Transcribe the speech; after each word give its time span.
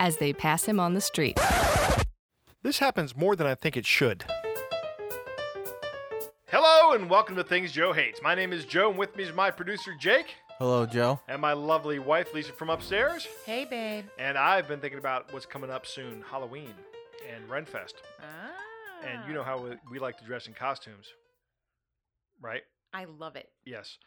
as 0.00 0.16
they 0.18 0.32
pass 0.32 0.64
him 0.64 0.78
on 0.80 0.94
the 0.94 1.00
street. 1.00 1.38
This 2.62 2.78
happens 2.78 3.16
more 3.16 3.36
than 3.36 3.46
I 3.46 3.54
think 3.54 3.76
it 3.76 3.86
should. 3.86 4.24
Hello 6.48 6.92
and 6.92 7.10
welcome 7.10 7.36
to 7.36 7.44
Things 7.44 7.72
Joe 7.72 7.92
Hates. 7.92 8.20
My 8.22 8.34
name 8.34 8.52
is 8.52 8.64
Joe 8.64 8.90
and 8.90 8.98
with 8.98 9.14
me 9.16 9.24
is 9.24 9.32
my 9.32 9.50
producer 9.50 9.92
Jake 9.98 10.34
Hello, 10.58 10.86
Joe. 10.86 11.20
and 11.28 11.40
my 11.40 11.52
lovely 11.52 11.98
wife 11.98 12.32
Lisa 12.32 12.52
from 12.52 12.70
upstairs. 12.70 13.26
Hey, 13.44 13.64
babe. 13.64 14.06
And 14.18 14.38
I've 14.38 14.66
been 14.68 14.80
thinking 14.80 14.98
about 14.98 15.32
what's 15.32 15.46
coming 15.46 15.70
up 15.70 15.86
soon 15.86 16.22
Halloween 16.30 16.72
and 17.34 17.48
Renfest. 17.48 17.94
Ah. 18.20 19.06
And 19.06 19.28
you 19.28 19.34
know 19.34 19.42
how 19.42 19.58
we- 19.58 19.76
we 19.90 19.98
like 19.98 20.18
to 20.18 20.24
dress 20.24 20.46
in 20.46 20.54
costumes, 20.54 21.06
right? 22.40 22.62
I 22.94 23.04
love 23.04 23.36
it. 23.36 23.50
Yes. 23.64 23.98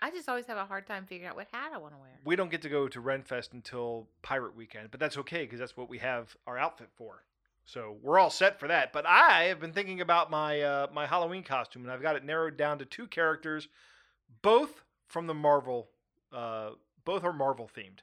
I 0.00 0.10
just 0.10 0.28
always 0.28 0.46
have 0.46 0.56
a 0.58 0.64
hard 0.64 0.86
time 0.86 1.06
figuring 1.06 1.28
out 1.28 1.36
what 1.36 1.48
hat 1.52 1.72
I 1.74 1.78
want 1.78 1.94
to 1.94 1.98
wear. 1.98 2.10
We 2.24 2.36
don't 2.36 2.50
get 2.50 2.62
to 2.62 2.68
go 2.68 2.88
to 2.88 3.00
Renfest 3.02 3.52
until 3.52 4.06
Pirate 4.22 4.54
Weekend, 4.54 4.90
but 4.90 5.00
that's 5.00 5.18
okay 5.18 5.42
because 5.42 5.58
that's 5.58 5.76
what 5.76 5.88
we 5.88 5.98
have 5.98 6.36
our 6.46 6.56
outfit 6.56 6.88
for. 6.94 7.24
So 7.64 7.96
we're 8.02 8.18
all 8.18 8.30
set 8.30 8.58
for 8.58 8.68
that. 8.68 8.92
But 8.92 9.04
I 9.06 9.44
have 9.44 9.60
been 9.60 9.72
thinking 9.72 10.00
about 10.00 10.30
my 10.30 10.62
uh, 10.62 10.86
my 10.92 11.06
Halloween 11.06 11.42
costume, 11.42 11.82
and 11.82 11.90
I've 11.90 12.00
got 12.00 12.16
it 12.16 12.24
narrowed 12.24 12.56
down 12.56 12.78
to 12.78 12.84
two 12.84 13.06
characters, 13.06 13.68
both 14.42 14.82
from 15.08 15.26
the 15.26 15.34
Marvel. 15.34 15.88
Uh, 16.32 16.70
both 17.04 17.24
are 17.24 17.32
Marvel 17.32 17.70
themed. 17.76 18.00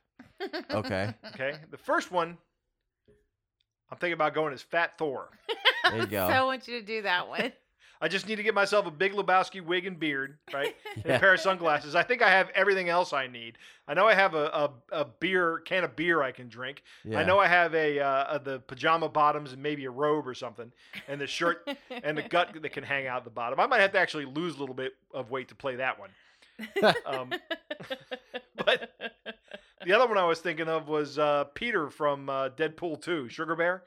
Okay. 0.72 1.14
Okay, 1.34 1.58
the 1.72 1.78
first 1.78 2.12
one, 2.12 2.38
I'm 3.92 3.98
thinking 3.98 4.14
about 4.14 4.34
going 4.34 4.54
as 4.54 4.62
Fat 4.62 4.98
Thor. 4.98 5.30
There 5.84 5.98
you 5.98 6.08
go. 6.08 6.28
so 6.30 6.34
I 6.34 6.44
want 6.44 6.68
you 6.68 6.80
to 6.80 6.86
do 6.86 7.02
that 7.04 7.28
one. 7.28 7.52
I 8.06 8.08
just 8.08 8.28
need 8.28 8.36
to 8.36 8.44
get 8.44 8.54
myself 8.54 8.86
a 8.86 8.92
Big 8.92 9.14
Lebowski 9.14 9.66
wig 9.66 9.88
and 9.88 10.00
beard, 10.00 10.38
right? 10.54 10.76
and 10.96 11.06
a 11.08 11.20
pair 11.20 11.34
of 11.34 11.40
sunglasses. 11.40 11.96
I 11.96 12.04
think 12.04 12.22
I 12.22 12.30
have 12.30 12.52
everything 12.54 12.88
else 12.88 13.14
I 13.14 13.26
need. 13.26 13.58
I 13.88 13.96
know 13.96 14.06
I 14.06 14.14
have 14.14 14.36
a, 14.36 14.46
a, 14.46 14.72
a 14.92 15.06
beer 15.06 15.64
can 15.66 15.84
of 15.84 15.96
beer 15.96 16.22
I 16.22 16.32
can 16.32 16.48
drink. 16.48 16.84
Yeah. 17.04 17.18
I 17.18 17.24
know 17.24 17.40
I 17.40 17.48
have 17.48 17.74
a 17.74 18.00
uh, 18.00 18.38
the 18.38 18.60
pajama 18.60 19.10
bottoms 19.10 19.54
and 19.54 19.64
maybe 19.64 19.86
a 19.86 19.90
robe 19.90 20.28
or 20.28 20.36
something, 20.36 20.72
and 21.08 21.20
the 21.20 21.26
shirt 21.26 21.68
and 22.04 22.16
the 22.16 22.22
gut 22.22 22.56
that 22.62 22.74
can 22.74 22.84
hang 22.84 23.08
out 23.08 23.24
the 23.24 23.32
bottom. 23.32 23.60
I 23.60 23.66
might 23.66 23.82
have 23.82 23.94
to 23.94 23.98
actually 23.98 24.26
lose 24.26 24.56
a 24.56 24.60
little 24.60 24.76
bit 24.76 24.94
of 25.12 25.32
weight 25.32 25.48
to 25.48 25.56
play 25.56 25.78
that 25.78 25.98
one. 25.98 26.12
Um, 27.08 27.34
but 28.56 28.92
the 29.84 29.94
other 29.94 30.08
one 30.08 30.20
I 30.20 30.26
was 30.26 30.40
thinking 30.40 30.68
of 30.68 30.88
was 30.88 31.18
uh, 31.18 31.46
Peter 31.56 31.90
from 31.90 32.30
uh, 32.30 32.50
Deadpool 32.50 33.02
2, 33.02 33.30
Sugar 33.30 33.56
Bear. 33.56 33.84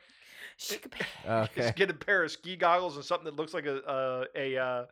Sugar 0.58 0.88
bear. 1.24 1.42
Okay. 1.44 1.62
Just 1.62 1.76
get 1.76 1.90
a 1.90 1.94
pair 1.94 2.24
of 2.24 2.30
ski 2.30 2.56
goggles 2.56 2.96
and 2.96 3.04
something 3.04 3.24
that 3.24 3.36
looks 3.36 3.54
like 3.54 3.66
a 3.66 4.26
a, 4.36 4.54
a 4.54 4.62
uh, 4.62 4.84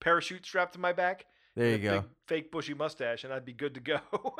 parachute 0.00 0.44
strapped 0.44 0.72
to 0.72 0.80
my 0.80 0.92
back. 0.92 1.26
There 1.54 1.68
you 1.68 1.74
a 1.74 1.78
go. 1.78 2.00
Big, 2.00 2.10
fake 2.26 2.52
bushy 2.52 2.74
mustache, 2.74 3.24
and 3.24 3.32
I'd 3.32 3.44
be 3.44 3.52
good 3.52 3.74
to 3.74 3.80
go. 3.80 4.00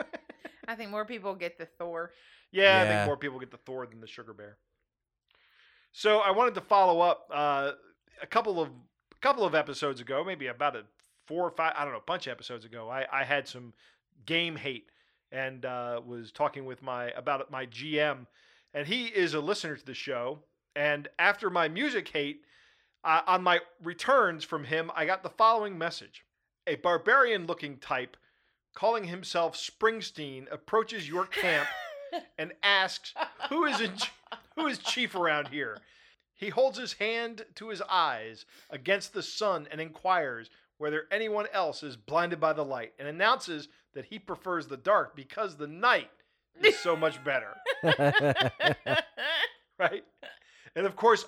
I 0.67 0.75
think 0.75 0.91
more 0.91 1.05
people 1.05 1.35
get 1.35 1.59
the 1.59 1.67
Thor. 1.67 2.13
yeah, 2.53 2.83
I 2.83 2.89
think 2.89 3.07
more 3.07 3.17
people 3.17 3.39
get 3.39 3.51
the 3.51 3.59
Thor 3.59 3.87
than 3.87 4.01
the 4.01 4.07
Sugar 4.07 4.33
Bear. 4.33 4.57
So 5.93 6.19
I 6.21 6.31
wanted 6.31 6.55
to 6.55 6.61
follow 6.61 7.01
up 7.01 7.29
uh, 7.33 7.73
a 8.23 8.27
couple 8.27 8.61
of 8.61 8.69
a 8.69 9.21
couple 9.21 9.45
of 9.45 9.55
episodes 9.55 10.01
ago, 10.01 10.25
maybe 10.25 10.47
about 10.47 10.77
a 10.77 10.85
four 11.27 11.47
or 11.47 11.51
five, 11.51 11.75
I 11.77 11.85
don't 11.85 11.93
know, 11.93 11.99
a 11.99 12.07
bunch 12.07 12.27
of 12.27 12.33
episodes 12.33 12.65
ago. 12.65 12.89
I, 12.89 13.07
I 13.13 13.25
had 13.25 13.47
some 13.47 13.73
game 14.25 14.57
hate 14.57 14.87
and 15.33 15.65
uh, 15.65 16.01
was 16.05 16.33
talking 16.33 16.65
with 16.65 16.83
my 16.83 17.11
about 17.11 17.51
my 17.51 17.67
GM, 17.67 18.27
and 18.73 18.87
he 18.87 19.07
is 19.07 19.35
a 19.35 19.41
listener 19.41 19.77
to 19.77 19.85
the 19.85 19.95
show. 19.95 20.41
And 20.77 21.09
after 21.19 21.51
my 21.51 21.69
music 21.69 22.09
hate, 22.09 22.43
uh, 23.03 23.23
on 23.27 23.43
my 23.43 23.61
returns 23.83 24.45
from 24.45 24.65
him, 24.65 24.91
I 24.95 25.07
got 25.07 25.23
the 25.23 25.31
following 25.31 25.79
message: 25.79 26.25
A 26.67 26.77
barbarian-looking 26.77 27.79
type 27.79 28.17
calling 28.75 29.05
himself 29.05 29.57
Springsteen 29.57 30.47
approaches 30.51 31.09
your 31.09 31.27
camp 31.27 31.69
and 32.39 32.53
asks, 32.63 33.15
"Who 33.49 33.65
is 33.65 33.81
in, 33.81 33.95
who 34.55 34.67
is 34.67 34.79
chief 34.79 35.15
around 35.15 35.49
here?" 35.49 35.79
He 36.35 36.49
holds 36.49 36.79
his 36.79 36.95
hand 36.95 37.45
to 37.57 37.69
his 37.69 37.83
eyes 37.83 38.47
against 38.71 39.13
the 39.13 39.23
sun 39.23 39.69
and 39.71 39.81
inquires 39.81 40.49
whether 40.79 41.07
anyone 41.11 41.47
else 41.53 41.83
is 41.83 41.97
blinded 41.97 42.41
by 42.41 42.55
the 42.55 42.65
light, 42.65 42.95
and 42.99 43.07
announces 43.07 43.69
that 43.93 44.07
he 44.07 44.19
prefers 44.19 44.67
the 44.67 44.79
dark 44.79 45.15
because 45.15 45.57
the 45.57 45.67
night 45.67 46.11
is 46.63 46.79
so 46.79 46.97
much 46.97 47.23
better. 47.23 47.55
right? 49.79 50.05
And 50.77 50.87
of 50.87 50.97
course, 50.97 51.25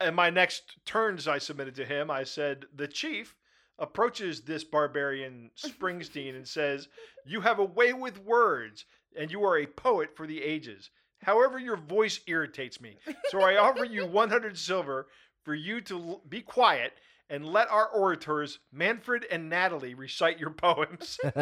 in 0.00 0.14
my 0.14 0.30
next 0.30 0.76
turns 0.84 1.26
I 1.28 1.38
submitted 1.38 1.74
to 1.76 1.84
him, 1.84 2.10
I 2.10 2.24
said, 2.24 2.66
The 2.74 2.88
chief 2.88 3.34
approaches 3.78 4.42
this 4.42 4.64
barbarian 4.64 5.50
Springsteen 5.56 6.34
and 6.34 6.46
says, 6.46 6.88
You 7.24 7.40
have 7.42 7.58
a 7.58 7.64
way 7.64 7.92
with 7.92 8.18
words, 8.22 8.84
and 9.18 9.30
you 9.30 9.44
are 9.44 9.58
a 9.58 9.66
poet 9.66 10.16
for 10.16 10.26
the 10.26 10.42
ages. 10.42 10.90
However, 11.22 11.58
your 11.58 11.76
voice 11.76 12.20
irritates 12.26 12.80
me. 12.80 12.98
So 13.30 13.40
I 13.40 13.56
offer 13.56 13.84
you 13.84 14.06
100 14.10 14.58
silver 14.58 15.06
for 15.44 15.54
you 15.54 15.80
to 15.82 15.98
l- 15.98 16.22
be 16.28 16.40
quiet 16.42 16.92
and 17.28 17.44
let 17.46 17.68
our 17.70 17.88
orators, 17.88 18.58
Manfred 18.70 19.26
and 19.30 19.48
Natalie, 19.48 19.94
recite 19.94 20.38
your 20.38 20.50
poems. 20.50 21.18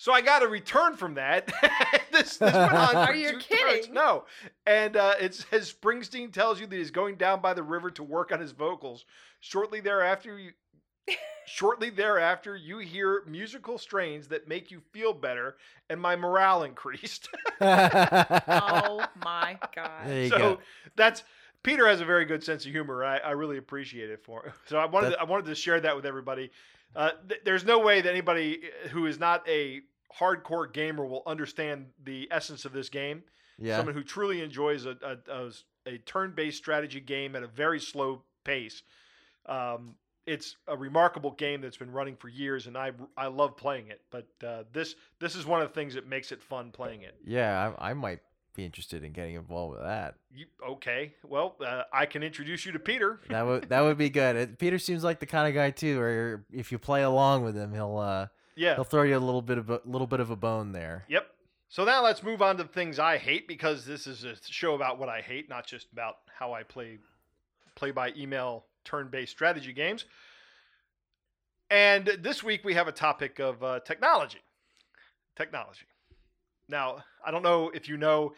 So 0.00 0.12
I 0.12 0.20
got 0.20 0.44
a 0.44 0.48
return 0.48 0.96
from 0.96 1.14
that. 1.14 1.46
this, 2.12 2.36
this 2.36 2.52
went 2.54 2.72
on 2.72 2.94
Are 2.96 3.14
you 3.16 3.32
two 3.32 3.38
kidding? 3.38 3.82
turns. 3.82 3.88
No. 3.92 4.24
And 4.64 4.96
uh, 4.96 5.14
it 5.20 5.34
says 5.34 5.74
Springsteen 5.74 6.32
tells 6.32 6.60
you 6.60 6.68
that 6.68 6.76
he's 6.76 6.92
going 6.92 7.16
down 7.16 7.40
by 7.40 7.52
the 7.52 7.64
river 7.64 7.90
to 7.90 8.04
work 8.04 8.30
on 8.30 8.38
his 8.40 8.52
vocals. 8.52 9.04
Shortly 9.40 9.80
thereafter, 9.80 10.38
you, 10.38 10.52
shortly 11.46 11.90
thereafter, 11.90 12.54
you 12.54 12.78
hear 12.78 13.24
musical 13.26 13.76
strains 13.76 14.28
that 14.28 14.46
make 14.46 14.70
you 14.70 14.80
feel 14.92 15.12
better, 15.12 15.56
and 15.90 16.00
my 16.00 16.14
morale 16.14 16.62
increased. 16.62 17.28
oh 17.60 19.04
my 19.24 19.58
god. 19.74 20.06
there 20.06 20.22
you 20.24 20.28
so 20.28 20.38
go. 20.38 20.58
that's 20.96 21.24
Peter 21.64 21.88
has 21.88 22.00
a 22.00 22.04
very 22.04 22.24
good 22.24 22.44
sense 22.44 22.64
of 22.66 22.70
humor. 22.70 23.04
I, 23.04 23.18
I 23.18 23.30
really 23.32 23.58
appreciate 23.58 24.10
it 24.10 24.22
for. 24.24 24.52
So 24.66 24.78
I 24.78 24.86
wanted 24.86 25.10
That- 25.10 25.16
to, 25.16 25.20
I 25.22 25.24
wanted 25.24 25.46
to 25.46 25.54
share 25.56 25.80
that 25.80 25.96
with 25.96 26.06
everybody. 26.06 26.50
Uh, 26.96 27.10
th- 27.28 27.40
there's 27.44 27.64
no 27.64 27.78
way 27.78 28.00
that 28.00 28.10
anybody 28.10 28.62
who 28.90 29.06
is 29.06 29.18
not 29.18 29.46
a 29.48 29.82
hardcore 30.18 30.72
gamer 30.72 31.04
will 31.04 31.22
understand 31.26 31.86
the 32.04 32.28
essence 32.30 32.64
of 32.64 32.72
this 32.72 32.88
game. 32.88 33.22
Yeah. 33.58 33.76
Someone 33.76 33.94
who 33.94 34.02
truly 34.02 34.42
enjoys 34.42 34.86
a, 34.86 34.96
a, 35.02 35.32
a, 35.32 35.50
a 35.86 35.98
turn-based 35.98 36.56
strategy 36.56 37.00
game 37.00 37.36
at 37.36 37.42
a 37.42 37.48
very 37.48 37.80
slow 37.80 38.22
pace. 38.44 38.82
Um, 39.46 39.94
it's 40.26 40.56
a 40.66 40.76
remarkable 40.76 41.30
game 41.32 41.60
that's 41.60 41.78
been 41.78 41.90
running 41.90 42.14
for 42.14 42.28
years, 42.28 42.66
and 42.66 42.76
I 42.76 42.92
I 43.16 43.28
love 43.28 43.56
playing 43.56 43.88
it. 43.88 44.02
But 44.10 44.28
uh, 44.46 44.64
this 44.72 44.94
this 45.20 45.34
is 45.34 45.46
one 45.46 45.62
of 45.62 45.68
the 45.68 45.74
things 45.74 45.94
that 45.94 46.06
makes 46.06 46.32
it 46.32 46.42
fun 46.42 46.70
playing 46.70 47.02
it. 47.02 47.14
Yeah, 47.24 47.72
I, 47.78 47.90
I 47.90 47.94
might 47.94 48.20
be 48.58 48.64
interested 48.64 49.04
in 49.04 49.12
getting 49.12 49.36
involved 49.36 49.76
with 49.76 49.86
that. 49.86 50.16
You, 50.34 50.46
okay, 50.70 51.14
well, 51.22 51.54
uh, 51.64 51.84
I 51.92 52.06
can 52.06 52.24
introduce 52.24 52.66
you 52.66 52.72
to 52.72 52.78
Peter. 52.80 53.20
That 53.30 53.46
would 53.46 53.68
that 53.68 53.80
would 53.82 53.96
be 53.96 54.10
good. 54.10 54.34
It, 54.34 54.58
Peter 54.58 54.78
seems 54.80 55.04
like 55.04 55.20
the 55.20 55.26
kind 55.26 55.46
of 55.48 55.54
guy 55.54 55.70
too, 55.70 55.98
where 55.98 56.44
if 56.52 56.72
you 56.72 56.78
play 56.78 57.02
along 57.04 57.44
with 57.44 57.56
him, 57.56 57.72
he'll 57.72 57.98
uh 57.98 58.26
Yeah. 58.56 58.74
he'll 58.74 58.84
throw 58.84 59.04
you 59.04 59.16
a 59.16 59.20
little 59.20 59.42
bit 59.42 59.58
of 59.58 59.70
a 59.70 59.80
little 59.84 60.08
bit 60.08 60.18
of 60.18 60.30
a 60.30 60.36
bone 60.36 60.72
there. 60.72 61.04
Yep. 61.08 61.26
So 61.68 61.84
now 61.84 62.02
let's 62.02 62.22
move 62.22 62.42
on 62.42 62.56
to 62.56 62.64
the 62.64 62.68
things 62.68 62.98
I 62.98 63.16
hate 63.18 63.46
because 63.46 63.86
this 63.86 64.06
is 64.08 64.24
a 64.24 64.34
show 64.44 64.74
about 64.74 64.98
what 64.98 65.08
I 65.08 65.20
hate, 65.20 65.48
not 65.48 65.66
just 65.66 65.86
about 65.92 66.16
how 66.26 66.52
I 66.52 66.64
play 66.64 66.98
play 67.76 67.92
by 67.92 68.12
email 68.16 68.64
turn-based 68.84 69.30
strategy 69.30 69.72
games. 69.72 70.04
And 71.70 72.06
this 72.20 72.42
week 72.42 72.64
we 72.64 72.74
have 72.74 72.88
a 72.88 72.92
topic 72.92 73.38
of 73.38 73.62
uh, 73.62 73.80
technology. 73.80 74.40
Technology. 75.36 75.86
Now, 76.68 77.04
I 77.24 77.30
don't 77.30 77.42
know 77.42 77.70
if 77.72 77.88
you 77.88 77.96
know 77.96 78.32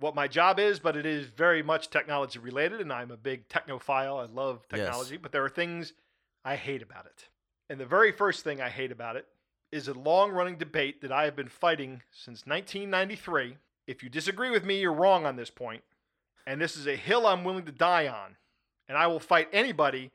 what 0.00 0.14
my 0.14 0.26
job 0.26 0.58
is, 0.58 0.80
but 0.80 0.96
it 0.96 1.06
is 1.06 1.26
very 1.26 1.62
much 1.62 1.90
technology 1.90 2.38
related, 2.38 2.80
and 2.80 2.92
I'm 2.92 3.10
a 3.10 3.16
big 3.16 3.48
technophile. 3.48 4.18
I 4.20 4.32
love 4.32 4.66
Yes. 4.72 4.80
technology, 4.80 5.16
but 5.16 5.30
there 5.30 5.44
are 5.44 5.50
things 5.50 5.92
I 6.44 6.56
hate 6.56 6.82
about 6.82 7.06
it. 7.06 7.28
And 7.68 7.78
the 7.78 7.86
very 7.86 8.10
first 8.10 8.42
thing 8.42 8.60
I 8.60 8.70
hate 8.70 8.90
about 8.90 9.16
it 9.16 9.26
is 9.70 9.86
a 9.86 9.94
long 9.94 10.32
running 10.32 10.56
debate 10.56 11.00
that 11.02 11.12
I 11.12 11.24
have 11.24 11.36
been 11.36 11.48
fighting 11.48 12.02
since 12.10 12.44
1993. 12.46 13.58
If 13.86 14.02
you 14.02 14.08
disagree 14.08 14.50
with 14.50 14.64
me, 14.64 14.80
you're 14.80 14.92
wrong 14.92 15.26
on 15.26 15.36
this 15.36 15.50
point, 15.50 15.84
and 16.46 16.60
this 16.60 16.76
is 16.76 16.86
a 16.86 16.96
hill 16.96 17.26
I'm 17.26 17.44
willing 17.44 17.66
to 17.66 17.72
die 17.72 18.08
on. 18.08 18.36
And 18.88 18.98
I 18.98 19.06
will 19.06 19.20
fight 19.20 19.48
anybody, 19.52 20.10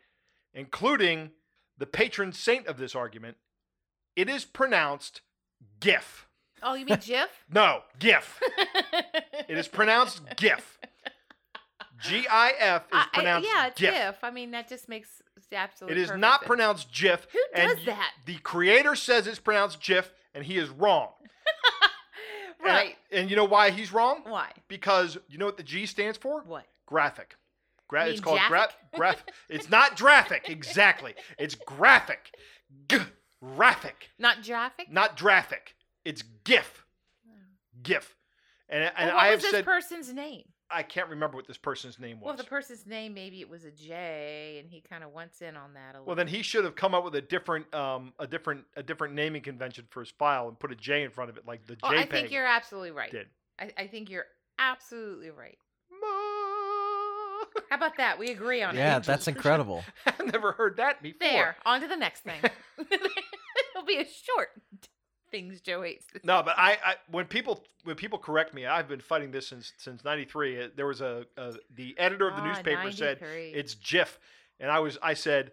including 0.53 1.31
the 1.77 1.85
patron 1.85 2.33
saint 2.33 2.67
of 2.67 2.77
this 2.77 2.95
argument. 2.95 3.37
It 4.15 4.29
is 4.29 4.43
pronounced 4.45 5.21
GIF. 5.79 6.24
Oh, 6.63 6.73
you 6.75 6.85
mean 6.85 6.99
GIF? 7.01 7.29
No, 7.53 7.81
GIF. 7.99 8.39
It 9.47 9.57
is 9.57 9.67
pronounced 9.67 10.21
GIF. 10.35 10.79
G 12.01 12.25
I 12.29 12.53
F 12.59 12.83
is 12.83 12.87
I- 12.91 13.07
I- 13.13 13.21
yeah, 13.39 13.69
GIF. 13.75 13.77
GIF. 13.93 14.15
I 14.23 14.31
mean, 14.31 14.51
that 14.51 14.67
just 14.67 14.89
makes 14.89 15.09
absolute. 15.51 15.91
It 15.91 15.97
is 15.97 16.11
not 16.11 16.39
sense. 16.41 16.47
pronounced 16.47 16.91
GIF. 16.93 17.27
Who 17.31 17.39
and 17.53 17.69
does 17.69 17.79
y- 17.79 17.93
that? 17.93 18.11
The 18.25 18.35
creator 18.37 18.95
says 18.95 19.27
it's 19.27 19.39
pronounced 19.39 19.81
GIF, 19.81 20.11
and 20.33 20.43
he 20.43 20.57
is 20.57 20.69
wrong. 20.69 21.09
And 22.57 22.73
Right. 22.73 22.95
And, 23.11 23.29
you 23.29 23.35
know 23.35 23.43
why 23.45 23.69
he's 23.69 23.93
wrong? 23.93 24.21
Why? 24.25 24.49
Because 24.69 25.17
you 25.29 25.37
know 25.37 25.45
what 25.45 25.57
the 25.57 25.61
G 25.63 25.85
stands 25.85 26.17
for? 26.17 26.41
What? 26.47 26.65
Graphic. 26.87 27.35
Gra- 27.87 28.07
it's 28.07 28.19
called 28.21 28.39
gra- 28.47 28.69
graph. 28.95 29.23
It's 29.49 29.69
not 29.69 29.97
graphic. 29.97 30.49
Exactly. 30.49 31.13
It's 31.37 31.53
graphic. 31.53 32.31
G- 32.89 32.97
graphic. 33.43 34.09
Not 34.17 34.43
graphic? 34.43 34.91
Not 34.91 35.15
graphic. 35.15 35.74
It's 36.05 36.21
GIF. 36.43 36.85
GIF. 37.83 38.15
And, 38.69 38.83
and 38.83 38.93
Well, 38.97 39.15
what 39.15 39.23
I 39.23 39.31
was 39.31 39.33
have 39.33 39.41
this 39.41 39.51
said 39.51 39.65
person's 39.65 40.13
name? 40.13 40.43
I 40.71 40.81
can't 40.81 41.09
remember 41.09 41.35
what 41.37 41.47
this 41.47 41.57
person's 41.57 41.99
name 41.99 42.19
was. 42.19 42.25
Well, 42.25 42.35
the 42.37 42.43
person's 42.43 42.87
name 42.87 43.13
maybe 43.13 43.39
it 43.39 43.47
was 43.49 43.65
a 43.65 43.71
J, 43.71 44.57
and 44.59 44.67
he 44.69 44.81
kind 44.81 45.03
of 45.03 45.11
wants 45.11 45.41
in 45.41 45.55
on 45.55 45.73
that 45.75 45.91
a 45.91 45.99
little. 45.99 46.05
Well, 46.07 46.15
then 46.15 46.27
he 46.27 46.41
should 46.41 46.63
have 46.63 46.75
come 46.75 46.95
up 46.95 47.03
with 47.03 47.13
a 47.15 47.21
different, 47.21 47.71
um, 47.75 48.13
a 48.17 48.25
different, 48.25 48.63
a 48.75 48.81
different 48.81 49.13
naming 49.13 49.43
convention 49.43 49.85
for 49.91 49.99
his 49.99 50.09
file 50.09 50.47
and 50.47 50.57
put 50.59 50.71
a 50.71 50.75
J 50.75 51.03
in 51.03 51.11
front 51.11 51.29
of 51.29 51.37
it, 51.37 51.45
like 51.45 51.67
the 51.67 51.77
Oh, 51.83 51.89
JPEG 51.89 51.97
I 51.97 52.05
think 52.05 52.31
you're 52.31 52.45
absolutely 52.45 52.91
right. 52.91 53.11
did. 53.11 53.27
I, 53.59 53.71
I 53.77 53.87
think 53.87 54.09
you're 54.09 54.25
absolutely 54.57 55.29
right. 55.29 55.57
Ma- 55.91 57.61
How 57.69 57.75
about 57.77 57.97
that? 57.97 58.17
We 58.17 58.31
agree 58.31 58.63
on 58.63 58.75
yeah, 58.75 58.81
it. 58.81 58.85
Yeah, 58.85 58.99
that's 58.99 59.27
incredible. 59.27 59.83
I've 60.07 60.31
never 60.31 60.51
heard 60.53 60.77
that 60.77 61.01
before. 61.03 61.19
There. 61.21 61.57
On 61.65 61.79
to 61.79 61.87
the 61.87 61.95
next 61.95 62.21
thing. 62.21 62.41
It'll 62.79 63.85
be 63.85 63.97
a 63.97 64.05
short 64.05 64.49
things 65.35 65.61
Joe 65.61 65.81
hates. 65.81 66.05
No, 66.23 66.41
but 66.43 66.55
I, 66.57 66.77
I, 66.83 66.95
when 67.11 67.25
people, 67.25 67.63
when 67.83 67.95
people 67.95 68.17
correct 68.19 68.53
me, 68.53 68.65
I've 68.65 68.87
been 68.87 69.01
fighting 69.01 69.31
this 69.31 69.47
since 69.47 69.73
since 69.77 70.03
'93. 70.03 70.69
There 70.75 70.87
was 70.87 71.01
a, 71.01 71.25
a 71.37 71.53
the 71.73 71.95
editor 71.97 72.27
of 72.27 72.35
the 72.35 72.41
Ah, 72.41 72.47
newspaper 72.47 72.91
said 72.91 73.19
it's 73.21 73.75
GIF, 73.75 74.19
and 74.59 74.71
I 74.71 74.79
was, 74.79 74.97
I 75.01 75.13
said, 75.13 75.51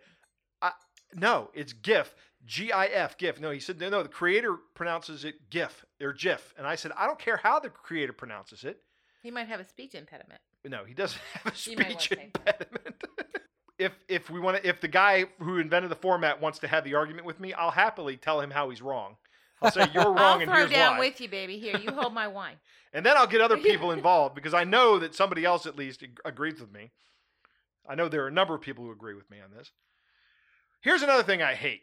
I, 0.60 0.70
no, 1.14 1.50
it's 1.54 1.72
GIF. 1.72 2.14
G-I-F, 2.44 3.18
GIF. 3.18 3.40
No, 3.40 3.52
he 3.52 3.60
said, 3.60 3.78
no, 3.78 3.88
no, 3.88 4.02
the 4.02 4.08
creator 4.08 4.56
pronounces 4.74 5.24
it 5.24 5.48
GIF 5.48 5.84
or 6.00 6.12
GIF. 6.12 6.52
And 6.58 6.66
I 6.66 6.74
said, 6.74 6.90
I 6.98 7.06
don't 7.06 7.18
care 7.18 7.36
how 7.36 7.60
the 7.60 7.68
creator 7.70 8.12
pronounces 8.12 8.64
it. 8.64 8.78
he 9.22 9.30
might 9.30 9.46
have 9.46 9.60
a 9.60 9.64
speech 9.64 9.94
impediment. 9.94 10.40
No, 10.64 10.84
he 10.84 10.92
doesn't 10.92 11.20
have 11.34 11.54
a 11.54 11.70
You 11.70 11.76
might 11.76 11.88
wanna 11.90 12.00
speech 12.00 12.18
impediment. 12.18 12.96
if 13.78 13.92
if 14.08 14.28
we 14.28 14.40
want 14.40 14.56
to, 14.56 14.68
if 14.68 14.80
the 14.80 14.88
guy 14.88 15.26
who 15.38 15.58
invented 15.58 15.90
the 15.90 15.96
format 15.96 16.40
wants 16.40 16.58
to 16.60 16.66
have 16.68 16.82
the 16.82 16.94
argument 16.94 17.26
with 17.26 17.38
me, 17.38 17.52
I'll 17.52 17.70
happily 17.70 18.16
tell 18.16 18.40
him 18.40 18.50
how 18.50 18.70
he's 18.70 18.82
wrong. 18.82 19.16
I'll 19.62 19.70
say 19.70 19.88
you're 19.94 20.04
wrong 20.04 20.18
I'll 20.18 20.40
and 20.40 20.50
throw 20.50 20.58
here's 20.58 20.70
down 20.70 20.94
why, 20.94 21.00
with 21.00 21.20
you, 21.20 21.28
baby. 21.28 21.58
Here, 21.58 21.76
you 21.78 21.90
hold 21.92 22.12
my 22.14 22.28
wine. 22.28 22.56
and 22.92 23.04
then 23.06 23.16
I'll 23.16 23.26
get 23.26 23.40
other 23.40 23.56
people 23.70 23.90
involved 23.92 24.34
because 24.34 24.54
I 24.54 24.64
know 24.64 24.98
that 24.98 25.14
somebody 25.14 25.44
else 25.44 25.66
at 25.66 25.76
least 25.76 26.02
ag- 26.02 26.20
agrees 26.24 26.60
with 26.60 26.72
me. 26.72 26.90
I 27.88 27.94
know 27.94 28.08
there 28.08 28.24
are 28.24 28.28
a 28.28 28.32
number 28.32 28.54
of 28.54 28.60
people 28.60 28.84
who 28.84 28.92
agree 28.92 29.14
with 29.14 29.30
me 29.30 29.38
on 29.40 29.50
this. 29.56 29.70
Here's 30.80 31.02
another 31.02 31.22
thing 31.22 31.42
I 31.42 31.54
hate. 31.54 31.82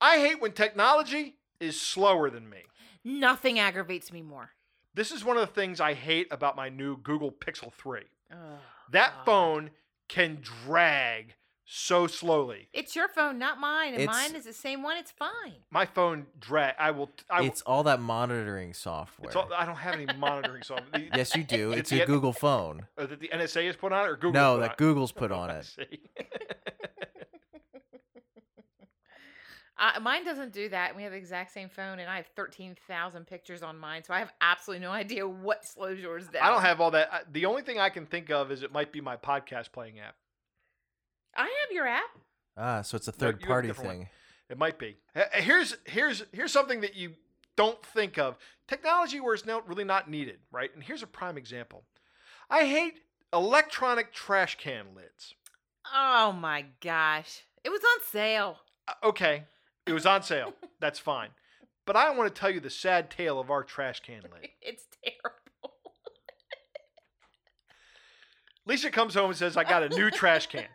I 0.00 0.18
hate 0.18 0.40
when 0.40 0.52
technology 0.52 1.36
is 1.60 1.80
slower 1.80 2.30
than 2.30 2.48
me. 2.48 2.58
Nothing 3.04 3.58
aggravates 3.58 4.12
me 4.12 4.22
more. 4.22 4.50
This 4.94 5.10
is 5.10 5.24
one 5.24 5.36
of 5.36 5.46
the 5.46 5.52
things 5.54 5.80
I 5.80 5.94
hate 5.94 6.28
about 6.30 6.56
my 6.56 6.68
new 6.68 6.96
Google 6.96 7.30
Pixel 7.30 7.72
3. 7.72 8.00
Oh, 8.32 8.36
That 8.90 9.12
God. 9.18 9.24
phone 9.24 9.70
can 10.08 10.38
drag 10.42 11.34
so 11.70 12.06
slowly. 12.06 12.68
It's 12.72 12.96
your 12.96 13.08
phone, 13.08 13.38
not 13.38 13.60
mine, 13.60 13.92
and 13.92 14.02
It's- 14.02 14.16
mine 14.16 14.34
is 14.34 14.46
the 14.46 14.54
same 14.54 14.82
one. 14.82 14.96
It's 14.96 15.10
fine. 15.10 15.56
My 15.70 15.84
phone 15.84 16.26
drag. 16.40 16.74
I 16.78 16.92
will. 16.92 17.10
I 17.28 17.40
will. 17.42 17.48
It's 17.48 17.60
all 17.62 17.82
that 17.82 18.00
monitoring 18.00 18.72
software. 18.72 19.26
It's 19.28 19.36
all, 19.36 19.52
I 19.54 19.66
don't 19.66 19.76
have 19.76 19.94
any 19.94 20.06
monitoring 20.16 20.62
software. 20.62 20.88
The- 20.92 21.10
yes, 21.16 21.36
you 21.36 21.44
do. 21.44 21.72
It's 21.72 21.80
It's 21.80 21.90
the- 21.90 22.00
a 22.00 22.06
Google 22.06 22.32
phone. 22.32 22.86
uh, 22.96 23.04
that 23.04 23.20
the 23.20 23.28
NSA 23.28 23.66
has 23.66 23.76
put 23.76 23.92
on 23.92 24.06
it, 24.06 24.08
or 24.10 24.16
Google? 24.16 24.32
No, 24.32 24.54
put 24.54 24.60
that 24.62 24.70
on 24.70 24.76
Google's 24.78 25.12
put 25.12 25.30
on 25.42 25.50
it. 25.50 25.76
Uh, 29.80 30.00
mine 30.00 30.24
doesn't 30.24 30.52
do 30.52 30.68
that. 30.70 30.96
We 30.96 31.04
have 31.04 31.12
the 31.12 31.18
exact 31.18 31.52
same 31.52 31.68
phone, 31.68 32.00
and 32.00 32.10
I 32.10 32.16
have 32.16 32.26
13,000 32.34 33.26
pictures 33.26 33.62
on 33.62 33.78
mine, 33.78 34.02
so 34.02 34.12
I 34.12 34.18
have 34.18 34.32
absolutely 34.40 34.84
no 34.84 34.90
idea 34.90 35.28
what 35.28 35.64
slows 35.64 36.00
yours 36.00 36.26
down. 36.26 36.42
I 36.42 36.50
don't 36.50 36.62
have 36.62 36.80
all 36.80 36.90
that. 36.92 37.12
I- 37.12 37.20
The 37.30 37.44
only 37.46 37.62
thing 37.62 37.78
I 37.78 37.88
can 37.90 38.06
think 38.06 38.30
of 38.30 38.50
is 38.50 38.62
it 38.64 38.72
might 38.72 38.90
be 38.90 39.00
my 39.00 39.16
podcast 39.16 39.70
playing 39.70 40.00
app. 40.00 40.16
I 41.38 41.44
have 41.44 41.72
your 41.72 41.86
app. 41.86 42.10
Ah, 42.56 42.82
so 42.82 42.96
it's 42.96 43.08
a 43.08 43.12
No, 43.12 43.16
you 43.28 43.32
have 43.32 43.38
third 43.38 43.42
a 43.42 43.46
party 43.46 43.68
different 43.68 43.88
one. 43.88 43.96
thing. 43.98 44.08
It 44.50 44.58
might 44.58 44.78
be. 44.78 44.96
H- 45.16 45.24
Here's 45.44 45.76
here's 45.86 46.24
here's 46.32 46.52
something 46.52 46.80
that 46.82 46.94
you 46.96 47.14
don't 47.56 47.82
think 47.86 48.18
of. 48.18 48.36
Technology 48.66 49.20
where 49.20 49.34
it's 49.34 49.46
not 49.46 49.66
really 49.68 49.84
not 49.84 50.10
needed, 50.10 50.38
right? 50.52 50.70
And 50.74 50.82
here's 50.82 51.02
a 51.02 51.06
prime 51.06 51.38
example. 51.38 51.84
I 52.50 52.64
hate 52.66 53.00
electronic 53.32 54.12
trash 54.12 54.56
can 54.58 54.86
lids. 54.96 55.34
Oh 55.94 56.32
my 56.32 56.66
gosh. 56.80 57.44
It 57.64 57.70
was 57.70 57.80
on 57.82 58.04
sale. 58.04 58.58
Uh, 58.86 58.92
okay, 59.04 59.44
it 59.86 59.92
was 59.92 60.06
on 60.06 60.22
sale. 60.22 60.52
That's 60.80 60.98
fine. 60.98 61.30
But 61.86 61.96
I 61.96 62.10
want 62.10 62.32
to 62.34 62.38
tell 62.38 62.50
you 62.50 62.60
the 62.60 62.68
sad 62.70 63.10
tale 63.10 63.40
of 63.40 63.50
our 63.50 63.64
trash 63.64 64.00
can 64.00 64.22
lid. 64.22 64.48
It's 64.60 64.84
terrible. 65.02 65.62
Lisa 68.66 68.90
comes 68.90 69.14
home 69.14 69.30
and 69.30 69.36
says, 69.38 69.56
I 69.56 69.64
got 69.64 69.82
a 69.82 69.88
new 69.88 70.10
trash 70.10 70.46
can. 70.48 70.66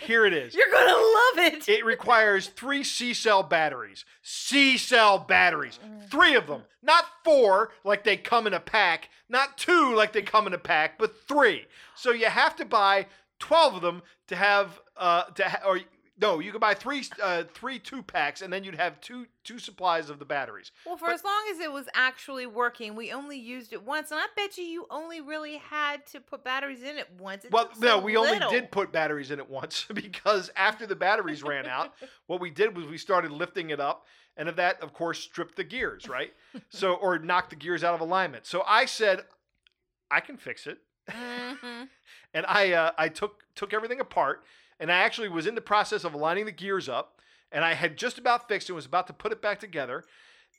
Here 0.00 0.24
it 0.24 0.32
is. 0.32 0.54
You're 0.54 0.70
going 0.70 0.86
to 0.88 0.94
love 0.94 1.52
it. 1.52 1.68
It 1.68 1.84
requires 1.84 2.46
three 2.48 2.84
C 2.84 3.12
cell 3.14 3.42
batteries. 3.42 4.04
C 4.22 4.76
cell 4.78 5.18
batteries. 5.18 5.78
Three 6.10 6.34
of 6.36 6.46
them. 6.46 6.62
Not 6.82 7.04
four 7.24 7.70
like 7.84 8.04
they 8.04 8.16
come 8.16 8.46
in 8.46 8.54
a 8.54 8.60
pack. 8.60 9.10
Not 9.28 9.58
two 9.58 9.94
like 9.94 10.12
they 10.12 10.22
come 10.22 10.46
in 10.46 10.54
a 10.54 10.58
pack, 10.58 10.98
but 10.98 11.26
three. 11.26 11.66
So 11.94 12.12
you 12.12 12.26
have 12.26 12.54
to 12.56 12.64
buy 12.64 13.06
12 13.40 13.74
of 13.76 13.82
them 13.82 14.02
to 14.28 14.36
have, 14.36 14.80
uh, 14.96 15.24
to 15.24 15.48
ha- 15.48 15.62
or 15.66 15.80
no, 16.20 16.40
you 16.40 16.50
could 16.52 16.60
buy 16.60 16.74
three, 16.74 17.04
uh, 17.22 17.44
three 17.54 17.78
two 17.78 18.02
packs 18.02 18.42
and 18.42 18.52
then 18.52 18.64
you'd 18.64 18.74
have 18.74 19.00
two, 19.00 19.26
two 19.44 19.58
supplies 19.58 20.10
of 20.10 20.18
the 20.18 20.24
batteries. 20.24 20.72
Well, 20.84 20.96
for 20.96 21.06
But- 21.06 21.14
as 21.14 21.24
long 21.24 21.46
as 21.50 21.60
it 21.60 21.70
was 21.72 21.88
actually 21.94 22.46
working, 22.46 22.94
we 22.94 23.12
only 23.12 23.38
used 23.38 23.72
it 23.72 23.82
once, 23.82 24.10
and 24.10 24.20
I 24.20 24.26
bet 24.36 24.58
you 24.58 24.64
you 24.64 24.86
only 24.90 25.20
really 25.20 25.56
had 25.58 26.06
to 26.08 26.20
put 26.20 26.42
batteries 26.44 26.82
in 26.82 26.98
it 26.98 27.10
once. 27.18 27.44
It 27.44 27.52
Well, 27.52 27.70
no, 27.78 27.98
so 27.98 27.98
we 28.00 28.16
only 28.16 28.38
did 28.50 28.70
put 28.70 28.90
batteries 28.92 29.30
in 29.30 29.38
it 29.38 29.48
once 29.48 29.84
because 29.94 30.50
after 30.56 30.86
the 30.86 30.96
batteries 30.96 31.42
ran 31.42 31.66
out, 31.66 31.94
what 32.26 32.40
we 32.40 32.50
did 32.50 32.76
was 32.76 32.86
we 32.86 32.98
started 32.98 33.30
lifting 33.30 33.70
it 33.70 33.80
up, 33.80 34.06
and 34.36 34.48
of 34.48 34.56
that, 34.56 34.80
of 34.82 34.92
course, 34.92 35.18
stripped 35.20 35.56
the 35.56 35.64
gears, 35.64 36.08
right? 36.08 36.32
so, 36.68 36.94
or 36.94 37.18
knocked 37.18 37.50
the 37.50 37.56
gears 37.56 37.82
out 37.84 37.94
of 37.94 38.00
alignment. 38.00 38.44
So 38.46 38.62
I 38.66 38.84
said, 38.84 39.24
I 40.10 40.20
can 40.20 40.36
fix 40.36 40.66
it, 40.66 40.78
Mhm. 41.10 41.88
and 42.34 42.46
I 42.46 42.72
uh, 42.72 42.92
I 42.98 43.08
took 43.08 43.44
took 43.54 43.72
everything 43.74 44.00
apart, 44.00 44.44
and 44.80 44.90
I 44.92 44.98
actually 44.98 45.28
was 45.28 45.46
in 45.46 45.54
the 45.54 45.60
process 45.60 46.04
of 46.04 46.14
aligning 46.14 46.44
the 46.46 46.52
gears 46.52 46.88
up, 46.88 47.20
and 47.52 47.64
I 47.64 47.74
had 47.74 47.96
just 47.96 48.18
about 48.18 48.48
fixed 48.48 48.68
it, 48.68 48.72
was 48.72 48.86
about 48.86 49.06
to 49.08 49.12
put 49.12 49.32
it 49.32 49.40
back 49.42 49.60
together. 49.60 50.04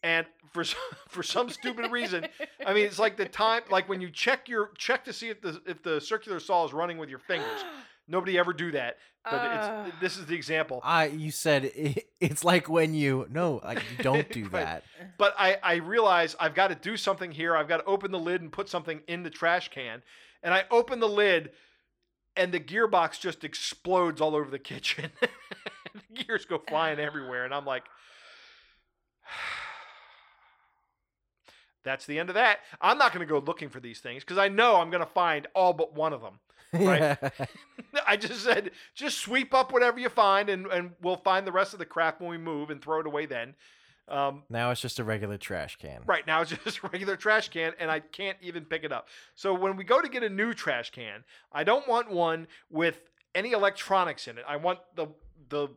And 0.02 0.26
for 0.54 0.64
some, 0.64 0.80
for 1.10 1.24
some 1.24 1.50
stupid 1.50 1.92
reason, 1.92 2.26
I 2.66 2.74
mean, 2.74 2.86
it's 2.86 3.00
like 3.00 3.18
the 3.18 3.26
time, 3.26 3.64
like 3.70 3.90
when 3.90 4.02
you 4.02 4.10
check 4.10 4.48
your 4.48 4.72
check 4.78 5.04
to 5.06 5.14
see 5.14 5.30
if 5.30 5.42
the 5.42 5.62
if 5.66 5.84
the 5.84 6.00
circular 6.00 6.40
saw 6.40 6.66
is 6.66 6.74
running 6.74 6.98
with 6.98 7.10
your 7.10 7.20
fingers. 7.20 7.48
Nobody 8.12 8.40
ever 8.40 8.54
do 8.54 8.72
that, 8.72 8.98
but 9.24 9.34
Ugh. 9.44 9.50
it's 9.54 10.02
this 10.02 10.18
is 10.18 10.26
the 10.26 10.34
example. 10.34 10.82
I 10.84 11.06
you 11.08 11.30
said 11.30 11.66
it, 11.66 12.10
it's 12.20 12.44
like 12.44 12.68
when 12.68 12.96
you 12.96 13.28
no, 13.30 13.62
like 13.64 13.84
you 13.92 14.04
don't 14.04 14.28
do 14.32 14.46
Right. 14.46 14.52
that. 14.52 14.84
But 15.20 15.36
I 15.38 15.58
I 15.62 15.76
realize 15.76 16.36
I've 16.40 16.56
got 16.56 16.70
to 16.70 16.76
do 16.76 16.98
something 16.98 17.30
here. 17.30 17.56
I've 17.56 17.68
got 17.68 17.78
to 17.78 17.86
open 17.86 18.12
the 18.12 18.18
lid 18.18 18.42
and 18.42 18.52
put 18.52 18.68
something 18.68 19.02
in 19.08 19.22
the 19.22 19.30
trash 19.30 19.70
can, 19.70 20.02
and 20.42 20.56
I 20.56 20.64
open 20.72 21.00
the 21.00 21.08
lid, 21.08 21.52
and 22.36 22.52
the 22.52 22.60
gearbox 22.60 23.20
just 23.20 23.44
explodes 23.44 24.22
all 24.22 24.36
over 24.36 24.50
the 24.50 24.60
kitchen. 24.60 25.12
the 25.22 26.24
gears 26.24 26.46
go 26.46 26.58
flying 26.58 27.00
everywhere, 27.00 27.46
and 27.46 27.54
I'm 27.54 27.66
like. 27.66 27.84
That's 31.84 32.06
the 32.06 32.20
end 32.20 32.30
of 32.30 32.36
that. 32.36 32.60
I'm 32.82 32.98
not 32.98 33.14
going 33.14 33.26
to 33.26 33.32
go 33.32 33.40
looking 33.40 33.70
for 33.70 33.80
these 33.80 34.00
things 34.00 34.22
because 34.24 34.38
I 34.38 34.50
know 34.50 34.76
I'm 34.76 34.90
going 34.90 35.04
to 35.04 35.10
find 35.10 35.48
all 35.56 35.72
but 35.72 35.94
one 35.94 36.12
of 36.12 36.22
them. 36.22 36.40
Right. 36.74 37.18
I 38.08 38.18
just 38.18 38.44
said, 38.44 38.72
just 38.96 39.20
sweep 39.20 39.54
up 39.54 39.72
whatever 39.72 40.00
you 40.00 40.10
find, 40.10 40.50
and, 40.50 40.68
and 40.68 40.92
we'll 41.02 41.18
find 41.18 41.48
the 41.48 41.52
rest 41.52 41.74
of 41.74 41.80
the 41.80 41.86
crap 41.86 42.22
when 42.22 42.30
we 42.30 42.38
move 42.38 42.70
and 42.70 42.82
throw 42.82 43.00
it 43.00 43.08
away 43.08 43.26
then. 43.26 43.56
Um, 44.10 44.44
now 44.50 44.72
it's 44.72 44.82
just 44.82 45.00
a 45.00 45.04
regular 45.04 45.38
trash 45.38 45.76
can. 45.78 46.02
right 46.06 46.26
now, 46.26 46.42
it's 46.42 46.52
just 46.64 46.80
a 46.84 46.88
regular 46.88 47.16
trash 47.16 47.50
can, 47.50 47.74
and 47.80 47.92
I 47.92 48.00
can't 48.00 48.38
even 48.42 48.66
pick 48.66 48.84
it 48.84 48.92
up. 48.92 49.08
So 49.36 49.54
when 49.54 49.76
we 49.78 49.84
go 49.84 50.02
to 50.02 50.10
get 50.10 50.24
a 50.24 50.30
new 50.30 50.54
trash 50.54 50.92
can, 50.92 51.24
I 51.52 51.64
don't 51.64 51.88
want 51.88 52.10
one 52.10 52.48
with 52.70 53.02
any 53.36 53.52
electronics 53.52 54.28
in 54.28 54.38
it. 54.38 54.44
I 54.48 54.56
want 54.58 54.80
the 54.96 55.08
the, 55.50 55.68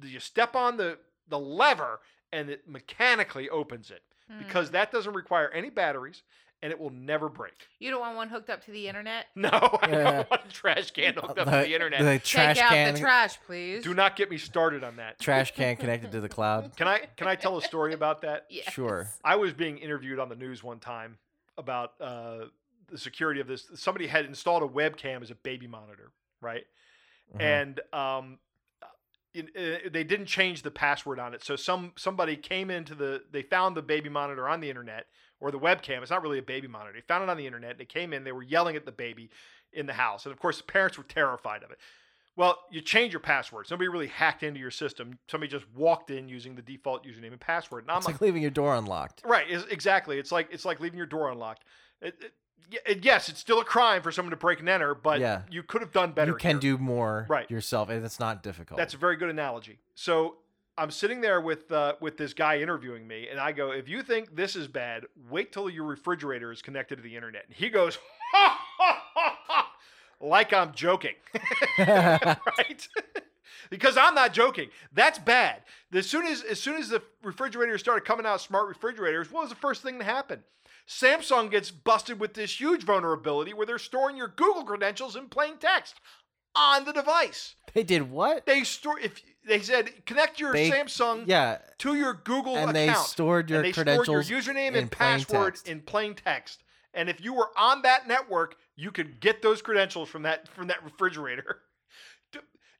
the 0.00 0.08
you 0.08 0.20
step 0.20 0.56
on 0.56 0.76
the 0.76 0.98
the 1.28 1.38
lever 1.38 2.00
and 2.32 2.50
it 2.50 2.68
mechanically 2.68 3.48
opens 3.50 3.90
it 3.90 4.02
because 4.38 4.70
Mm. 4.70 4.72
that 4.72 4.90
doesn't 4.90 5.12
require 5.14 5.50
any 5.50 5.68
batteries 5.70 6.22
and 6.64 6.72
it 6.72 6.80
will 6.80 6.88
never 6.90 7.28
break. 7.28 7.52
You 7.78 7.90
don't 7.90 8.00
want 8.00 8.16
one 8.16 8.28
hooked 8.30 8.48
up 8.48 8.64
to 8.64 8.70
the 8.70 8.88
internet? 8.88 9.26
No, 9.36 9.50
I 9.50 9.88
Yeah. 9.90 10.12
don't 10.12 10.30
want 10.30 10.42
a 10.48 10.50
trash 10.50 10.90
can 10.92 11.12
hooked 11.16 11.38
up 11.38 11.44
to 11.44 11.50
the 11.50 11.74
internet. 11.74 12.00
The 12.00 12.18
trash 12.26 12.56
Take 12.56 12.64
out 12.64 12.70
can. 12.72 12.94
the 12.94 13.00
trash, 13.00 13.38
please. 13.46 13.84
Do 13.84 13.92
not 13.92 14.16
get 14.16 14.30
me 14.30 14.38
started 14.38 14.82
on 14.82 14.96
that. 14.96 15.18
trash 15.20 15.54
can 15.54 15.76
connected 15.76 16.10
to 16.12 16.22
the 16.22 16.28
cloud. 16.28 16.74
Can 16.74 16.88
I 16.88 17.00
can 17.18 17.26
I 17.28 17.34
tell 17.36 17.58
a 17.58 17.62
story 17.62 17.92
about 17.92 18.22
that? 18.22 18.46
Yes. 18.50 18.72
Sure. 18.72 19.08
I 19.22 19.36
was 19.36 19.52
being 19.52 19.76
interviewed 19.76 20.18
on 20.18 20.30
the 20.30 20.36
news 20.36 20.64
one 20.64 20.78
time 20.78 21.18
about 21.58 21.92
uh, 22.00 22.46
the 22.90 22.96
security 22.96 23.40
of 23.42 23.46
this. 23.46 23.66
Somebody 23.74 24.06
had 24.06 24.24
installed 24.24 24.62
a 24.62 24.66
webcam 24.66 25.20
as 25.22 25.30
a 25.30 25.34
baby 25.34 25.66
monitor, 25.66 26.12
right? 26.40 26.64
Mhm. 27.36 27.40
And 27.42 27.80
um, 27.92 28.38
in, 29.34 29.48
uh, 29.54 29.90
they 29.92 30.04
didn't 30.04 30.26
change 30.26 30.62
the 30.62 30.70
password 30.70 31.18
on 31.18 31.34
it. 31.34 31.44
So 31.44 31.56
some 31.56 31.92
somebody 31.96 32.36
came 32.36 32.70
into 32.70 32.94
the 32.94 33.22
they 33.32 33.42
found 33.42 33.76
the 33.76 33.82
baby 33.82 34.08
monitor 34.08 34.48
on 34.48 34.60
the 34.60 34.70
internet 34.70 35.06
or 35.44 35.50
the 35.50 35.58
webcam. 35.58 36.00
It's 36.00 36.10
not 36.10 36.22
really 36.22 36.38
a 36.38 36.42
baby 36.42 36.66
monitor. 36.66 36.94
They 36.94 37.02
found 37.02 37.22
it 37.22 37.28
on 37.28 37.36
the 37.36 37.46
internet. 37.46 37.76
They 37.76 37.84
came 37.84 38.12
in. 38.14 38.24
They 38.24 38.32
were 38.32 38.42
yelling 38.42 38.76
at 38.76 38.86
the 38.86 38.92
baby 38.92 39.28
in 39.72 39.84
the 39.86 39.92
house, 39.92 40.24
and 40.24 40.32
of 40.32 40.38
course 40.40 40.56
the 40.56 40.64
parents 40.64 40.96
were 40.96 41.04
terrified 41.04 41.62
of 41.62 41.70
it. 41.70 41.78
Well, 42.36 42.58
you 42.70 42.80
change 42.80 43.12
your 43.12 43.20
password. 43.20 43.66
Somebody 43.68 43.88
really 43.88 44.06
hacked 44.08 44.42
into 44.42 44.58
your 44.58 44.70
system. 44.70 45.18
Somebody 45.30 45.50
just 45.52 45.66
walked 45.76 46.10
in 46.10 46.28
using 46.28 46.54
the 46.56 46.62
default 46.62 47.04
username 47.06 47.30
and 47.32 47.38
password. 47.40 47.84
And 47.84 47.90
I'm 47.92 47.98
it's 47.98 48.06
like, 48.06 48.14
like 48.14 48.22
leaving 48.22 48.42
your 48.42 48.50
door 48.50 48.74
unlocked. 48.74 49.22
Right, 49.24 49.48
is 49.48 49.64
exactly. 49.70 50.18
It's 50.18 50.32
like 50.32 50.48
it's 50.50 50.64
like 50.64 50.80
leaving 50.80 50.96
your 50.96 51.06
door 51.06 51.30
unlocked. 51.30 51.64
It, 52.00 52.14
it- 52.20 52.32
it- 52.86 53.04
yes, 53.04 53.28
it's 53.28 53.38
still 53.40 53.60
a 53.60 53.64
crime 53.64 54.00
for 54.02 54.10
someone 54.10 54.30
to 54.30 54.38
break 54.38 54.58
and 54.58 54.68
enter, 54.70 54.94
but 54.94 55.20
Yeah. 55.20 55.42
you 55.50 55.62
could 55.62 55.82
have 55.82 55.92
done 55.92 56.12
better. 56.12 56.30
You 56.32 56.36
can 56.38 56.52
here. 56.52 56.60
do 56.60 56.78
more 56.78 57.26
Right. 57.28 57.48
yourself, 57.50 57.90
and 57.90 58.02
it's 58.02 58.18
not 58.18 58.42
difficult. 58.42 58.78
That's 58.78 58.94
a 58.94 58.96
very 58.96 59.16
good 59.16 59.28
analogy. 59.28 59.80
So 59.94 60.36
I'm 60.76 60.90
sitting 60.90 61.20
there 61.20 61.40
with 61.40 61.70
uh, 61.70 61.94
with 62.00 62.16
this 62.16 62.34
guy 62.34 62.58
interviewing 62.58 63.06
me, 63.06 63.28
and 63.28 63.38
I 63.38 63.52
go, 63.52 63.70
"If 63.70 63.88
you 63.88 64.02
think 64.02 64.34
this 64.34 64.56
is 64.56 64.66
bad, 64.66 65.04
wait 65.30 65.52
till 65.52 65.70
your 65.70 65.84
refrigerator 65.84 66.50
is 66.50 66.62
connected 66.62 66.96
to 66.96 67.02
the 67.02 67.14
internet." 67.14 67.44
And 67.46 67.54
he 67.54 67.68
goes, 67.68 67.98
ha, 68.32 68.60
ha, 68.78 69.02
ha, 69.46 69.72
like 70.20 70.52
I'm 70.52 70.72
joking, 70.72 71.14
right? 71.78 72.88
because 73.70 73.96
I'm 73.96 74.14
not 74.14 74.32
joking. 74.32 74.70
That's 74.92 75.18
bad. 75.18 75.62
As 75.92 76.08
soon 76.08 76.26
as 76.26 76.42
as 76.42 76.60
soon 76.60 76.76
as 76.76 76.88
the 76.88 77.02
refrigerators 77.22 77.80
started 77.80 78.04
coming 78.04 78.26
out, 78.26 78.40
smart 78.40 78.66
refrigerators, 78.66 79.30
what 79.30 79.42
was 79.42 79.50
the 79.50 79.56
first 79.56 79.82
thing 79.82 79.98
to 79.98 80.04
happen? 80.04 80.42
Samsung 80.88 81.50
gets 81.50 81.70
busted 81.70 82.20
with 82.20 82.34
this 82.34 82.60
huge 82.60 82.82
vulnerability 82.82 83.54
where 83.54 83.64
they're 83.64 83.78
storing 83.78 84.16
your 84.16 84.28
Google 84.28 84.64
credentials 84.64 85.16
in 85.16 85.28
plain 85.28 85.56
text 85.58 85.94
on 86.56 86.84
the 86.84 86.92
device. 86.92 87.54
they 87.72 87.82
did 87.82 88.10
what? 88.10 88.46
They 88.46 88.62
store 88.64 88.98
if 89.00 89.20
they 89.46 89.60
said 89.60 90.06
connect 90.06 90.40
your 90.40 90.52
They- 90.52 90.70
Samsung 90.70 91.24
Yeah, 91.26 91.58
to 91.78 91.94
your 91.94 92.14
Google 92.14 92.56
and 92.56 92.74
they 92.74 92.92
stored 92.94 93.50
your 93.50 93.58
and 93.60 93.66
they 93.66 93.72
credentials. 93.72 94.06
stored 94.06 94.28
your 94.28 94.40
username 94.40 94.76
and 94.76 94.90
password 94.90 95.54
text. 95.54 95.68
in 95.68 95.80
plain 95.80 96.14
text. 96.14 96.62
And 96.94 97.08
if 97.08 97.20
you 97.20 97.34
were 97.34 97.50
on 97.56 97.82
that 97.82 98.06
network, 98.06 98.54
you 98.76 98.92
could 98.92 99.18
get 99.20 99.42
those 99.42 99.60
credentials 99.62 100.08
from 100.08 100.22
that 100.22 100.48
from 100.48 100.68
that 100.68 100.82
refrigerator. 100.84 101.58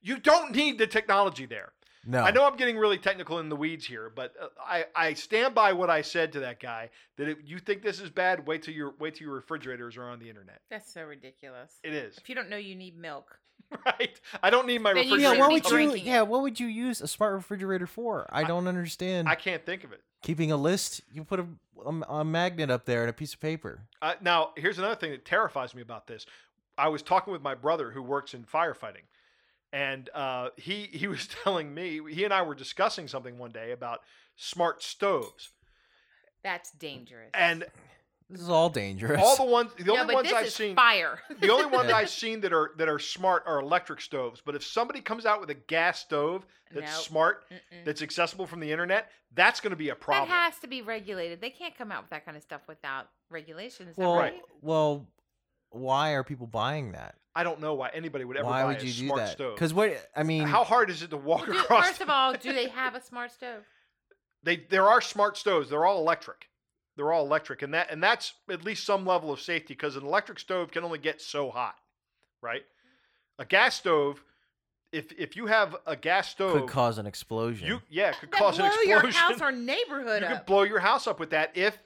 You 0.02 0.19
don't 0.19 0.54
need 0.54 0.76
the 0.78 0.87
technology 0.87 1.47
there. 1.47 1.73
no, 2.04 2.21
I 2.21 2.31
know 2.31 2.45
I'm 2.45 2.57
getting 2.57 2.76
really 2.76 2.99
technical 2.99 3.38
in 3.38 3.49
the 3.49 3.57
weeds 3.57 3.87
here, 3.87 4.12
but 4.14 4.35
uh, 4.38 4.49
I, 4.62 4.85
I 4.95 5.14
stand 5.14 5.54
by 5.54 5.73
what 5.73 5.88
I 5.88 6.02
said 6.02 6.33
to 6.35 6.40
that 6.40 6.61
guy. 6.61 6.90
That 7.16 7.28
if 7.31 7.38
you 7.43 7.59
think 7.59 7.83
this 7.83 8.00
is 8.00 8.11
bad, 8.11 8.47
wait 8.47 8.62
till 8.62 8.75
your 8.75 8.93
wait 9.00 9.14
till 9.14 9.26
your 9.28 9.35
refrigerators 9.37 9.97
are 9.97 10.04
on 10.11 10.19
the 10.19 10.28
internet. 10.28 10.61
That's 10.69 10.93
so 10.93 11.04
ridiculous. 11.04 11.73
It 11.83 11.95
is 11.95 12.19
If 12.19 12.28
you 12.28 12.35
don't 12.35 12.50
know 12.50 12.59
you 12.59 12.75
need 12.76 12.99
milk, 12.99 13.38
right. 13.87 14.20
I 14.42 14.50
don't 14.50 14.66
need 14.66 14.80
my 14.80 14.92
Then 14.92 15.04
refrigerator. 15.04 15.34
Yeah, 15.34 15.40
what 15.40 15.52
would 15.52 15.70
you? 15.70 15.94
Yeah, 15.94 16.23
what 16.23 16.42
would 16.42 16.61
you 16.61 16.66
use 16.66 17.00
a 17.00 17.08
smart 17.08 17.34
refrigerator 17.34 17.87
for? 17.87 18.26
I 18.30 18.44
don't 18.44 18.68
understand. 18.68 19.28
I 19.28 19.34
can't 19.34 19.64
think 19.64 19.84
of 19.84 19.92
it. 19.92 20.00
Keeping 20.23 20.52
a 20.52 20.56
list, 20.56 21.02
you 21.12 21.23
put 21.25 21.40
a, 21.40 21.46
a, 21.84 21.90
a 22.20 22.25
magnet 22.25 22.70
up 22.70 22.87
there 22.87 23.02
and 23.02 23.11
a 23.11 23.12
piece 23.12 23.34
of 23.34 23.40
paper. 23.40 23.82
Uh, 24.00 24.14
now, 24.23 24.50
here's 24.56 24.78
another 24.78 24.94
thing 24.94 25.11
that 25.11 25.25
terrifies 25.25 25.75
me 25.75 25.82
about 25.82 26.06
this. 26.06 26.25
I 26.78 26.88
was 26.88 27.02
talking 27.02 27.32
with 27.32 27.42
my 27.42 27.54
brother 27.54 27.90
who 27.90 28.02
works 28.02 28.32
in 28.34 28.44
firefighting, 28.44 29.04
and 29.73 30.08
uh, 30.14 30.50
he 30.56 30.88
he 30.92 31.06
was 31.08 31.28
telling 31.44 31.75
me 31.75 32.00
he 32.11 32.25
and 32.25 32.32
I 32.32 32.42
were 32.42 32.54
discussing 32.54 33.08
something 33.08 33.38
one 33.38 33.50
day 33.50 33.73
about 33.73 34.00
smart 34.37 34.82
stoves, 34.82 35.50
that's 36.42 36.70
dangerous. 36.73 37.30
and 37.34 37.64
This 38.31 38.40
is 38.40 38.49
all 38.49 38.71
dangerous. 38.71 39.21
all 39.23 39.37
the 39.37 39.45
ones 39.45 39.71
the 39.76 39.85
no, 39.85 39.93
only 39.99 40.07
but 40.07 40.14
ones 40.14 40.28
this 40.28 40.37
I've 40.37 40.47
is 40.47 40.54
seen 40.54 40.75
fire. 40.75 41.19
the 41.40 41.50
only 41.50 41.66
ones 41.66 41.90
Yeah. 41.90 41.97
I've 41.97 42.09
seen 42.11 42.40
that 42.40 42.52
are 42.52 42.73
that 42.78 42.88
are 42.88 42.99
smart 42.99 43.45
are 43.47 43.61
electric 43.61 44.00
stoves. 44.00 44.40
But 44.45 44.54
if 44.54 44.64
somebody 44.64 45.00
comes 45.02 45.26
out 45.26 45.40
with 45.40 45.50
a 45.50 45.54
gas 45.54 46.00
stove 46.00 46.47
that's 46.73 46.90
Nope. 46.97 47.04
smart, 47.04 47.45
Mm-mm. 47.50 47.85
that's 47.85 48.00
accessible 48.02 48.47
from 48.47 48.61
the 48.61 48.73
internet, 48.73 49.11
that's 49.35 49.61
going 49.61 49.71
to 49.73 49.76
be 49.76 49.90
a 49.90 49.95
problem. 49.95 50.28
That 50.31 50.52
has 50.52 50.59
to 50.61 50.66
be 50.66 50.81
regulated. 50.83 51.40
They 51.40 51.50
can't 51.50 51.76
come 51.76 51.93
out 51.93 52.02
with 52.02 52.11
that 52.11 52.25
kind 52.25 52.37
of 52.37 52.43
stuff 52.43 52.62
without 52.66 53.09
regulation. 53.31 53.88
Is 53.88 53.97
that 53.97 54.02
well, 54.02 54.16
right? 54.16 54.35
well, 54.62 55.07
why 55.71 56.12
are 56.12 56.25
people 56.25 56.47
buying 56.47 56.93
that? 56.93 57.16
I 57.37 57.43
don't 57.45 57.61
know 57.61 57.75
why 57.75 57.90
anybody 57.93 58.25
would 58.25 58.37
ever 58.37 58.47
why 58.47 58.62
buy 58.62 58.69
would 58.69 58.83
a 58.83 58.87
you 58.87 58.93
do 58.93 59.07
smart 59.07 59.21
that? 59.21 59.33
stove. 59.33 59.54
Because 59.57 59.75
what 59.75 59.93
I 60.16 60.23
mean, 60.23 60.45
How 60.45 60.64
hard 60.64 60.88
is 60.88 61.02
it 61.02 61.11
to 61.11 61.16
walk 61.16 61.47
Do- 61.47 61.52
across? 61.52 61.88
first 61.88 62.00
of 62.00 62.09
all, 62.09 62.33
do 62.33 62.52
they 62.52 62.69
have 62.81 62.95
a 62.95 63.02
smart 63.02 63.33
stove? 63.33 63.64
they 64.43 64.57
there 64.71 64.88
are 64.88 65.00
smart 65.00 65.37
stoves. 65.37 65.69
They're 65.71 65.85
all 65.85 65.99
electric. 66.00 66.49
They're 66.96 67.12
all 67.12 67.24
electric, 67.26 67.62
and 67.62 67.74
that 67.74 67.90
and 67.90 68.02
that's 68.02 68.34
at 68.48 68.64
least 68.64 68.84
some 68.84 69.04
level 69.04 69.32
of 69.32 69.40
safety 69.40 69.74
because 69.74 69.96
an 69.96 70.04
electric 70.04 70.38
stove 70.38 70.70
can 70.70 70.84
only 70.84 70.98
get 70.98 71.20
so 71.20 71.50
hot, 71.50 71.74
right? 72.40 72.62
A 73.38 73.44
gas 73.44 73.74
stove, 73.76 74.22
if 74.92 75.10
if 75.18 75.34
you 75.36 75.46
have 75.46 75.74
a 75.86 75.96
gas 75.96 76.28
stove, 76.30 76.60
could 76.60 76.68
cause 76.70 76.98
an 76.98 77.06
explosion. 77.06 77.66
you 77.66 77.82
yeah, 77.90 78.10
it 78.10 78.16
could 78.20 78.30
That 78.30 78.38
cause 78.38 78.56
blow 78.58 78.66
an 78.66 78.70
explosion. 78.72 78.90
your 78.90 79.10
house 79.10 79.40
or 79.40 79.50
neighborhood 79.50 80.22
you 80.22 80.28
up. 80.28 80.38
could 80.38 80.46
blow 80.46 80.62
your 80.62 80.78
house 80.78 81.06
up 81.08 81.18
with 81.18 81.30
that 81.30 81.50
if 81.56 81.78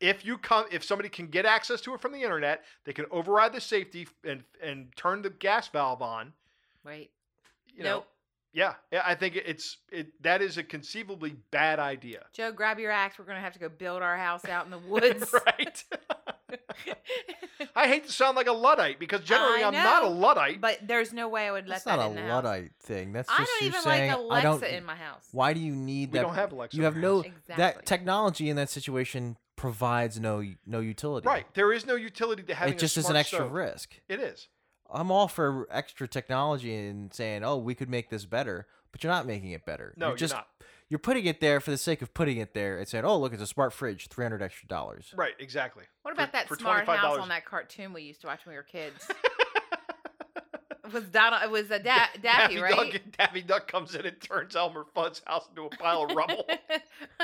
if 0.00 0.24
you 0.24 0.38
come 0.38 0.64
if 0.70 0.82
somebody 0.82 1.08
can 1.10 1.26
get 1.26 1.44
access 1.44 1.80
to 1.82 1.92
it 1.92 2.00
from 2.00 2.12
the 2.12 2.22
internet, 2.22 2.64
they 2.84 2.92
can 2.94 3.04
override 3.10 3.52
the 3.52 3.60
safety 3.60 4.08
and 4.24 4.44
and 4.62 4.96
turn 4.96 5.20
the 5.20 5.28
gas 5.30 5.68
valve 5.68 6.00
on. 6.00 6.32
Right. 6.84 7.10
You 7.76 7.82
know, 7.84 7.94
nope. 7.96 8.08
Yeah, 8.58 8.74
yeah, 8.90 9.02
I 9.04 9.14
think 9.14 9.36
it's 9.36 9.76
it 9.92 10.20
that 10.22 10.42
is 10.42 10.58
a 10.58 10.64
conceivably 10.64 11.36
bad 11.52 11.78
idea. 11.78 12.24
Joe, 12.32 12.50
grab 12.50 12.80
your 12.80 12.90
axe. 12.90 13.16
We're 13.18 13.24
gonna 13.24 13.40
have 13.40 13.52
to 13.52 13.58
go 13.60 13.68
build 13.68 14.02
our 14.02 14.16
house 14.16 14.44
out 14.46 14.64
in 14.64 14.70
the 14.72 14.78
woods. 14.92 15.32
right. 15.46 15.84
I 17.76 17.86
hate 17.88 18.06
to 18.06 18.12
sound 18.12 18.36
like 18.36 18.46
a 18.46 18.52
luddite 18.52 18.98
because 18.98 19.20
generally 19.22 19.62
I 19.62 19.68
I'm 19.68 19.74
not 19.74 20.02
a 20.04 20.08
luddite. 20.08 20.60
but 20.60 20.78
there's 20.86 21.12
no 21.12 21.28
way 21.28 21.46
I 21.46 21.52
would 21.52 21.68
let 21.68 21.76
That's 21.76 21.84
that 21.84 21.96
not 21.96 22.06
a 22.06 22.10
in 22.10 22.16
the 22.16 22.22
house. 22.22 22.44
luddite 22.44 22.70
thing. 22.80 23.12
That's 23.12 23.28
I 23.30 23.36
just 23.38 23.50
don't 23.50 23.60
you 23.62 23.66
even 23.68 23.80
saying 23.82 24.10
like 24.10 24.44
I 24.44 24.48
Alexa 24.48 24.66
don't. 24.66 24.74
in 24.78 24.84
my 24.84 24.94
house. 24.96 25.28
Why 25.32 25.52
do 25.52 25.60
you 25.60 25.74
need 25.74 26.10
that? 26.10 26.12
we 26.12 26.18
that? 26.18 26.22
don't 26.26 26.34
have 26.34 26.52
Alexa. 26.52 26.76
you 26.76 26.82
in 26.82 26.84
have 26.84 26.94
our 26.96 27.00
no 27.00 27.16
house. 27.18 27.26
Exactly. 27.26 27.56
that 27.56 27.86
technology 27.86 28.50
in 28.50 28.56
that 28.56 28.70
situation 28.70 29.36
provides 29.56 30.18
no 30.20 30.42
no 30.66 30.80
utility. 30.80 31.26
right. 31.28 31.46
There 31.54 31.72
is 31.72 31.86
no 31.86 31.94
utility 31.96 32.42
to 32.44 32.54
having 32.54 32.74
It 32.74 32.78
just 32.80 32.96
a 32.96 33.00
is 33.00 33.06
smart 33.06 33.14
an 33.16 33.20
extra 33.20 33.38
stove. 33.40 33.52
risk. 33.52 33.94
It 34.08 34.20
is. 34.20 34.48
I'm 34.92 35.10
all 35.10 35.28
for 35.28 35.66
extra 35.70 36.08
technology 36.08 36.74
and 36.74 37.12
saying, 37.12 37.44
"Oh, 37.44 37.56
we 37.56 37.74
could 37.74 37.88
make 37.90 38.10
this 38.10 38.24
better," 38.24 38.66
but 38.92 39.02
you're 39.04 39.12
not 39.12 39.26
making 39.26 39.50
it 39.50 39.64
better. 39.64 39.94
No, 39.96 40.06
you're 40.06 40.10
you're 40.12 40.16
just 40.18 40.34
not. 40.34 40.48
you're 40.88 40.98
putting 40.98 41.26
it 41.26 41.40
there 41.40 41.60
for 41.60 41.70
the 41.70 41.76
sake 41.78 42.00
of 42.02 42.14
putting 42.14 42.38
it 42.38 42.54
there 42.54 42.78
and 42.78 42.88
saying, 42.88 43.04
"Oh, 43.04 43.18
look, 43.18 43.32
it's 43.32 43.42
a 43.42 43.46
smart 43.46 43.72
fridge, 43.72 44.08
three 44.08 44.24
hundred 44.24 44.42
extra 44.42 44.66
dollars." 44.68 45.12
Right. 45.16 45.34
Exactly. 45.38 45.84
What 46.02 46.14
For- 46.14 46.22
about 46.22 46.32
that 46.32 46.48
for 46.48 46.56
smart 46.56 46.86
house 46.86 47.18
$25. 47.18 47.20
on 47.22 47.28
that 47.28 47.44
cartoon 47.44 47.92
we 47.92 48.02
used 48.02 48.20
to 48.22 48.26
watch 48.28 48.44
when 48.46 48.52
we 48.52 48.56
were 48.56 48.62
kids? 48.62 49.06
it 50.88 50.92
was 50.92 51.04
Donald? 51.04 51.42
It 51.42 51.50
was 51.50 51.70
a 51.70 51.78
da- 51.78 52.08
Daffy, 52.20 52.58
right? 52.58 52.92
Duck, 52.92 53.02
Daffy 53.16 53.42
Duck 53.42 53.70
comes 53.70 53.94
in 53.94 54.06
and 54.06 54.20
turns 54.20 54.56
Elmer 54.56 54.84
Fudd's 54.94 55.22
house 55.26 55.48
into 55.48 55.66
a 55.66 55.70
pile 55.70 56.04
of 56.04 56.14
rubble. 56.14 56.44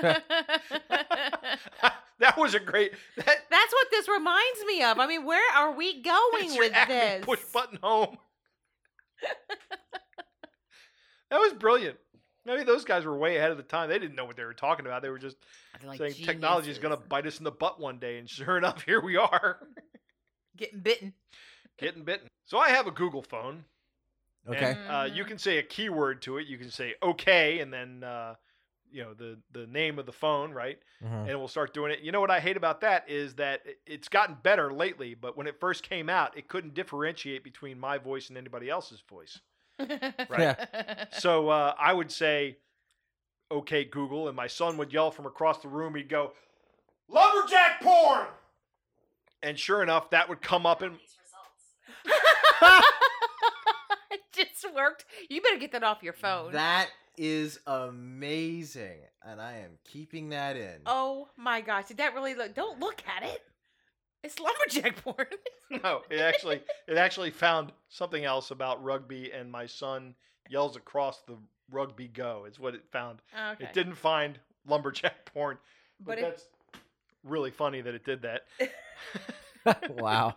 that 2.19 2.37
was 2.37 2.55
a 2.55 2.61
great. 2.61 2.93
That, 3.17 3.27
That's 3.27 3.73
what 3.73 3.87
this 3.91 4.09
reminds 4.09 4.65
me 4.67 4.83
of. 4.83 4.99
I 4.99 5.07
mean, 5.07 5.25
where 5.25 5.55
are 5.57 5.73
we 5.75 6.03
going 6.03 6.57
with 6.57 6.73
this? 6.89 7.25
push 7.25 7.41
button 7.53 7.79
home. 7.83 8.17
that 11.31 11.39
was 11.39 11.53
brilliant. 11.55 11.99
I 12.47 12.57
mean, 12.57 12.67
those 12.67 12.85
guys 12.85 13.05
were 13.05 13.17
way 13.17 13.37
ahead 13.37 13.51
of 13.51 13.57
the 13.57 13.63
time. 13.63 13.89
They 13.89 13.99
didn't 13.99 14.17
know 14.17 14.27
what 14.27 14.37
they 14.37 14.45
were 14.45 14.55
talking 14.55 14.85
about. 14.85 15.01
They 15.03 15.09
were 15.09 15.19
just 15.19 15.37
like 15.83 15.99
saying 15.99 16.15
technology 16.25 16.71
is 16.71 16.79
going 16.79 16.95
to 16.95 17.03
bite 17.03 17.27
us 17.27 17.39
in 17.39 17.45
the 17.45 17.51
butt 17.51 17.81
one 17.81 17.99
day, 17.99 18.19
and 18.19 18.29
sure 18.29 18.59
enough, 18.59 18.83
here 18.87 19.01
we 19.01 19.17
are, 19.17 19.59
getting 20.57 20.81
bitten. 20.81 21.15
Getting 21.79 22.03
bitten. 22.05 22.29
So 22.45 22.59
I 22.59 22.71
have 22.71 22.87
a 22.87 22.91
Google 22.91 23.23
phone. 23.23 23.65
Okay. 24.47 24.73
And, 24.73 24.79
uh, 24.89 25.15
you 25.15 25.25
Mhm. 25.25 25.29
can 25.29 25.39
say 25.39 25.59
a 25.59 25.63
keyword 25.63 26.21
to 26.23 26.37
it. 26.39 26.47
You 26.47 26.59
can 26.59 26.71
say 26.71 26.95
"okay" 27.03 27.61
and 27.61 27.73
then 27.73 28.05
uh, 28.05 28.35
you 28.91 29.03
know 29.03 29.15
the 29.15 29.41
the 29.53 29.67
name 29.67 29.99
of 29.99 30.05
the 30.07 30.13
phone, 30.13 30.53
right? 30.53 30.79
Mhm. 31.03 31.29
And 31.29 31.39
we'll 31.39 31.49
start 31.49 31.73
doing 31.73 31.93
it. 31.93 32.01
You 32.01 32.13
know 32.13 32.21
what 32.21 32.31
I 32.31 32.41
hate 32.41 32.57
about 32.59 32.83
that 32.83 33.09
is 33.09 33.35
that 33.37 33.63
it's 33.87 34.09
gotten 34.09 34.35
better 34.43 34.73
lately, 34.73 35.15
but 35.15 35.37
when 35.37 35.47
it 35.47 35.59
first 35.59 35.83
came 35.83 36.11
out, 36.11 36.37
it 36.37 36.49
couldn't 36.49 36.75
differentiate 36.75 37.43
between 37.43 37.79
my 37.81 37.97
voice 37.97 38.29
and 38.29 38.37
anybody 38.37 38.69
else's 38.69 39.01
voice. 39.01 39.41
right. 40.29 40.57
So 41.11 41.49
uh, 41.49 41.75
I 41.79 41.95
would 41.95 42.13
say, 42.13 42.59
"Okay, 43.51 43.85
Google," 43.85 44.29
and 44.29 44.37
my 44.37 44.47
son 44.47 44.77
would 44.77 44.93
yell 44.93 45.11
from 45.11 45.25
across 45.25 45.61
the 45.61 45.69
room. 45.69 45.95
He'd 45.95 46.11
go, 46.11 46.35
"Lumberjack 47.09 47.81
porn!" 47.81 48.27
And 49.43 49.59
sure 49.59 49.83
enough, 49.83 50.11
that 50.11 50.29
would 50.29 50.43
come 50.43 50.67
up 50.67 50.83
and 50.83 50.99
it 54.11 54.21
just 54.33 54.67
worked. 54.75 55.05
You 55.29 55.41
better 55.41 55.59
get 55.59 55.73
that 55.73 55.83
off 55.85 56.03
your 56.03 56.13
phone. 56.13 56.53
That 56.53 56.89
is 57.17 57.59
amazing, 57.67 58.99
and 59.23 59.41
I 59.41 59.59
am 59.59 59.73
keeping 59.85 60.31
that 60.31 60.57
in. 60.57 60.81
Oh 60.87 61.29
my 61.37 61.61
gosh, 61.61 61.87
did 61.87 61.99
that 61.99 62.15
really 62.15 62.35
look? 62.35 62.55
Don't 62.55 62.81
look 62.81 63.03
at 63.07 63.23
it. 63.23 63.43
It's 64.23 64.39
lumberjack 64.39 64.97
porn. 65.05 65.27
no, 65.83 66.03
it 66.11 66.21
actually 66.21 66.63
it 66.89 66.97
actually 66.97 67.31
found 67.31 67.73
something 67.89 68.25
else 68.25 68.51
about 68.51 68.83
rugby, 68.83 69.31
and 69.33 69.51
my 69.51 69.67
son 69.67 70.15
yells 70.49 70.77
across 70.77 71.21
the 71.27 71.37
rugby 71.71 72.09
go. 72.09 72.47
Is 72.49 72.59
what 72.59 72.75
it 72.75 72.83
found. 72.91 73.21
okay. 73.53 73.65
It 73.65 73.73
didn't 73.75 73.95
find 73.97 74.39
lumberjack 74.67 75.25
porn, 75.33 75.59
but, 76.01 76.17
But 76.17 76.19
if- 76.19 76.25
that's 76.25 76.47
really 77.23 77.51
funny 77.51 77.81
that 77.81 77.95
it 77.95 78.05
did 78.05 78.23
that. 78.23 78.45
wow. 79.99 80.35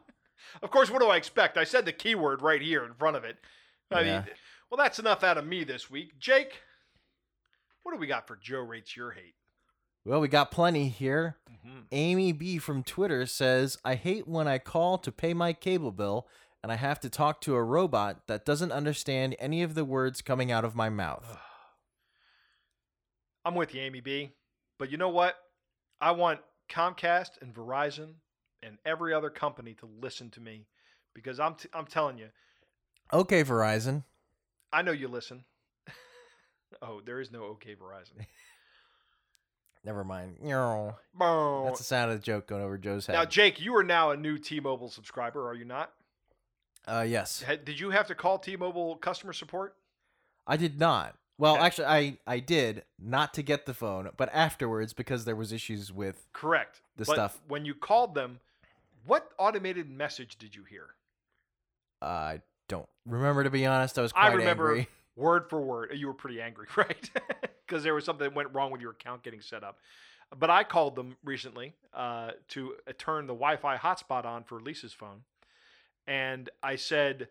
Of 0.62 0.72
course, 0.72 0.89
what 0.89 1.01
do 1.01 1.08
I 1.08 1.18
expect? 1.18 1.58
I 1.58 1.63
said 1.63 1.86
the 1.86 1.94
keyword 1.94 2.42
right 2.42 2.62
here 2.62 2.86
in 2.86 2.94
front 2.94 3.18
of 3.18 3.24
it. 3.24 3.38
I 3.92 4.01
Yeah. 4.01 4.22
mean, 4.22 4.30
well, 4.70 4.77
that's 4.77 5.00
enough 5.00 5.24
out 5.24 5.38
of 5.38 5.46
me 5.46 5.63
this 5.63 5.89
week. 5.89 6.20
Jake, 6.20 6.62
what 7.84 7.94
do 7.94 7.98
we 7.98 8.08
got 8.08 8.27
for 8.27 8.36
Joe 8.36 8.60
rates 8.60 8.96
your 8.96 9.12
hate? 9.12 9.36
Well, 10.04 10.20
we 10.22 10.27
got 10.27 10.51
plenty 10.51 10.89
here. 10.89 11.38
Mm-hmm. 11.51 11.80
Amy 11.92 12.32
B 12.32 12.58
from 12.60 12.84
Twitter 12.84 13.25
says, 13.25 13.77
I 13.84 13.96
hate 13.96 14.27
when 14.27 14.48
I 14.48 14.58
call 14.58 14.98
to 15.00 15.12
pay 15.12 15.34
my 15.34 15.54
cable 15.54 15.92
bill 15.92 16.27
and 16.63 16.72
I 16.72 16.75
have 16.75 17.00
to 17.01 17.10
talk 17.10 17.42
to 17.42 17.56
a 17.56 17.63
robot 17.63 18.27
that 18.27 18.46
doesn't 18.46 18.72
understand 18.72 19.36
any 19.39 19.63
of 19.63 19.75
the 19.75 19.86
words 19.86 20.22
coming 20.22 20.51
out 20.51 20.66
of 20.66 20.75
my 20.75 20.89
mouth. 20.89 21.38
I'm 23.46 23.56
with 23.56 23.74
you, 23.74 23.82
Amy 23.82 24.01
B. 24.01 24.32
But 24.80 24.92
you 24.92 24.98
know 24.98 25.10
what? 25.10 25.36
I 26.01 26.12
want 26.12 26.39
Comcast 26.70 27.42
and 27.42 27.54
Verizon 27.54 28.16
and 28.64 28.78
every 28.86 29.14
other 29.14 29.30
company 29.30 29.74
to 29.76 29.90
listen 30.02 30.30
to 30.32 30.40
me 30.42 30.66
because 31.14 31.40
I'm 31.40 31.56
t- 31.56 31.70
I'm 31.74 31.86
telling 31.86 32.18
you, 32.18 32.28
Okay, 33.14 33.44
Verizon. 33.44 34.04
I 34.74 34.82
know 34.82 34.92
you 34.92 35.08
listen. 35.08 35.46
oh, 36.82 37.02
there 37.06 37.20
is 37.22 37.32
no 37.32 37.44
OK 37.46 37.76
Verizon. 37.76 38.26
Never 39.86 40.04
mind. 40.04 40.36
That's 40.42 41.66
That's 41.66 41.78
the 41.78 41.84
sound 41.86 42.12
of 42.12 42.18
the 42.20 42.24
joke 42.24 42.48
going 42.48 42.62
over 42.62 42.78
Joe's 42.78 43.06
head. 43.08 43.14
now, 43.14 43.24
Jake, 43.26 43.62
you 43.62 43.74
are 43.78 43.84
now 43.84 44.12
a 44.12 44.18
new 44.18 44.38
T-Mobile 44.38 44.90
subscriber, 44.90 45.48
are 45.48 45.54
you 45.56 45.64
not? 45.66 45.94
uh, 46.88 47.06
yes. 47.08 47.44
Did 47.66 47.80
you 47.80 47.90
have 47.92 48.08
to 48.08 48.16
call 48.16 48.38
T-Mobile 48.40 48.98
customer 48.98 49.32
support? 49.34 49.76
I 50.46 50.58
did 50.58 50.80
not. 50.80 51.16
Well, 51.38 51.56
Okay. 51.56 51.64
actually, 51.64 51.86
I, 51.86 52.18
I 52.26 52.40
did 52.40 52.84
not 53.00 53.34
to 53.36 53.44
get 53.44 53.66
the 53.66 53.74
phone, 53.74 54.10
but 54.18 54.30
afterwards 54.34 54.92
because 54.94 55.24
there 55.26 55.36
was 55.36 55.54
issues 55.54 55.94
with. 55.94 56.28
Correct. 56.34 56.82
The 56.98 57.06
But 57.06 57.14
stuff. 57.14 57.42
When 57.48 57.64
you 57.64 57.74
called 57.76 58.16
them, 58.16 58.40
what 59.08 59.32
automated 59.38 59.90
message 59.90 60.38
did 60.38 60.56
you 60.56 60.64
hear? 60.64 60.88
I 62.02 62.42
don't 62.68 62.88
remember 63.06 63.44
to 63.44 63.50
be 63.50 63.66
honest. 63.66 63.98
I 63.98 64.02
was 64.02 64.12
quite 64.12 64.32
I 64.32 64.34
remember 64.34 64.72
angry. 64.72 64.90
word 65.16 65.50
for 65.50 65.62
word. 65.62 65.92
You 65.96 66.08
were 66.08 66.14
pretty 66.14 66.42
angry, 66.42 66.68
right? 66.76 67.10
Because 67.66 67.84
there 67.84 67.94
was 67.94 68.06
something 68.06 68.26
that 68.26 68.36
went 68.36 68.54
wrong 68.54 68.72
with 68.72 68.82
your 68.82 68.92
account 68.92 69.24
getting 69.24 69.42
set 69.42 69.64
up. 69.64 69.80
But 70.38 70.50
I 70.50 70.64
called 70.66 70.96
them 70.96 71.16
recently 71.24 71.74
uh, 71.94 72.32
to 72.50 72.76
uh, 72.86 72.92
turn 72.98 73.28
the 73.28 73.34
Wi-Fi 73.34 73.78
hotspot 73.78 74.26
on 74.26 74.44
for 74.44 74.60
Lisa's 74.60 74.92
phone, 74.92 75.22
and 76.06 76.50
I 76.62 76.76
said, 76.76 77.30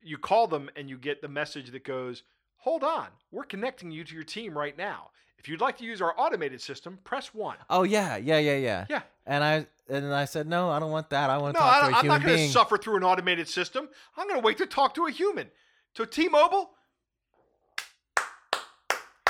"You 0.00 0.16
call 0.16 0.46
them 0.46 0.70
and 0.76 0.88
you 0.88 0.96
get 0.96 1.20
the 1.20 1.28
message 1.28 1.70
that 1.72 1.84
goes." 1.84 2.22
Hold 2.60 2.82
on, 2.82 3.08
we're 3.30 3.44
connecting 3.44 3.90
you 3.90 4.02
to 4.02 4.14
your 4.14 4.24
team 4.24 4.56
right 4.56 4.76
now. 4.76 5.10
If 5.38 5.46
you'd 5.46 5.60
like 5.60 5.76
to 5.78 5.84
use 5.84 6.00
our 6.00 6.18
automated 6.18 6.62
system, 6.62 6.98
press 7.04 7.34
one. 7.34 7.58
Oh 7.68 7.82
yeah, 7.82 8.16
yeah, 8.16 8.38
yeah, 8.38 8.56
yeah. 8.56 8.86
Yeah. 8.88 9.02
And 9.26 9.42
I 9.42 9.66
and 9.88 10.12
I 10.14 10.24
said 10.24 10.46
no, 10.46 10.70
I 10.70 10.78
don't 10.78 10.90
want 10.90 11.10
that. 11.10 11.30
I 11.30 11.38
want 11.38 11.56
to 11.56 11.60
No, 11.60 11.66
talk 11.66 11.74
I, 11.76 11.80
to 11.80 11.94
a 11.94 11.98
I'm 11.98 12.04
human 12.04 12.04
being. 12.04 12.12
I'm 12.12 12.20
not 12.22 12.26
going 12.36 12.46
to 12.46 12.52
suffer 12.52 12.78
through 12.78 12.96
an 12.96 13.04
automated 13.04 13.48
system. 13.48 13.88
I'm 14.16 14.28
going 14.28 14.40
to 14.40 14.44
wait 14.44 14.58
to 14.58 14.66
talk 14.66 14.94
to 14.94 15.06
a 15.06 15.10
human. 15.10 15.48
So 15.94 16.04
T-Mobile, 16.04 16.70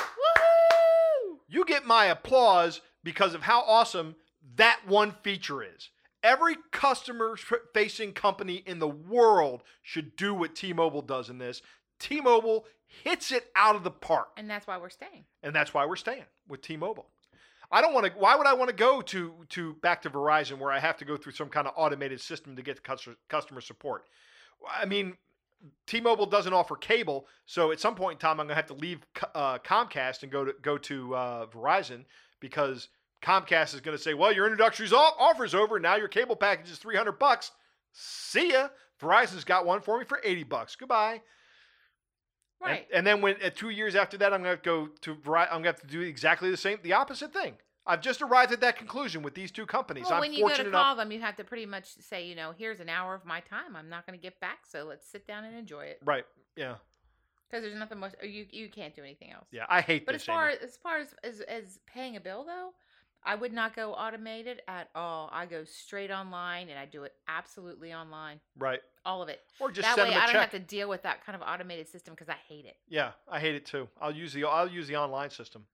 Woohoo! 0.07 1.37
you 1.47 1.65
get 1.65 1.85
my 1.85 2.05
applause 2.05 2.81
because 3.03 3.33
of 3.33 3.43
how 3.43 3.61
awesome 3.61 4.15
that 4.55 4.79
one 4.85 5.15
feature 5.23 5.63
is. 5.63 5.89
Every 6.23 6.55
customer 6.71 7.37
facing 7.73 8.13
company 8.13 8.63
in 8.65 8.79
the 8.79 8.87
world 8.87 9.63
should 9.81 10.15
do 10.15 10.33
what 10.33 10.55
T-Mobile 10.55 11.03
does 11.03 11.29
in 11.29 11.37
this. 11.37 11.61
T-Mobile 11.99 12.65
hits 12.87 13.31
it 13.31 13.49
out 13.55 13.75
of 13.75 13.83
the 13.83 13.91
park. 13.91 14.29
And 14.37 14.49
that's 14.49 14.67
why 14.67 14.77
we're 14.77 14.89
staying. 14.89 15.25
and 15.43 15.55
that's 15.55 15.73
why 15.73 15.85
we're 15.85 15.95
staying 15.95 16.25
with 16.47 16.61
T-Mobile. 16.61 17.07
I 17.71 17.81
don't 17.81 17.93
want 17.93 18.05
to. 18.05 18.11
Why 18.13 18.35
would 18.35 18.47
I 18.47 18.53
want 18.53 18.69
to 18.69 18.75
go 18.75 19.01
to 19.01 19.33
to 19.49 19.73
back 19.75 20.01
to 20.03 20.09
Verizon 20.09 20.57
where 20.57 20.71
I 20.71 20.79
have 20.79 20.97
to 20.97 21.05
go 21.05 21.17
through 21.17 21.33
some 21.33 21.49
kind 21.49 21.67
of 21.67 21.73
automated 21.75 22.21
system 22.21 22.55
to 22.55 22.61
get 22.61 22.81
customer 22.83 23.15
customer 23.27 23.61
support? 23.61 24.05
I 24.69 24.85
mean, 24.85 25.17
T-Mobile 25.85 26.27
doesn't 26.27 26.53
offer 26.53 26.75
cable, 26.75 27.27
so 27.45 27.71
at 27.71 27.79
some 27.79 27.95
point 27.95 28.13
in 28.13 28.19
time, 28.19 28.39
I'm 28.39 28.47
gonna 28.47 28.55
have 28.55 28.67
to 28.67 28.73
leave 28.73 28.99
uh, 29.35 29.57
Comcast 29.59 30.23
and 30.23 30.31
go 30.31 30.45
to 30.45 30.53
go 30.61 30.77
to 30.77 31.15
uh, 31.15 31.45
Verizon 31.47 32.05
because 32.39 32.87
Comcast 33.21 33.73
is 33.73 33.81
gonna 33.81 33.97
say, 33.97 34.13
"Well, 34.13 34.31
your 34.31 34.45
introductory 34.45 34.87
offer 34.93 35.43
is 35.43 35.55
over. 35.55 35.79
Now 35.79 35.95
your 35.95 36.07
cable 36.07 36.35
package 36.35 36.71
is 36.71 36.77
300 36.77 37.13
bucks. 37.13 37.51
See 37.91 38.51
ya." 38.53 38.69
Verizon's 39.01 39.43
got 39.43 39.65
one 39.65 39.81
for 39.81 39.99
me 39.99 40.05
for 40.05 40.19
80 40.23 40.43
bucks. 40.43 40.75
Goodbye. 40.75 41.21
And- 42.61 42.69
Right. 42.71 42.87
And, 42.91 43.05
then 43.05 43.21
when 43.21 43.41
at 43.41 43.55
two 43.55 43.69
years 43.69 43.95
after 43.95 44.17
that, 44.17 44.33
I'm 44.33 44.41
gonna 44.43 44.57
go 44.57 44.87
to 45.01 45.11
I'm 45.11 45.21
gonna 45.59 45.67
have 45.67 45.81
to 45.81 45.87
do 45.87 46.01
exactly 46.01 46.49
the 46.49 46.57
same, 46.57 46.79
the 46.81 46.93
opposite 46.93 47.31
thing. 47.33 47.57
I've 47.85 48.01
just 48.01 48.21
arrived 48.21 48.51
at 48.51 48.59
that 48.61 48.75
conclusion 48.77 49.21
with 49.23 49.33
these 49.33 49.49
two 49.51 49.65
companies. 49.65 50.05
well, 50.05 50.15
I'm 50.15 50.19
when 50.19 50.33
you 50.33 50.41
go 50.41 50.49
to 50.49 50.55
call 50.71 50.91
enough. 50.93 50.97
them, 50.97 51.11
you 51.11 51.21
have 51.21 51.37
to 51.37 51.45
pretty 51.45 51.65
much 51.65 51.85
say, 52.01 52.25
you 52.27 52.35
know, 52.35 52.51
here's 52.57 52.81
an 52.81 52.89
hour 52.89 53.15
of 53.15 53.23
my 53.23 53.39
time. 53.39 53.77
I'm 53.77 53.87
not 53.87 54.05
going 54.05 54.19
to 54.19 54.21
get 54.21 54.37
back, 54.41 54.65
so 54.67 54.83
let's 54.83 55.07
sit 55.09 55.25
down 55.25 55.45
and 55.45 55.55
enjoy 55.57 55.85
it. 55.85 55.99
Right? 56.03 56.25
Yeah. 56.57 56.75
Because 57.49 57.63
there's 57.63 57.77
nothing 57.77 57.99
much. 57.99 58.13
You 58.21 58.45
you 58.51 58.67
can't 58.69 58.93
do 58.93 59.03
anything 59.03 59.31
else. 59.31 59.47
Yeah. 59.51 59.65
I 59.69 59.79
hate 59.79 60.05
But 60.05 60.13
this. 60.13 60.23
as 60.23 60.25
far 60.25 60.49
Amy. 60.49 60.57
as 60.63 60.75
far 60.75 60.97
as, 60.97 61.13
as 61.23 61.39
as 61.41 61.79
paying 61.87 62.17
a 62.17 62.19
bill 62.19 62.43
though, 62.43 62.71
I 63.23 63.35
would 63.35 63.51
not 63.51 63.75
go 63.75 63.93
automated 63.93 64.61
at 64.67 64.89
all. 64.95 65.29
I 65.33 65.45
go 65.45 65.63
straight 65.65 66.11
online 66.11 66.69
and 66.69 66.79
I 66.79 66.85
do 66.85 67.03
it 67.03 67.13
absolutely 67.27 67.93
online, 67.93 68.39
right? 68.57 68.79
all 69.05 69.21
of 69.21 69.29
it. 69.29 69.41
Or 69.59 69.69
just 69.71 69.87
that 69.87 69.95
send 69.95 70.07
way, 70.09 70.13
them 70.13 70.21
a 70.21 70.23
I 70.23 70.25
don't 70.27 70.35
check. 70.35 70.51
have 70.51 70.61
to 70.61 70.65
deal 70.67 70.87
with 70.87 71.03
that 71.03 71.25
kind 71.25 71.35
of 71.35 71.41
automated 71.47 71.89
system 71.89 72.13
because 72.13 72.29
I 72.29 72.37
hate 72.47 72.65
it. 72.65 72.77
Yeah, 72.87 73.11
I 73.29 73.39
hate 73.39 73.55
it 73.55 73.65
too. 73.65 73.89
I'll 73.99 74.15
use 74.15 74.33
the 74.33 74.45
I'll 74.45 74.69
use 74.69 74.87
the 74.87 74.95
online 74.95 75.29
system. 75.29 75.65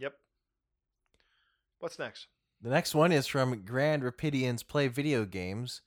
Yep. 0.00 0.14
What's 1.78 1.98
next? 1.98 2.26
The 2.62 2.70
next 2.70 2.94
one 2.94 3.12
is 3.12 3.26
from 3.26 3.62
Grand 3.64 4.02
Rapidians 4.02 4.66
Play 4.66 4.88
Video 4.88 5.24
Games. 5.24 5.82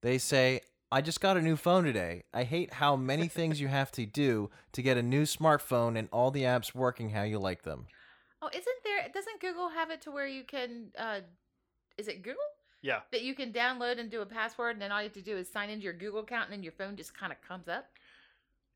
They 0.00 0.18
say, 0.18 0.62
I 0.90 1.00
just 1.00 1.20
got 1.20 1.36
a 1.36 1.42
new 1.42 1.56
phone 1.56 1.84
today. 1.84 2.22
I 2.32 2.44
hate 2.44 2.74
how 2.74 2.96
many 2.96 3.28
things 3.28 3.60
you 3.60 3.68
have 3.68 3.92
to 3.92 4.06
do 4.06 4.50
to 4.72 4.82
get 4.82 4.96
a 4.96 5.02
new 5.02 5.24
smartphone 5.24 5.98
and 5.98 6.08
all 6.12 6.30
the 6.30 6.42
apps 6.42 6.74
working 6.74 7.10
how 7.10 7.22
you 7.24 7.38
like 7.38 7.62
them. 7.62 7.86
Oh, 8.44 8.48
isn't 8.52 8.76
there? 8.84 9.08
Doesn't 9.12 9.40
Google 9.40 9.70
have 9.70 9.90
it 9.90 10.02
to 10.02 10.10
where 10.10 10.26
you 10.26 10.44
can? 10.44 10.88
uh 10.98 11.20
Is 11.96 12.08
it 12.08 12.22
Google 12.22 12.42
Yeah. 12.82 13.00
that 13.10 13.22
you 13.22 13.34
can 13.34 13.52
download 13.52 13.98
and 13.98 14.10
do 14.10 14.20
a 14.20 14.26
password, 14.26 14.72
and 14.72 14.82
then 14.82 14.92
all 14.92 15.00
you 15.00 15.04
have 15.08 15.14
to 15.14 15.22
do 15.22 15.36
is 15.36 15.50
sign 15.50 15.70
into 15.70 15.84
your 15.84 15.94
Google 15.94 16.20
account, 16.20 16.44
and 16.44 16.52
then 16.52 16.62
your 16.62 16.72
phone 16.72 16.96
just 16.96 17.16
kind 17.16 17.32
of 17.32 17.40
comes 17.40 17.68
up? 17.68 17.86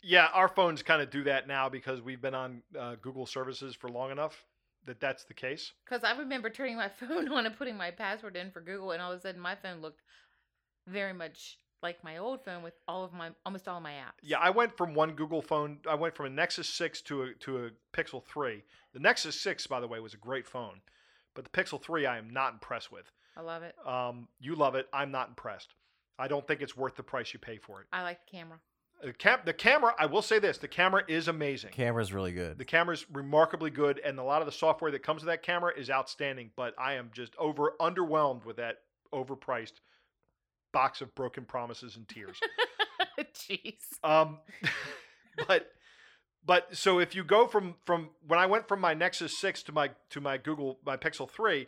Yeah, 0.00 0.28
our 0.33 0.48
phones 0.48 0.83
kind 0.83 1.02
of 1.02 1.11
do 1.11 1.24
that 1.24 1.46
now 1.48 1.68
because 1.68 2.00
we've 2.00 2.20
been 2.20 2.35
on 2.35 2.62
uh, 2.78 2.94
Google 3.02 3.26
services 3.26 3.74
for 3.74 3.88
long 3.88 4.11
enough 4.11 4.46
that 4.87 5.00
that's 5.00 5.24
the 5.24 5.35
case. 5.35 5.72
Because 5.85 6.04
I 6.04 6.16
remember 6.16 6.48
turning 6.48 6.76
my 6.76 6.88
phone 7.00 7.28
on 7.28 7.44
and 7.44 7.57
putting 7.59 7.76
my 7.76 7.90
password 7.90 8.37
in 8.37 8.50
for 8.50 8.61
Google, 8.61 8.92
and 8.92 9.02
all 9.02 9.12
of 9.12 9.18
a 9.18 9.20
sudden 9.20 9.40
my 9.40 9.57
phone 9.57 9.83
looked 9.83 10.00
very 10.87 11.12
much 11.12 11.59
like 11.82 12.02
my 12.02 12.18
old 12.18 12.44
phone 12.44 12.62
with 12.62 12.74
all 12.86 13.04
of 13.04 13.12
my 13.12 13.30
almost 13.44 13.68
all 13.68 13.76
of 13.76 13.82
my 13.82 13.92
apps. 13.92 14.18
Yeah, 14.22 14.38
I 14.38 14.50
went 14.50 14.76
from 14.76 14.94
one 14.94 15.12
Google 15.12 15.42
phone. 15.42 15.78
I 15.88 15.94
went 15.94 16.14
from 16.16 16.26
a 16.26 16.30
Nexus 16.30 16.68
6 16.68 17.02
to 17.02 17.22
a 17.22 17.34
to 17.34 17.66
a 17.66 17.70
Pixel 17.96 18.24
3. 18.24 18.62
The 18.92 19.00
Nexus 19.00 19.40
6, 19.40 19.66
by 19.66 19.80
the 19.80 19.88
way, 19.88 20.00
was 20.00 20.14
a 20.14 20.18
great 20.18 20.46
phone, 20.46 20.80
but 21.34 21.44
the 21.44 21.50
Pixel 21.50 21.80
3 21.80 22.06
I 22.06 22.18
am 22.18 22.30
not 22.30 22.54
impressed 22.54 22.90
with. 22.90 23.10
I 23.36 23.42
love 23.42 23.62
it. 23.62 23.74
Um, 23.86 24.28
you 24.40 24.56
love 24.56 24.74
it. 24.74 24.88
I'm 24.92 25.10
not 25.10 25.28
impressed. 25.28 25.74
I 26.18 26.26
don't 26.26 26.46
think 26.46 26.62
it's 26.62 26.76
worth 26.76 26.96
the 26.96 27.04
price 27.04 27.32
you 27.32 27.38
pay 27.38 27.58
for 27.58 27.80
it. 27.80 27.86
I 27.92 28.02
like 28.02 28.18
the 28.26 28.36
camera. 28.36 28.58
The, 29.00 29.12
cam- 29.12 29.42
the 29.44 29.52
camera, 29.52 29.94
I 29.96 30.06
will 30.06 30.22
say 30.22 30.40
this: 30.40 30.58
the 30.58 30.66
camera 30.66 31.04
is 31.06 31.28
amazing. 31.28 31.70
Camera's 31.70 32.12
really 32.12 32.32
good. 32.32 32.58
The 32.58 32.64
camera's 32.64 33.06
remarkably 33.12 33.70
good, 33.70 34.00
and 34.04 34.18
a 34.18 34.24
lot 34.24 34.42
of 34.42 34.46
the 34.46 34.52
software 34.52 34.90
that 34.90 35.04
comes 35.04 35.22
with 35.22 35.28
that 35.28 35.44
camera 35.44 35.72
is 35.76 35.88
outstanding. 35.88 36.50
But 36.56 36.74
I 36.76 36.94
am 36.94 37.10
just 37.12 37.36
over 37.38 37.74
underwhelmed 37.80 38.44
with 38.44 38.56
that 38.56 38.78
overpriced 39.14 39.74
box 40.72 41.00
of 41.00 41.14
broken 41.14 41.44
promises 41.44 41.96
and 41.96 42.09
tears. 42.09 42.38
Jeez. 43.35 43.74
um, 44.04 44.38
but 45.48 45.70
but 46.44 46.76
so 46.76 46.98
if 46.98 47.14
you 47.14 47.24
go 47.24 47.46
from 47.46 47.74
from 47.85 48.11
when 48.26 48.38
I 48.38 48.46
went 48.46 48.68
from 48.68 48.81
my 48.81 48.94
Nexus 48.94 49.37
six 49.37 49.62
to 49.64 49.72
my 49.72 49.90
to 50.11 50.20
my 50.20 50.38
Google 50.38 50.78
my 50.85 50.96
Pixel 50.96 51.28
three, 51.28 51.66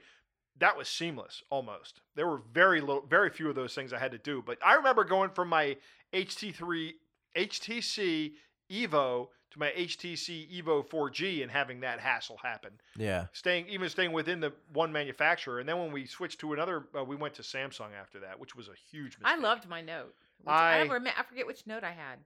that 0.58 0.76
was 0.76 0.88
seamless 0.88 1.42
almost. 1.50 2.00
There 2.16 2.26
were 2.26 2.42
very 2.52 2.80
little, 2.80 3.04
very 3.08 3.30
few 3.30 3.48
of 3.48 3.54
those 3.54 3.74
things 3.74 3.92
I 3.92 3.98
had 3.98 4.12
to 4.12 4.18
do. 4.18 4.42
But 4.44 4.58
I 4.64 4.74
remember 4.74 5.04
going 5.04 5.30
from 5.30 5.48
my 5.48 5.76
HT 6.12 6.54
three 6.54 6.94
HTC 7.36 8.32
Evo 8.70 9.28
to 9.50 9.58
my 9.58 9.70
HTC 9.70 10.62
Evo 10.62 10.86
4G 10.86 11.42
and 11.42 11.50
having 11.50 11.80
that 11.80 11.98
hassle 11.98 12.36
happen. 12.42 12.70
Yeah. 12.96 13.26
Staying 13.32 13.66
even 13.68 13.88
staying 13.88 14.12
within 14.12 14.38
the 14.40 14.52
one 14.72 14.92
manufacturer, 14.92 15.58
and 15.58 15.68
then 15.68 15.78
when 15.78 15.90
we 15.92 16.06
switched 16.06 16.38
to 16.40 16.52
another, 16.52 16.84
uh, 16.96 17.02
we 17.04 17.16
went 17.16 17.34
to 17.34 17.42
Samsung 17.42 17.88
after 18.00 18.20
that, 18.20 18.38
which 18.38 18.54
was 18.54 18.68
a 18.68 18.74
huge 18.90 19.18
mistake. 19.18 19.26
I 19.26 19.36
loved 19.36 19.68
my 19.68 19.80
note. 19.80 20.14
I- 20.46 20.80
I, 20.80 20.86
rem- 20.86 21.06
I 21.16 21.22
forget 21.24 21.46
which 21.46 21.66
note 21.66 21.82
I 21.84 21.90
had. 21.92 22.18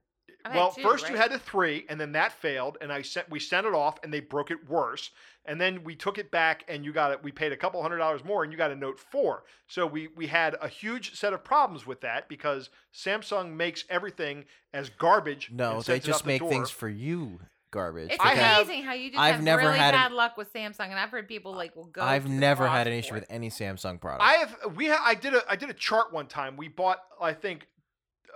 I've 0.45 0.53
well, 0.53 0.71
two, 0.71 0.83
first 0.83 1.09
you 1.09 1.15
had 1.15 1.31
a 1.31 1.39
three, 1.39 1.85
and 1.89 1.99
then 1.99 2.11
that 2.11 2.31
failed, 2.31 2.77
and 2.79 2.93
I 2.93 3.01
sent 3.01 3.29
we 3.29 3.39
sent 3.39 3.65
it 3.65 3.73
off, 3.73 3.97
and 4.03 4.13
they 4.13 4.19
broke 4.19 4.51
it 4.51 4.69
worse, 4.69 5.09
and 5.45 5.59
then 5.59 5.83
we 5.83 5.95
took 5.95 6.19
it 6.19 6.29
back, 6.29 6.63
and 6.67 6.85
you 6.85 6.93
got 6.93 7.11
it. 7.11 7.23
We 7.23 7.31
paid 7.31 7.51
a 7.51 7.57
couple 7.57 7.81
hundred 7.81 7.97
dollars 7.97 8.23
more, 8.23 8.43
and 8.43 8.51
you 8.51 8.57
got 8.57 8.69
a 8.71 8.75
Note 8.75 8.99
four. 8.99 9.43
So 9.67 9.87
we 9.87 10.09
we 10.15 10.27
had 10.27 10.55
a 10.61 10.67
huge 10.67 11.15
set 11.15 11.33
of 11.33 11.43
problems 11.43 11.87
with 11.87 12.01
that 12.01 12.29
because 12.29 12.69
Samsung 12.93 13.53
makes 13.53 13.85
everything 13.89 14.45
as 14.71 14.89
garbage. 14.89 15.49
No, 15.51 15.71
and 15.71 15.79
they 15.79 15.83
sends 15.83 16.05
it 16.05 16.09
out 16.09 16.13
just 16.13 16.23
the 16.23 16.27
make 16.27 16.41
door. 16.41 16.49
things 16.49 16.69
for 16.69 16.89
you 16.89 17.39
garbage. 17.75 18.11
It's 18.11 18.23
i've 18.23 18.37
amazing 18.37 18.83
how 18.83 18.93
you 18.93 19.09
just 19.09 19.19
I've 19.19 19.35
have 19.35 19.43
never 19.43 19.63
really 19.63 19.77
had 19.77 19.93
a- 19.93 19.97
bad 19.97 20.11
luck 20.11 20.37
with 20.37 20.51
Samsung, 20.53 20.89
and 20.89 20.99
I've 20.99 21.09
heard 21.09 21.27
people 21.27 21.53
like 21.53 21.75
will 21.75 21.85
go. 21.85 22.01
I've 22.01 22.27
never 22.27 22.67
had 22.67 22.87
an 22.87 22.93
issue 22.93 23.13
with 23.13 23.25
any 23.29 23.49
Samsung 23.49 23.99
product. 23.99 24.23
I 24.23 24.33
have 24.33 24.75
we 24.75 24.87
ha- 24.89 25.03
I 25.03 25.15
did 25.15 25.33
a 25.33 25.41
I 25.49 25.55
did 25.55 25.69
a 25.69 25.73
chart 25.73 26.13
one 26.13 26.27
time. 26.27 26.55
We 26.55 26.67
bought 26.67 26.99
I 27.21 27.33
think 27.33 27.67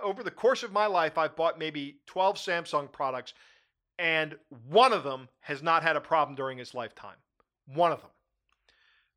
over 0.02 0.22
the 0.22 0.30
course 0.30 0.62
of 0.62 0.72
my 0.72 0.86
life 0.86 1.18
I've 1.18 1.36
bought 1.36 1.58
maybe 1.58 1.98
12 2.06 2.36
Samsung 2.36 2.90
products 2.90 3.34
and 3.98 4.36
one 4.68 4.92
of 4.94 5.04
them 5.04 5.28
has 5.40 5.62
not 5.62 5.82
had 5.82 5.96
a 5.96 6.00
problem 6.00 6.34
during 6.34 6.58
its 6.58 6.72
lifetime. 6.72 7.16
One 7.66 7.92
of 7.92 8.00
them. 8.00 8.10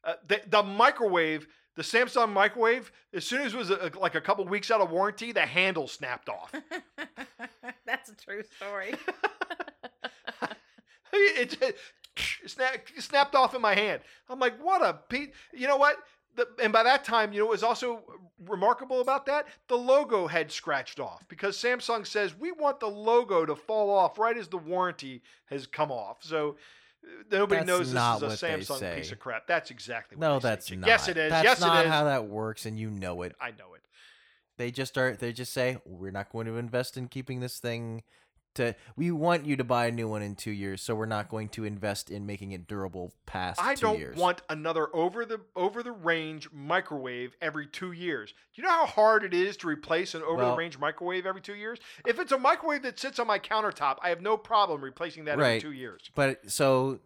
Uh, 0.03 0.13
the, 0.27 0.41
the 0.49 0.61
microwave, 0.61 1.47
the 1.77 1.83
Samsung 1.83 2.33
microwave, 2.33 2.91
as 3.13 3.25
soon 3.25 3.41
as 3.41 3.53
it 3.53 3.57
was 3.57 3.69
a, 3.69 3.91
like 3.99 4.15
a 4.15 4.21
couple 4.21 4.43
weeks 4.45 4.69
out 4.69 4.81
of 4.81 4.91
warranty, 4.91 5.31
the 5.31 5.45
handle 5.45 5.87
snapped 5.87 6.27
off. 6.27 6.51
That's 7.85 8.09
a 8.09 8.15
true 8.15 8.43
story. 8.57 8.95
it 11.13 11.57
just 11.57 12.53
snapped, 12.53 12.91
snapped 13.01 13.35
off 13.35 13.55
in 13.55 13.61
my 13.61 13.75
hand. 13.75 14.01
I'm 14.29 14.39
like, 14.39 14.61
what 14.61 14.81
a 14.81 14.99
pe 15.07 15.27
You 15.53 15.67
know 15.67 15.77
what? 15.77 15.95
The, 16.35 16.47
and 16.61 16.73
by 16.73 16.83
that 16.83 17.03
time, 17.03 17.31
you 17.31 17.39
know, 17.39 17.45
it 17.45 17.51
was 17.51 17.63
also 17.63 18.03
remarkable 18.47 19.01
about 19.01 19.25
that 19.27 19.47
the 19.67 19.77
logo 19.77 20.27
had 20.27 20.51
scratched 20.51 20.99
off 20.99 21.25
because 21.27 21.57
Samsung 21.57 22.05
says 22.05 22.37
we 22.37 22.51
want 22.51 22.79
the 22.79 22.87
logo 22.87 23.45
to 23.45 23.55
fall 23.55 23.89
off 23.89 24.17
right 24.17 24.37
as 24.37 24.47
the 24.47 24.57
warranty 24.57 25.21
has 25.45 25.67
come 25.67 25.91
off. 25.91 26.17
So 26.21 26.57
uh, 27.03 27.23
nobody 27.31 27.59
That's 27.59 27.67
knows 27.67 27.93
this 27.93 28.33
is 28.33 28.43
a 28.43 28.47
Samsung 28.47 28.95
piece 28.95 29.11
of 29.11 29.19
crap. 29.19 29.47
That's 29.47 29.71
exactly 29.71 30.17
what 30.17 30.27
no, 30.27 30.33
they 30.35 30.39
say, 30.39 30.49
that's 30.49 30.65
Jake. 30.67 30.79
not. 30.79 30.87
Yes, 30.87 31.07
it 31.07 31.17
is. 31.17 31.29
That's 31.31 31.43
yes, 31.43 31.61
not 31.61 31.83
it 31.83 31.87
is. 31.87 31.91
how 31.91 32.03
that 32.05 32.25
works, 32.25 32.65
and 32.65 32.77
you 32.77 32.89
know 32.89 33.21
it. 33.21 33.35
I 33.39 33.51
know 33.51 33.73
it. 33.75 33.81
They 34.57 34.71
just 34.71 34.97
are. 34.97 35.15
They 35.15 35.33
just 35.33 35.53
say 35.53 35.77
we're 35.85 36.11
not 36.11 36.31
going 36.31 36.45
to 36.47 36.57
invest 36.57 36.97
in 36.97 37.07
keeping 37.07 37.39
this 37.39 37.59
thing. 37.59 38.03
To 38.55 38.75
we 38.95 39.09
want 39.11 39.45
you 39.45 39.55
to 39.57 39.63
buy 39.63 39.87
a 39.87 39.91
new 39.91 40.07
one 40.07 40.21
in 40.21 40.35
two 40.35 40.51
years, 40.51 40.81
so 40.81 40.93
we're 40.93 41.05
not 41.05 41.27
going 41.29 41.49
to 41.49 41.63
invest 41.63 42.11
in 42.11 42.25
making 42.25 42.51
it 42.51 42.67
durable 42.67 43.13
past 43.25 43.59
I 43.61 43.73
2 43.75 43.81
don't 43.81 43.99
years. 43.99 44.17
want 44.17 44.41
another 44.49 44.95
over 44.95 45.25
the 45.25 45.41
over 45.55 45.81
the 45.81 45.91
range 45.91 46.49
microwave 46.51 47.35
every 47.41 47.65
two 47.65 47.91
years. 47.93 48.31
Do 48.55 48.61
you 48.61 48.67
know 48.67 48.73
how 48.73 48.85
hard 48.85 49.23
it 49.23 49.33
is 49.33 49.57
to 49.57 49.67
replace 49.67 50.13
an 50.13 50.21
over 50.21 50.45
the 50.45 50.55
range 50.55 50.77
microwave 50.77 51.25
every 51.25 51.41
two 51.41 51.55
years? 51.55 51.79
If 52.05 52.19
it's 52.19 52.31
a 52.31 52.37
microwave 52.37 52.83
that 52.83 52.99
sits 52.99 53.17
on 53.19 53.25
my 53.27 53.39
countertop, 53.39 53.97
I 54.03 54.09
have 54.09 54.21
no 54.21 54.37
problem 54.37 54.83
replacing 54.83 55.25
that 55.25 55.39
every 55.39 55.59
two 55.59 55.71
years. 55.71 56.11
But 56.13 56.51
so 56.51 56.99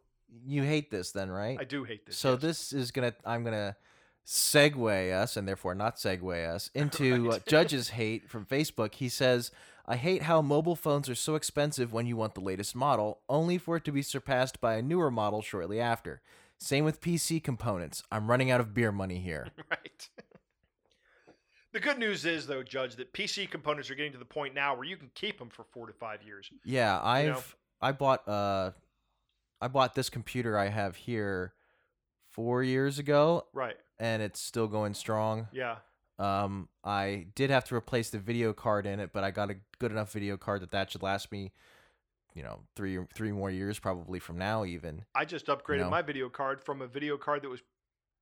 you 0.45 0.63
hate 0.63 0.91
this 0.91 1.11
then, 1.11 1.31
right? 1.31 1.57
I 1.59 1.63
do 1.63 1.85
hate 1.85 2.05
this. 2.05 2.17
So 2.17 2.33
yes. 2.33 2.41
this 2.41 2.73
is 2.73 2.91
gonna. 2.91 3.13
I'm 3.23 3.43
gonna 3.45 3.77
segue 4.25 5.13
us, 5.13 5.37
and 5.37 5.47
therefore 5.47 5.73
not 5.73 5.95
segue 5.95 6.47
us 6.47 6.69
into 6.75 7.29
Right. 7.29 7.35
uh, 7.35 7.39
Judge's 7.47 7.89
hate 7.89 8.29
from 8.29 8.45
Facebook. 8.45 8.95
He 8.95 9.09
says, 9.09 9.51
"I 9.87 9.95
hate 9.95 10.23
how 10.23 10.41
mobile 10.41 10.75
phones 10.75 11.09
are 11.09 11.15
so 11.15 11.35
expensive 11.35 11.93
when 11.93 12.05
you 12.05 12.17
want 12.17 12.35
the 12.35 12.41
latest 12.41 12.75
model, 12.75 13.21
only 13.29 13.57
for 13.57 13.77
it 13.77 13.85
to 13.85 13.91
be 13.91 14.01
surpassed 14.01 14.59
by 14.59 14.75
a 14.75 14.81
newer 14.81 15.09
model 15.09 15.41
shortly 15.41 15.79
after. 15.79 16.21
Same 16.57 16.83
with 16.85 17.01
PC 17.01 17.41
components. 17.43 18.03
I'm 18.11 18.29
running 18.29 18.51
out 18.51 18.59
of 18.59 18.73
beer 18.73 18.91
money 18.91 19.19
here." 19.19 19.47
right. 19.71 20.09
the 21.73 21.79
good 21.79 21.99
news 21.99 22.25
is 22.25 22.47
though, 22.47 22.63
Judge, 22.63 22.95
that 22.95 23.13
PC 23.13 23.49
components 23.49 23.89
are 23.89 23.95
getting 23.95 24.11
to 24.13 24.17
the 24.17 24.25
point 24.25 24.53
now 24.53 24.75
where 24.75 24.85
you 24.85 24.97
can 24.97 25.11
keep 25.13 25.37
them 25.39 25.49
for 25.49 25.63
four 25.63 25.87
to 25.87 25.93
five 25.93 26.23
years. 26.23 26.49
Yeah, 26.65 26.99
I've 27.01 27.27
know? 27.27 27.43
I 27.81 27.91
bought 27.91 28.27
uh 28.27 28.71
I 29.61 29.67
bought 29.67 29.95
this 29.95 30.09
computer 30.09 30.57
I 30.57 30.67
have 30.67 30.95
here 30.95 31.53
4 32.29 32.61
years 32.61 32.99
ago 32.99 33.47
Right. 33.53 33.75
and 33.99 34.21
it's 34.21 34.39
still 34.39 34.67
going 34.67 34.93
strong. 34.93 35.47
Yeah. 35.51 35.77
Um 36.19 36.69
I 36.83 37.27
did 37.35 37.49
have 37.49 37.65
to 37.65 37.75
replace 37.75 38.09
the 38.09 38.19
video 38.19 38.53
card 38.53 38.85
in 38.85 38.99
it, 38.99 39.11
but 39.13 39.23
I 39.23 39.31
got 39.31 39.51
a 39.51 39.55
good 39.79 39.91
enough 39.91 40.11
video 40.11 40.37
card 40.37 40.61
that 40.61 40.71
that 40.71 40.91
should 40.91 41.03
last 41.03 41.31
me 41.31 41.51
you 42.37 42.43
know, 42.43 42.59
3 42.75 42.95
or 42.97 43.07
3 43.15 43.31
more 43.31 43.49
years 43.49 43.79
probably 43.79 44.19
from 44.19 44.37
now 44.37 44.63
even. 44.63 45.03
I 45.15 45.25
just 45.25 45.47
upgraded 45.47 45.79
know? 45.79 45.89
my 45.89 46.03
video 46.03 46.29
card 46.29 46.61
from 46.63 46.83
a 46.83 46.87
video 46.87 47.17
card 47.17 47.41
that 47.41 47.49
was 47.49 47.61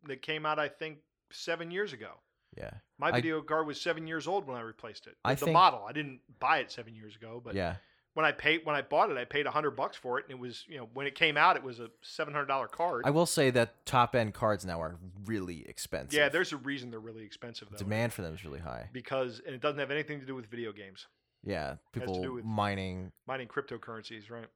that 0.05 0.21
came 0.21 0.45
out 0.45 0.58
I 0.58 0.69
think 0.69 0.99
seven 1.31 1.69
years 1.69 1.91
ago. 1.91 2.12
Yeah. 2.58 2.71
My 2.97 3.10
I- 3.10 3.12
video 3.12 3.41
card 3.41 3.67
was 3.67 3.79
seven 3.81 4.08
years 4.08 4.25
old 4.25 4.47
when 4.47 4.55
I 4.55 4.62
replaced 4.62 5.08
it. 5.08 5.17
I 5.25 5.36
the 5.36 5.45
think- 5.45 5.53
model. 5.53 5.84
I 5.86 5.91
didn't 5.91 6.21
buy 6.39 6.60
it 6.60 6.71
seven 6.71 6.95
years 6.95 7.15
ago, 7.17 7.41
but 7.43 7.55
yeah. 7.55 7.75
When 8.15 8.25
I 8.25 8.32
paid 8.32 8.62
when 8.63 8.75
I 8.75 8.82
bought 8.82 9.12
it, 9.12 9.17
I 9.17 9.25
paid 9.25 9.45
a 9.45 9.51
hundred 9.51 9.71
bucks 9.71 9.95
for 9.97 10.17
it, 10.17 10.25
and 10.25 10.32
it 10.32 10.39
was 10.39 10.63
you 10.67 10.78
know 10.78 10.89
when 10.93 11.06
it 11.06 11.13
came 11.15 11.38
out, 11.38 11.58
it 11.58 11.63
was 11.63 11.80
a 11.80 11.89
seven 12.01 12.34
hundred 12.34 12.47
dollar 12.47 12.67
card. 12.67 13.04
I 13.06 13.12
will 13.12 13.25
say 13.25 13.51
that 13.51 13.86
top 13.86 14.15
end 14.15 14.34
cards 14.34 14.65
now 14.65 14.82
are 14.82 14.95
really 15.25 15.65
expensive. 15.67 16.17
yeah, 16.17 16.30
there's 16.30 16.54
a 16.54 16.58
reason 16.58 16.89
they're 16.89 16.99
really 16.99 17.23
expensive 17.25 17.67
though. 17.69 17.78
demand 17.78 18.13
for 18.13 18.21
them 18.23 18.34
is 18.34 18.43
really 18.43 18.60
high. 18.62 18.89
because 18.91 19.41
and 19.45 19.54
it 19.54 19.62
doesn't 19.62 19.80
have 19.80 19.91
anything 19.91 20.19
to 20.21 20.25
do 20.25 20.34
with 20.34 20.47
video 20.47 20.71
games, 20.71 21.08
Yeah, 21.43 21.75
people 21.91 22.39
mining 22.43 23.12
mining 23.28 23.47
cryptocurrencies, 23.49 24.32
right? 24.32 24.47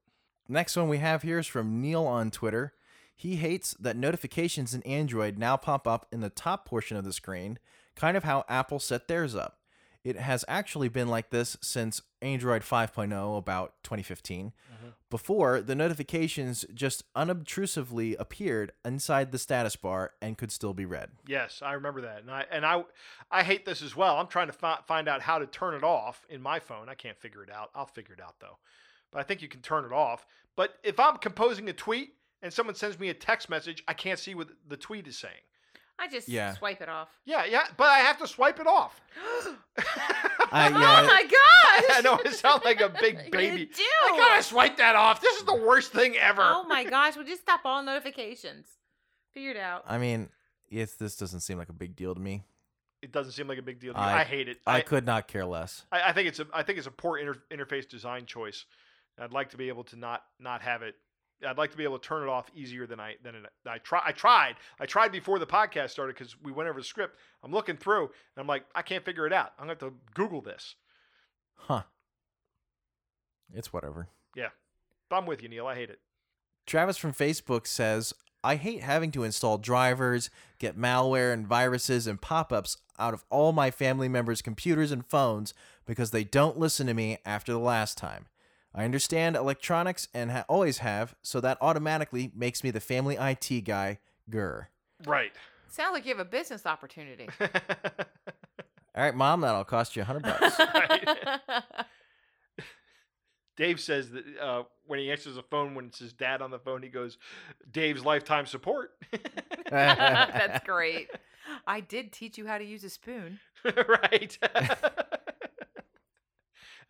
Next 0.48 0.76
one 0.76 0.90
we 0.90 0.98
have 0.98 1.22
here 1.22 1.38
is 1.38 1.46
from 1.46 1.80
Neil 1.80 2.06
on 2.06 2.32
Twitter. 2.32 2.74
He 3.16 3.36
hates 3.36 3.76
that 3.82 3.98
notifications 3.98 4.74
in 4.74 4.82
Android 4.84 5.38
now 5.38 5.58
pop 5.58 5.86
up 5.86 6.08
in 6.12 6.22
the 6.22 6.30
top 6.30 6.66
portion 6.66 6.96
of 6.96 7.04
the 7.04 7.12
screen, 7.12 7.60
kind 7.96 8.16
of 8.16 8.24
how 8.24 8.46
Apple 8.48 8.80
set 8.80 9.10
theirs 9.10 9.36
up. 9.36 9.59
It 10.04 10.18
has 10.18 10.46
actually 10.48 10.88
been 10.88 11.10
like 11.10 11.30
this 11.30 11.58
since 11.62 12.02
Android 12.22 12.62
5.0 12.62 13.38
about 13.38 13.74
2015. 13.84 14.48
Mm-hmm. 14.48 14.88
Before, 15.10 15.60
the 15.60 15.76
notifications 15.76 16.66
just 16.74 17.04
unobtrusively 17.16 18.16
appeared 18.18 18.72
inside 18.86 19.32
the 19.32 19.40
status 19.40 19.76
bar 19.76 20.12
and 20.22 20.38
could 20.38 20.52
still 20.52 20.74
be 20.74 20.86
read. 20.86 21.10
Yes, 21.28 21.62
I 21.64 21.74
remember 21.74 22.02
that, 22.02 22.22
and 22.22 22.32
I 22.32 22.46
and 22.52 22.66
I 22.66 22.84
I 23.32 23.44
hate 23.44 23.66
this 23.66 23.82
as 23.82 23.96
well. 23.96 24.18
I'm 24.18 24.28
trying 24.28 24.48
to 24.48 24.54
fi- 24.54 24.80
find 24.88 25.08
out 25.08 25.22
how 25.22 25.40
to 25.40 25.48
turn 25.48 25.74
it 25.74 25.84
off 25.84 26.26
in 26.30 26.42
my 26.42 26.60
phone. 26.60 26.90
I 26.90 26.94
can't 26.94 27.18
figure 27.18 27.44
it 27.44 27.50
out. 27.52 27.72
I'll 27.74 27.88
figure 27.88 28.14
it 28.14 28.22
out 28.22 28.36
though. 28.40 28.58
But 29.12 29.20
I 29.20 29.24
think 29.24 29.42
you 29.42 29.48
can 29.48 29.62
turn 29.62 29.84
it 29.84 29.92
off. 29.92 30.26
But 30.56 30.76
if 30.84 31.00
I'm 31.00 31.18
composing 31.18 31.68
a 31.70 31.74
tweet 31.74 32.14
and 32.42 32.54
someone 32.54 32.76
sends 32.76 33.00
me 33.00 33.10
a 33.10 33.14
text 33.14 33.50
message, 33.50 33.84
I 33.88 33.94
can't 33.94 34.20
see 34.20 34.36
what 34.36 34.50
the 34.68 34.78
tweet 34.78 35.08
is 35.08 35.18
saying. 35.18 35.42
I 36.00 36.08
just 36.08 36.28
Yeah. 36.30 36.54
swipe 36.56 36.82
it 36.82 36.90
off. 36.90 37.10
Yeah, 37.26 37.46
yeah, 37.46 37.66
but 37.78 37.88
I 37.88 38.00
have 38.00 38.18
to 38.20 38.28
swipe 38.28 38.60
it 38.60 38.68
off. 38.68 39.00
I- 40.52 40.68
oh 40.68 40.80
yeah. 40.80 41.06
my 41.08 41.24
gosh! 41.24 41.90
I 41.98 42.02
know 42.04 42.20
I 42.26 42.30
sound 42.32 42.62
like 42.66 42.82
a 42.82 42.90
big 42.90 43.20
You 43.26 43.32
baby. 43.32 43.66
do. 43.66 43.84
I 43.84 44.18
gotta 44.18 44.44
swipe 44.44 44.78
that 44.78 44.96
off. 44.96 45.22
This 45.22 45.38
is 45.38 45.44
the 45.44 45.56
worst 45.56 45.92
thing 45.92 46.16
ever. 46.18 46.42
Oh 46.44 46.64
my 46.64 46.84
gosh! 46.84 47.16
Would 47.18 47.28
you 47.28 47.36
stop 47.38 47.62
all 47.66 47.84
notifications. 47.84 48.68
Figure 49.34 49.52
it 49.52 49.58
out. 49.58 49.84
I 49.88 49.98
mean, 50.00 50.30
it's, 50.70 50.96
this 50.96 51.16
doesn't 51.16 51.42
seem 51.42 51.58
like 51.60 51.70
a 51.70 51.74
big 51.74 51.96
deal 51.96 52.16
to 52.16 52.20
me. 52.22 52.44
It 53.04 53.12
doesn't 53.12 53.34
seem 53.34 53.48
like 53.48 53.60
a 53.60 53.64
big 53.64 53.80
deal. 53.80 53.94
To 53.94 54.00
me. 54.00 54.06
I- 54.06 54.22
I, 54.22 54.24
hate 54.24 54.50
it. 54.50 54.58
I 54.66 54.78
I, 54.78 54.82
could 54.82 55.06
not 55.06 55.28
care 55.28 55.46
less. 55.46 55.86
I, 55.92 56.10
I 56.10 56.12
think 56.14 56.28
it's 56.28 56.40
a 56.40 56.48
I 56.54 56.64
think 56.64 56.78
it's 56.80 56.88
a 56.88 56.92
poor 56.92 57.18
inter- 57.18 57.42
interface 57.52 57.88
design 57.88 58.26
choice. 58.26 58.66
I'd 59.20 59.34
like 59.34 59.50
to 59.50 59.58
be 59.58 59.68
able 59.68 59.84
to 59.86 59.96
not 59.98 60.24
not 60.40 60.62
have 60.62 60.82
it. 60.82 60.96
I'd 61.48 61.58
like 61.58 61.72
to 61.72 61.78
be 61.78 61.84
able 61.84 62.00
to 62.00 62.08
turn 62.08 62.24
it 62.24 62.30
off 62.30 62.50
easier 62.54 62.86
than 62.86 63.00
I 63.00 63.16
than 63.24 63.36
it, 63.36 63.46
I 63.66 63.78
try. 63.80 64.02
I 64.06 64.12
tried. 64.12 64.56
I 64.80 64.86
tried 64.86 65.12
before 65.12 65.40
the 65.40 65.48
podcast 65.48 65.92
started 65.92 66.16
because 66.16 66.36
we 66.42 66.52
went 66.52 66.70
over 66.70 66.80
the 66.80 66.86
script. 66.86 67.18
I'm 67.44 67.52
looking 67.52 67.78
through 67.78 68.04
and 68.04 68.38
I'm 68.38 68.48
like, 68.48 68.66
I 68.76 68.82
can't 68.82 69.06
figure 69.06 69.26
it 69.26 69.34
out. 69.34 69.54
I'm 69.58 69.68
going 69.68 69.78
to 69.78 69.86
have 69.86 69.94
to 69.94 70.00
Google 70.14 70.42
this. 70.42 70.76
Huh. 71.56 71.84
It's 73.54 73.74
whatever. 73.74 74.10
But 75.10 75.18
I'm 75.18 75.26
with 75.26 75.42
you, 75.42 75.50
Neil. 75.50 75.68
I 75.68 75.76
hate 75.76 75.90
it. 75.90 76.00
Travis 76.66 76.98
from 76.98 77.14
Facebook 77.14 77.66
says, 77.66 78.14
I 78.44 78.56
hate 78.56 78.84
having 78.84 79.12
to 79.12 79.24
install 79.24 79.58
drivers, 79.58 80.30
get 80.60 80.78
malware 80.78 81.34
and 81.34 81.48
viruses 81.48 82.06
and 82.08 82.22
pop 82.22 82.54
ups 82.54 82.78
out 83.00 83.14
of 83.14 83.26
all 83.30 83.52
my 83.52 83.72
family 83.72 84.08
members' 84.08 84.42
computers 84.42 84.92
and 84.92 85.06
phones 85.06 85.54
because 85.86 86.12
they 86.12 86.24
don't 86.24 86.60
listen 86.60 86.86
to 86.88 86.94
me 86.94 87.18
after 87.26 87.52
the 87.52 87.60
last 87.60 87.98
time. 87.98 88.28
I 88.74 88.86
understand 88.86 89.36
electronics 89.36 90.08
and 90.14 90.32
ha- 90.32 90.46
always 90.48 90.80
have, 90.80 91.16
so 91.22 91.42
that 91.42 91.58
automatically 91.62 92.32
makes 92.36 92.64
me 92.64 92.72
the 92.72 92.80
family 92.80 93.18
IT 93.20 93.66
guy. 93.66 94.00
Grr. 94.30 94.68
Right. 95.06 95.32
Sounds 95.70 95.94
like 95.94 96.06
you 96.06 96.12
have 96.16 96.20
a 96.20 96.30
business 96.30 96.66
opportunity. 96.66 97.28
All 99.00 99.04
right, 99.06 99.16
mom, 99.16 99.42
that'll 99.42 99.64
cost 99.64 99.96
you 99.96 100.02
a 100.02 100.06
hundred 100.06 100.24
bucks. 100.24 100.60
Dave 103.56 103.80
says 103.80 104.10
that 104.12 104.24
uh, 104.42 104.64
when 104.86 105.00
he 105.00 105.12
answers 105.12 105.36
the 105.36 105.44
phone, 105.44 105.76
when 105.76 105.86
it's 105.88 106.00
his 106.00 106.14
dad 106.14 106.42
on 106.42 106.50
the 106.50 106.60
phone, 106.60 106.82
he 106.82 106.90
goes, 106.90 107.18
"Dave's 107.70 108.06
lifetime 108.06 108.46
support." 108.46 108.92
That's 109.70 110.66
great. 110.66 111.10
I 111.68 111.82
did 111.82 112.12
teach 112.12 112.38
you 112.38 112.48
how 112.48 112.58
to 112.58 112.64
use 112.64 112.84
a 112.84 112.90
spoon. 112.90 113.40
right. 113.66 114.38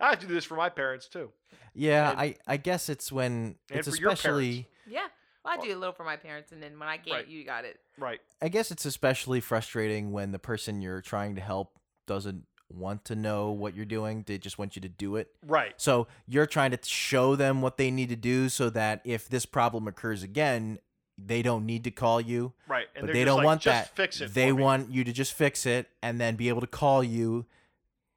I 0.00 0.10
have 0.10 0.20
to 0.20 0.26
do 0.26 0.34
this 0.34 0.44
for 0.44 0.56
my 0.56 0.68
parents 0.68 1.06
too. 1.08 1.30
yeah, 1.74 2.10
And- 2.10 2.20
I, 2.20 2.36
I 2.46 2.56
guess 2.56 2.88
it's 2.88 3.10
when 3.12 3.56
And 3.70 3.78
it's 3.78 3.88
for 3.88 3.96
your 3.96 4.10
especially 4.12 4.68
Yeah. 4.86 5.06
Well, 5.44 5.54
I 5.58 5.62
do 5.62 5.74
a 5.74 5.78
little 5.78 5.94
for 5.94 6.04
my 6.04 6.16
parents, 6.16 6.52
and 6.52 6.62
then 6.62 6.78
when 6.78 6.88
I 6.88 6.98
can't, 6.98 7.16
Right. 7.16 7.28
you 7.28 7.44
got 7.44 7.64
it. 7.64 7.80
Right. 7.98 8.20
I 8.42 8.48
guess 8.48 8.70
it's 8.70 8.84
especially 8.84 9.40
frustrating 9.40 10.12
when 10.12 10.32
the 10.32 10.38
person 10.38 10.82
you're 10.82 11.00
trying 11.00 11.34
to 11.36 11.40
help 11.40 11.78
doesn't 12.06 12.44
want 12.68 13.04
to 13.06 13.16
know 13.16 13.50
what 13.50 13.74
you're 13.74 13.86
doing. 13.86 14.22
They 14.26 14.36
just 14.36 14.58
want 14.58 14.76
you 14.76 14.82
to 14.82 14.88
do 14.88 15.16
it. 15.16 15.28
Right. 15.46 15.72
So 15.78 16.08
you're 16.26 16.44
trying 16.46 16.72
to 16.72 16.78
show 16.82 17.36
them 17.36 17.62
what 17.62 17.78
they 17.78 17.90
need 17.90 18.10
to 18.10 18.16
do 18.16 18.48
so 18.50 18.68
that 18.70 19.00
if 19.04 19.28
this 19.30 19.46
problem 19.46 19.88
occurs 19.88 20.22
again, 20.22 20.78
they 21.16 21.40
don't 21.42 21.64
need 21.64 21.84
to 21.84 21.90
call 21.90 22.20
you. 22.20 22.52
Right. 22.68 22.86
And 22.94 23.06
but 23.06 23.12
they're 23.14 23.24
just 23.24 23.26
don't 23.26 23.38
like, 23.38 23.44
want 23.46 23.62
just 23.62 23.86
that. 23.88 23.96
Fix 23.96 24.20
it. 24.20 24.34
They 24.34 24.50
for 24.50 24.56
me." 24.56 24.62
want 24.62 24.90
you 24.90 25.04
to 25.04 25.12
just 25.12 25.32
fix 25.32 25.64
it 25.64 25.88
and 26.02 26.20
then 26.20 26.36
be 26.36 26.48
able 26.50 26.60
to 26.60 26.66
call 26.66 27.02
you 27.02 27.46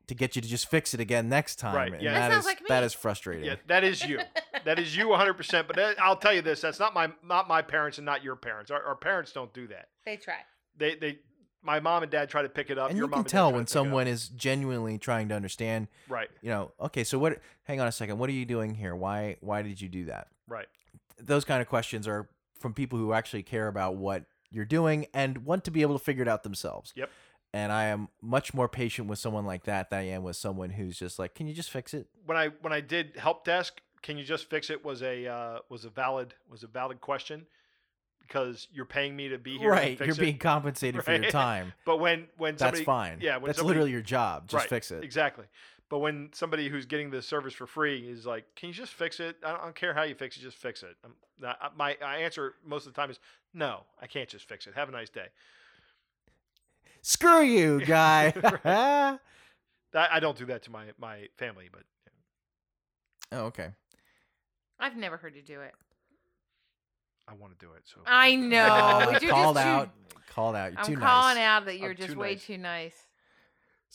to 0.08 0.16
get 0.16 0.36
you 0.36 0.42
to 0.42 0.48
just 0.48 0.70
fix 0.70 0.94
it 0.94 1.00
again 1.00 1.30
next 1.30 1.58
time. 1.58 1.76
Right, 1.76 2.02
yeah. 2.02 2.14
That 2.14 2.20
that 2.20 2.32
sounds 2.32 2.46
like 2.46 2.62
that 2.68 2.82
me. 2.82 2.86
is 2.86 2.94
frustrating. 2.94 3.46
Yeah, 3.46 3.56
that 3.68 3.84
is 3.84 4.04
you. 4.04 4.20
that 4.66 4.80
is 4.80 4.96
you 4.96 5.08
100%. 5.08 5.68
But 5.68 5.76
that, 5.76 6.02
I'll 6.02 6.18
tell 6.18 6.34
you 6.34 6.42
this: 6.42 6.62
that's 6.62 6.80
not 6.80 6.94
my 6.94 7.10
not 7.24 7.48
my 7.48 7.62
parents 7.62 7.98
and 7.98 8.06
not 8.06 8.24
your 8.24 8.36
parents. 8.36 8.72
Our, 8.72 8.84
our 8.84 8.96
parents 8.96 9.32
don't 9.32 9.54
do 9.54 9.68
that. 9.68 9.90
They 10.06 10.18
try. 10.18 10.36
They 10.78 10.96
they 10.96 11.20
my 11.64 11.80
mom 11.80 12.04
and 12.04 12.12
dad 12.12 12.30
try 12.30 12.42
to 12.42 12.50
pick 12.50 12.70
it 12.70 12.78
up. 12.78 12.90
and 12.90 12.98
your 12.98 13.08
you 13.08 13.12
can 13.12 13.20
and 13.20 13.28
tell 13.28 13.46
when 13.46 13.54
pick 13.54 13.60
it 13.60 13.64
up. 13.64 13.70
someone 13.70 14.08
is 14.08 14.28
genuinely 14.30 14.98
trying 14.98 15.30
to 15.30 15.36
understand 15.36 15.88
right, 16.10 16.30
you 16.42 16.50
know 16.50 16.74
okay 16.80 17.06
so 17.06 17.18
what 17.18 17.40
hang 17.64 17.80
on 17.80 17.88
a 17.88 17.92
second 17.92 18.18
what 18.18 18.30
are 18.30 18.34
you 18.34 18.46
doing 18.46 18.76
here 18.76 18.94
why 18.94 19.38
why 19.40 19.62
did 19.62 19.80
you 19.80 19.88
do 19.88 20.04
that 20.06 20.28
right, 20.48 20.68
those 21.18 21.46
kind 21.46 21.62
of 21.62 21.70
questions 21.70 22.06
are 22.06 22.28
from 22.60 22.74
people 22.74 23.00
who 23.00 23.14
actually 23.14 23.44
care 23.44 23.70
about 23.70 23.96
what 23.96 24.26
you're 24.52 24.66
doing 24.66 25.08
and 25.14 25.46
want 25.46 25.64
to 25.64 25.72
be 25.72 25.82
able 25.82 25.98
to 25.98 26.04
figure 26.04 26.22
it 26.22 26.28
out 26.28 26.44
themselves 26.44 26.92
Yep. 26.98 27.10
And 27.54 27.72
i 27.72 27.84
am 27.86 28.08
much 28.22 28.54
more 28.54 28.68
patient 28.68 29.08
with 29.08 29.20
someone 29.20 29.46
like 29.46 29.64
that 29.64 29.90
than 29.90 30.00
i 30.00 30.08
am 30.08 30.24
with 30.24 30.36
someone 30.36 30.72
who's 30.72 30.98
just 30.98 31.20
like 31.20 31.36
can 31.36 31.48
you 31.48 31.54
just 31.54 31.70
fix 31.70 31.94
it 31.94 32.08
when 32.26 32.38
I 32.38 32.48
when 32.62 32.72
I 32.74 32.80
did 32.82 33.18
help 33.18 33.44
desk, 33.46 33.82
can 34.02 34.18
you 34.18 34.24
just 34.24 34.50
fix 34.50 34.70
it? 34.70 34.84
Was 34.86 35.02
a 35.04 35.28
uh, 35.28 35.60
was 35.70 35.84
a 35.84 35.90
valid 35.90 36.34
was 36.50 36.64
a 36.64 36.68
valid 36.68 37.02
question 37.02 37.46
because 38.22 38.68
you're 38.72 38.86
paying 38.86 39.14
me 39.16 39.28
to 39.30 39.38
be 39.38 39.58
here. 39.58 39.70
right 39.72 39.98
fix 39.98 40.08
you're 40.08 40.16
it. 40.16 40.20
being 40.20 40.38
compensated 40.38 41.04
for 41.04 41.14
your 41.14 41.26
time 41.32 41.74
But 41.86 41.98
when 41.98 42.28
when 42.38 42.56
that's 42.56 42.80
fine 42.82 43.18
Yeah, 43.22 43.36
when 43.38 43.48
that's 43.48 43.58
somebody- 43.58 43.76
literally 43.80 43.92
your 43.92 44.02
job 44.02 44.48
just 44.48 44.62
right, 44.64 44.70
fix 44.70 44.92
it 44.92 45.04
Exactly. 45.04 45.46
But 45.90 46.00
when 46.00 46.30
somebody 46.34 46.70
who's 46.70 46.86
getting 46.86 47.12
the 47.12 47.22
service 47.22 47.54
for 47.54 47.68
free 47.68 48.00
is 48.10 48.26
like, 48.26 48.46
"Can 48.56 48.70
you 48.70 48.74
just 48.74 48.94
fix 48.94 49.20
it? 49.20 49.36
I 49.44 49.52
don't, 49.52 49.60
I 49.60 49.64
don't 49.66 49.76
care 49.76 49.94
how 49.94 50.04
you 50.04 50.16
fix 50.16 50.38
it, 50.38 50.40
just 50.42 50.58
fix 50.58 50.82
it." 50.82 50.96
Uh, 51.04 51.54
my 51.78 51.98
my 52.02 52.16
answer 52.16 52.56
most 52.66 52.88
of 52.88 52.94
the 52.94 53.00
time 53.02 53.12
is, 53.12 53.20
"No, 53.54 53.82
I 54.02 54.08
can't 54.08 54.28
just 54.30 54.48
fix 54.48 54.66
it. 54.66 54.74
Have 54.76 54.90
a 54.90 54.92
nice 54.94 55.10
day." 55.10 55.28
Screw 57.04 57.44
you 57.44 57.80
guy 57.86 58.34
I 59.96 60.20
don't 60.20 60.38
do 60.38 60.48
that 60.48 60.64
to 60.64 60.72
my 60.72 60.86
my 60.98 61.28
family, 61.38 61.70
but 61.72 61.84
oh, 63.32 63.46
okay 63.46 63.70
I've 64.80 64.98
never 64.98 65.18
heard 65.18 65.36
you 65.36 65.44
do 65.44 65.62
it. 65.62 65.72
I 67.28 67.34
want 67.36 67.58
to 67.58 67.66
do 67.66 67.72
it. 67.74 67.84
So 67.86 68.02
I 68.06 68.36
know. 68.36 69.18
You're 69.22 69.32
oh, 69.32 69.34
called 69.34 69.56
just 69.56 69.66
too- 69.66 69.70
out 69.70 69.90
called 70.30 70.56
out 70.56 70.72
you're 70.72 70.80
I'm 70.80 70.86
too 70.86 70.98
calling 70.98 71.36
nice 71.36 71.46
out 71.46 71.66
that 71.66 71.78
you're 71.78 71.92
I'm 71.92 71.96
just 71.96 72.14
too 72.14 72.20
way 72.20 72.32
nice. 72.32 72.46
too 72.46 72.58
nice. 72.58 72.96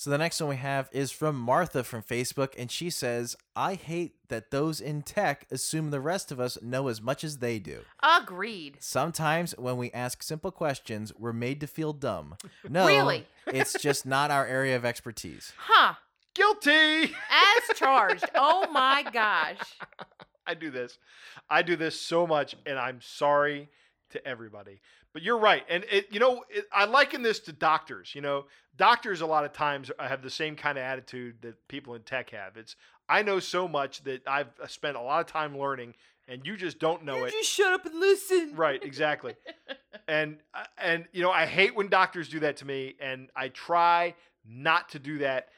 So 0.01 0.11
the 0.11 0.19
next 0.19 0.41
one 0.41 0.51
we 0.51 0.57
have 0.59 0.89
is 0.93 1.11
from 1.11 1.35
Martha 1.35 1.83
from 1.83 2.05
Facebook, 2.05 2.55
and 2.57 2.71
she 2.71 2.89
says, 2.89 3.35
I 3.57 3.75
hate 3.75 4.15
that 4.29 4.53
those 4.53 4.81
in 4.81 5.03
tech 5.03 5.45
assume 5.51 5.91
the 5.91 6.01
rest 6.01 6.31
of 6.31 6.39
us 6.39 6.57
know 6.63 6.87
as 6.87 7.03
much 7.03 7.25
as 7.25 7.39
they 7.39 7.59
do. 7.59 7.81
Agreed. 8.01 8.77
Sometimes 8.79 9.57
when 9.59 9.77
we 9.77 9.91
ask 9.91 10.23
simple 10.23 10.53
questions, 10.53 11.13
we're 11.19 11.33
made 11.33 11.61
to 11.63 11.67
feel 11.67 11.93
dumb. 11.93 12.37
No, 12.71 12.87
Really? 12.87 13.27
it's 13.49 13.73
just 13.73 14.07
not 14.17 14.31
our 14.31 14.47
area 14.47 14.77
of 14.77 14.85
expertise. 14.85 15.53
Huh. 15.59 15.95
guilty. 16.33 17.13
As 17.29 17.65
charged. 17.77 18.25
oh 18.37 18.71
my 18.71 19.03
gosh. 19.13 19.59
I 20.47 20.55
do 20.55 20.71
this. 20.71 20.97
I 21.51 21.63
do 21.63 21.75
this 21.75 22.01
so 22.01 22.25
much, 22.25 22.55
and 22.67 22.79
I'm 22.79 23.01
sorry 23.01 23.69
to 24.11 24.25
everybody. 24.25 24.81
But 25.19 25.25
you're 25.25 25.39
right, 25.39 25.65
and 25.69 25.85
it, 25.91 26.07
you 26.13 26.21
know, 26.21 26.45
it, 26.49 26.67
I 26.73 26.85
liken 26.85 27.23
this 27.23 27.41
to 27.41 27.53
doctors. 27.53 28.15
You 28.15 28.21
know, 28.21 28.45
doctors 28.77 29.21
a 29.21 29.27
lot 29.27 29.45
of 29.45 29.53
times 29.53 29.91
have 29.99 30.23
the 30.23 30.31
same 30.31 30.55
kind 30.55 30.79
of 30.79 30.85
attitude 30.85 31.43
that 31.43 31.67
people 31.67 31.97
in 31.97 32.03
tech 32.03 32.31
have. 32.31 32.57
It's 32.57 32.77
I 33.09 33.25
know 33.25 33.41
so 33.41 33.67
much 33.67 34.05
that 34.05 34.23
I've 34.29 34.47
spent 34.69 34.97
a 34.97 35.01
lot 35.01 35.19
of 35.19 35.27
time 35.27 35.59
learning, 35.59 35.95
and 36.29 36.47
you 36.47 36.57
just 36.57 36.79
don't 36.79 37.05
know 37.05 37.25
it. 37.25 37.33
just 37.33 37.51
shut 37.51 37.73
up 37.73 37.85
and 37.85 37.99
listen. 37.99 38.53
Right, 38.55 38.81
exactly. 38.81 39.35
and 40.09 40.37
uh, 40.55 40.63
and 40.81 41.05
you 41.11 41.23
know, 41.23 41.33
I 41.33 41.47
hate 41.47 41.75
when 41.75 41.89
doctors 41.89 42.29
do 42.29 42.39
that 42.39 42.59
to 42.59 42.65
me, 42.65 42.95
and 43.01 43.29
I 43.35 43.49
try 43.49 44.15
not 44.49 44.91
to 44.91 45.01
do 45.01 45.19
that. 45.19 45.49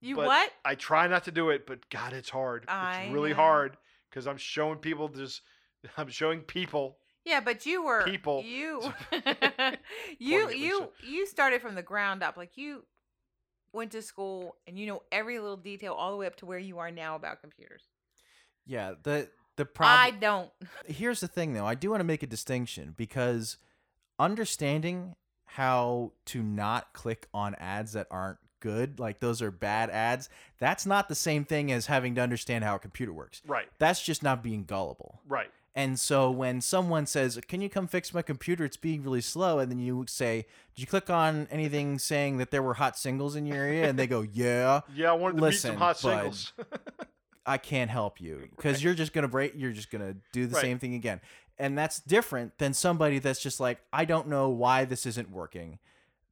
You 0.00 0.14
what? 0.14 0.52
I 0.64 0.76
try 0.76 1.08
not 1.08 1.24
to 1.24 1.32
do 1.32 1.50
it, 1.50 1.66
but 1.66 1.90
God, 1.90 2.12
it's 2.12 2.30
hard. 2.30 2.64
I 2.68 3.00
it's 3.06 3.12
really 3.12 3.30
know. 3.30 3.36
hard 3.38 3.76
because 4.08 4.28
I'm 4.28 4.36
showing 4.36 4.78
people 4.78 5.08
this. 5.08 5.40
I'm 5.96 6.10
showing 6.10 6.42
people. 6.42 6.98
Yeah, 7.26 7.40
but 7.40 7.66
you 7.66 7.84
were 7.84 8.04
People. 8.04 8.42
You 8.42 8.94
you 10.18 10.48
you 10.50 10.88
you 11.02 11.26
started 11.26 11.60
from 11.60 11.74
the 11.74 11.82
ground 11.82 12.22
up. 12.22 12.36
Like 12.36 12.56
you 12.56 12.84
went 13.72 13.90
to 13.92 14.00
school 14.00 14.56
and 14.66 14.78
you 14.78 14.86
know 14.86 15.02
every 15.12 15.38
little 15.38 15.56
detail 15.56 15.92
all 15.92 16.12
the 16.12 16.16
way 16.16 16.26
up 16.26 16.36
to 16.36 16.46
where 16.46 16.58
you 16.58 16.78
are 16.78 16.90
now 16.90 17.16
about 17.16 17.40
computers. 17.40 17.82
Yeah, 18.64 18.94
the 19.02 19.28
the 19.56 19.64
problem 19.64 19.98
I 19.98 20.10
don't. 20.10 20.50
Here's 20.86 21.20
the 21.20 21.28
thing, 21.28 21.52
though. 21.52 21.66
I 21.66 21.74
do 21.74 21.90
want 21.90 22.00
to 22.00 22.04
make 22.04 22.22
a 22.22 22.26
distinction 22.26 22.94
because 22.96 23.56
understanding 24.18 25.16
how 25.46 26.12
to 26.26 26.42
not 26.42 26.92
click 26.92 27.26
on 27.34 27.54
ads 27.56 27.92
that 27.94 28.06
aren't 28.10 28.38
good, 28.60 29.00
like 29.00 29.20
those 29.20 29.42
are 29.42 29.50
bad 29.50 29.90
ads, 29.90 30.28
that's 30.58 30.86
not 30.86 31.08
the 31.08 31.14
same 31.14 31.44
thing 31.44 31.72
as 31.72 31.86
having 31.86 32.14
to 32.14 32.20
understand 32.20 32.64
how 32.64 32.76
a 32.76 32.78
computer 32.78 33.12
works. 33.12 33.42
Right, 33.46 33.66
That's 33.78 34.02
just 34.02 34.22
not 34.22 34.42
being 34.42 34.64
gullible. 34.64 35.20
right, 35.28 35.50
And 35.76 36.00
so 36.00 36.30
when 36.30 36.62
someone 36.62 37.04
says, 37.04 37.38
"Can 37.46 37.60
you 37.60 37.68
come 37.68 37.86
fix 37.86 38.14
my 38.14 38.22
computer? 38.22 38.64
It's 38.64 38.78
being 38.78 39.02
really 39.02 39.20
slow," 39.20 39.58
and 39.58 39.70
then 39.70 39.78
you 39.78 40.06
say, 40.08 40.46
"Did 40.74 40.80
you 40.80 40.86
click 40.86 41.10
on 41.10 41.46
anything 41.50 41.98
saying 41.98 42.38
that 42.38 42.50
there 42.50 42.62
were 42.62 42.74
hot 42.74 42.98
singles 42.98 43.36
in 43.36 43.44
your 43.44 43.58
area?" 43.58 43.86
and 43.86 43.98
they 43.98 44.06
go, 44.06 44.22
"Yeah," 44.22 44.80
yeah. 44.94 45.10
I 45.10 45.12
wanted 45.12 45.34
to 45.34 45.42
meet 45.42 45.48
Listen, 45.48 45.72
some 45.72 45.76
hot 45.76 45.98
singles. 45.98 46.54
I 47.46 47.58
can't 47.58 47.90
help 47.90 48.20
you 48.22 48.48
because 48.56 48.82
you're 48.82 48.94
just 48.94 49.12
gonna 49.12 49.28
break. 49.28 49.52
You're 49.54 49.72
just 49.72 49.90
gonna 49.90 50.16
do 50.32 50.46
the 50.46 50.54
Right. 50.54 50.62
same 50.62 50.78
thing 50.78 50.94
again, 50.94 51.20
and 51.58 51.76
that's 51.76 52.00
different 52.00 52.56
than 52.56 52.72
somebody 52.72 53.18
that's 53.18 53.42
just 53.42 53.60
like, 53.60 53.80
"I 53.92 54.06
don't 54.06 54.28
know 54.28 54.48
why 54.48 54.86
this 54.86 55.04
isn't 55.04 55.30
working." 55.30 55.78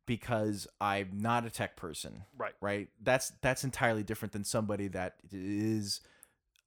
Because 0.07 0.67
I'm 0.83 1.17
not 1.19 1.47
a 1.47 1.51
tech 1.51 1.77
person, 1.77 2.25
right, 2.37 2.53
right? 2.61 2.89
That's 3.03 3.33
that's 3.41 3.65
entirely 3.65 4.03
different 4.03 4.33
than 4.33 4.45
somebody 4.45 4.89
that 4.89 5.17
is 5.33 6.03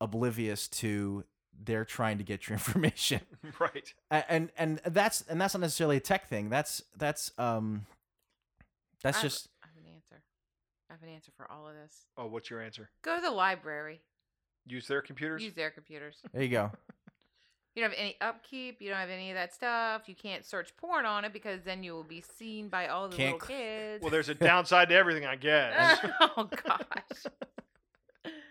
oblivious 0.01 0.67
to 0.67 1.23
they're 1.63 1.85
trying 1.85 2.17
to 2.17 2.23
get 2.23 2.47
your 2.47 2.53
information. 2.57 3.21
right. 3.59 3.93
And 4.11 4.51
and 4.57 4.79
that's 4.85 5.21
and 5.29 5.39
that's 5.39 5.53
not 5.53 5.61
necessarily 5.61 5.97
a 5.97 6.01
tech 6.01 6.27
thing. 6.29 6.49
That's 6.49 6.81
that's 6.97 7.31
um 7.37 7.85
that's 9.03 9.17
I 9.17 9.21
have- 9.21 9.29
just 9.31 9.49
I 9.63 9.67
have 9.67 9.77
an 9.85 9.91
answer. 9.93 10.21
I 10.89 10.93
have 10.93 11.03
an 11.03 11.09
answer 11.09 11.31
for 11.35 11.49
all 11.51 11.67
of 11.67 11.73
this. 11.75 12.05
Oh, 12.17 12.27
what's 12.27 12.49
your 12.49 12.61
answer? 12.61 12.89
Go 13.03 13.15
to 13.15 13.21
the 13.21 13.31
library. 13.31 14.01
Use 14.65 14.87
their 14.87 15.01
computers. 15.01 15.41
Use 15.43 15.53
their 15.53 15.69
computers. 15.71 16.17
there 16.33 16.43
you 16.43 16.49
go. 16.49 16.71
You 17.75 17.83
don't 17.83 17.91
have 17.91 17.99
any 17.99 18.15
upkeep. 18.21 18.81
You 18.81 18.89
don't 18.89 18.97
have 18.97 19.11
any 19.11 19.29
of 19.29 19.35
that 19.35 19.53
stuff. 19.53 20.09
You 20.09 20.15
can't 20.15 20.43
search 20.43 20.75
porn 20.77 21.05
on 21.05 21.25
it 21.25 21.31
because 21.31 21.61
then 21.61 21.83
you 21.83 21.93
will 21.93 22.03
be 22.03 22.21
seen 22.39 22.69
by 22.69 22.87
all 22.87 23.07
the 23.07 23.15
Can't 23.15 23.33
little 23.33 23.47
cl- 23.47 23.59
kids. 23.59 24.01
well, 24.01 24.09
there's 24.09 24.29
a 24.29 24.33
downside 24.33 24.89
to 24.89 24.95
everything, 24.95 25.27
I 25.27 25.35
guess. 25.35 25.99
oh 26.35 26.49
gosh. 26.65 27.31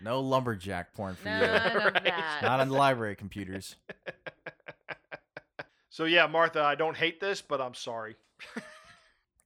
No 0.03 0.21
lumberjack 0.21 0.95
porn 0.95 1.15
for 1.15 1.29
None 1.29 1.41
you. 1.43 1.47
of 1.49 1.75
Right. 1.95 2.05
that. 2.05 2.41
Not 2.43 2.61
on 2.61 2.69
the 2.69 2.75
library 2.75 3.17
computers. 3.17 3.77
so 5.91 6.05
yeah, 6.05 6.27
Martha, 6.27 6.61
I 6.63 6.75
don't 6.75 6.97
hate 6.97 7.21
this, 7.21 7.41
but 7.43 7.61
I'm 7.61 7.75
sorry. 7.75 8.17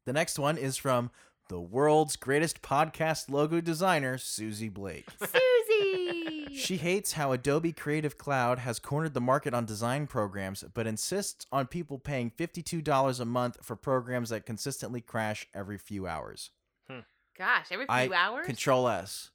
The 0.06 0.14
next 0.14 0.38
one 0.38 0.56
is 0.56 0.78
from 0.78 1.10
the 1.50 1.60
world's 1.60 2.16
greatest 2.16 2.62
podcast 2.62 3.28
logo 3.30 3.60
designer, 3.60 4.16
Susie 4.16 4.70
Blake. 4.70 5.06
Susie. 5.20 6.48
She 6.56 6.78
hates 6.78 7.12
how 7.12 7.32
Adobe 7.32 7.72
Creative 7.72 8.16
Cloud 8.16 8.60
has 8.60 8.78
cornered 8.78 9.12
the 9.12 9.20
market 9.20 9.52
on 9.52 9.66
design 9.66 10.06
programs, 10.06 10.64
but 10.74 10.86
insists 10.86 11.46
on 11.52 11.66
people 11.66 11.98
paying 11.98 12.30
$52 12.30 13.20
a 13.20 13.24
month 13.26 13.58
for 13.62 13.76
programs 13.76 14.30
that 14.30 14.46
consistently 14.46 15.02
crash 15.02 15.46
every 15.54 15.76
few 15.78 16.06
hours. 16.06 16.50
Hmm. 16.90 17.00
Gosh, 17.38 17.66
every 17.70 17.84
few 17.84 17.94
I 17.94 18.08
hours. 18.12 18.46
Control 18.46 18.88
S. 18.88 19.30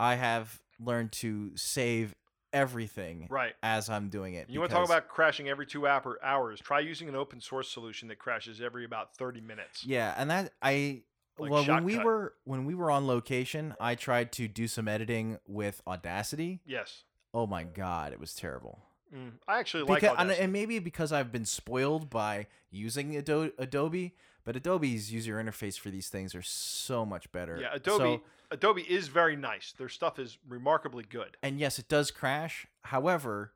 I 0.00 0.14
have 0.16 0.60
learned 0.78 1.12
to 1.12 1.52
save 1.56 2.14
everything 2.52 3.26
Right. 3.30 3.54
as 3.62 3.88
I'm 3.88 4.08
doing 4.08 4.34
it. 4.34 4.48
You 4.50 4.58
want 4.60 4.70
to 4.70 4.76
talk 4.76 4.84
about 4.86 5.08
crashing 5.08 5.48
every 5.48 5.66
two 5.66 5.86
hour 5.86 6.18
hours? 6.22 6.60
Try 6.60 6.80
using 6.80 7.08
an 7.08 7.14
open 7.14 7.40
source 7.40 7.68
solution 7.70 8.08
that 8.08 8.18
crashes 8.18 8.60
every 8.60 8.84
about 8.84 9.14
30 9.16 9.40
minutes. 9.40 9.84
Yeah, 9.84 10.14
and 10.16 10.30
that 10.30 10.52
I 10.62 11.02
Like 11.38 11.50
well 11.50 11.64
when 11.64 11.84
we 11.84 11.96
were 11.98 12.34
when 12.44 12.64
we 12.64 12.74
were 12.74 12.90
on 12.90 13.06
location, 13.06 13.74
I 13.80 13.94
tried 13.94 14.32
to 14.32 14.48
do 14.48 14.66
some 14.66 14.88
editing 14.88 15.38
with 15.46 15.80
Audacity. 15.86 16.60
Yes. 16.64 17.04
Oh 17.32 17.46
my 17.46 17.62
god, 17.62 18.12
it 18.12 18.18
was 18.18 18.34
terrible. 18.34 18.80
Mm. 19.14 19.32
I 19.46 19.58
actually 19.58 19.84
like 19.84 20.00
Because, 20.00 20.16
and, 20.18 20.20
Audacity. 20.30 20.44
and 20.44 20.52
maybe 20.52 20.78
because 20.80 21.12
I've 21.12 21.30
been 21.32 21.44
spoiled 21.44 22.10
by 22.10 22.46
using 22.70 23.16
Adobe, 23.16 24.14
but 24.44 24.56
Adobe's 24.56 25.12
user 25.12 25.36
interface 25.42 25.78
for 25.78 25.90
these 25.90 26.08
things 26.08 26.34
are 26.34 26.42
so 26.42 27.04
much 27.06 27.30
better. 27.32 27.58
Yeah, 27.60 27.74
Adobe 27.74 27.98
So- 28.16 28.22
Adobe 28.50 28.82
is 28.82 29.08
very 29.08 29.36
nice. 29.36 29.72
Their 29.72 29.88
stuff 29.88 30.18
is 30.18 30.38
remarkably 30.48 31.04
good. 31.08 31.36
and 31.42 31.58
yes, 31.60 31.78
it 31.78 31.88
does 31.88 32.10
crash. 32.10 32.66
However, 32.82 33.52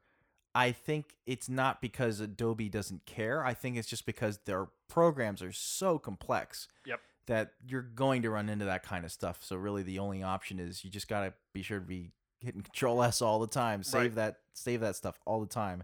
I 0.54 0.70
think 0.72 1.16
it's 1.26 1.48
not 1.48 1.80
because 1.80 2.20
Adobe 2.20 2.68
doesn't 2.68 3.06
care. 3.06 3.44
I 3.44 3.54
think 3.54 3.76
it's 3.76 3.88
just 3.88 4.06
because 4.06 4.38
their 4.44 4.68
programs 4.88 5.42
are 5.42 5.50
so 5.52 5.98
complex 5.98 6.68
Yep. 6.86 7.00
that 7.26 7.52
you're 7.66 7.82
going 7.82 8.22
to 8.22 8.30
run 8.30 8.48
into 8.48 8.64
that 8.66 8.84
kind 8.84 9.04
of 9.04 9.10
stuff. 9.10 9.38
So 9.40 9.56
really, 9.56 9.82
the 9.82 9.98
only 9.98 10.22
option 10.22 10.60
is 10.60 10.84
you 10.84 10.90
just 10.90 11.08
gotta 11.08 11.34
be 11.52 11.62
sure 11.62 11.80
to 11.80 11.84
be 11.86 12.12
hitting 12.40 12.62
Control 12.70 13.02
S 13.02 13.20
all 13.20 13.40
the 13.40 13.46
time. 13.48 13.82
Save 13.82 14.00
Right. 14.02 14.14
that, 14.14 14.36
save 14.52 14.80
that 14.80 14.94
stuff 14.94 15.18
all 15.26 15.40
the 15.40 15.46
time. 15.48 15.82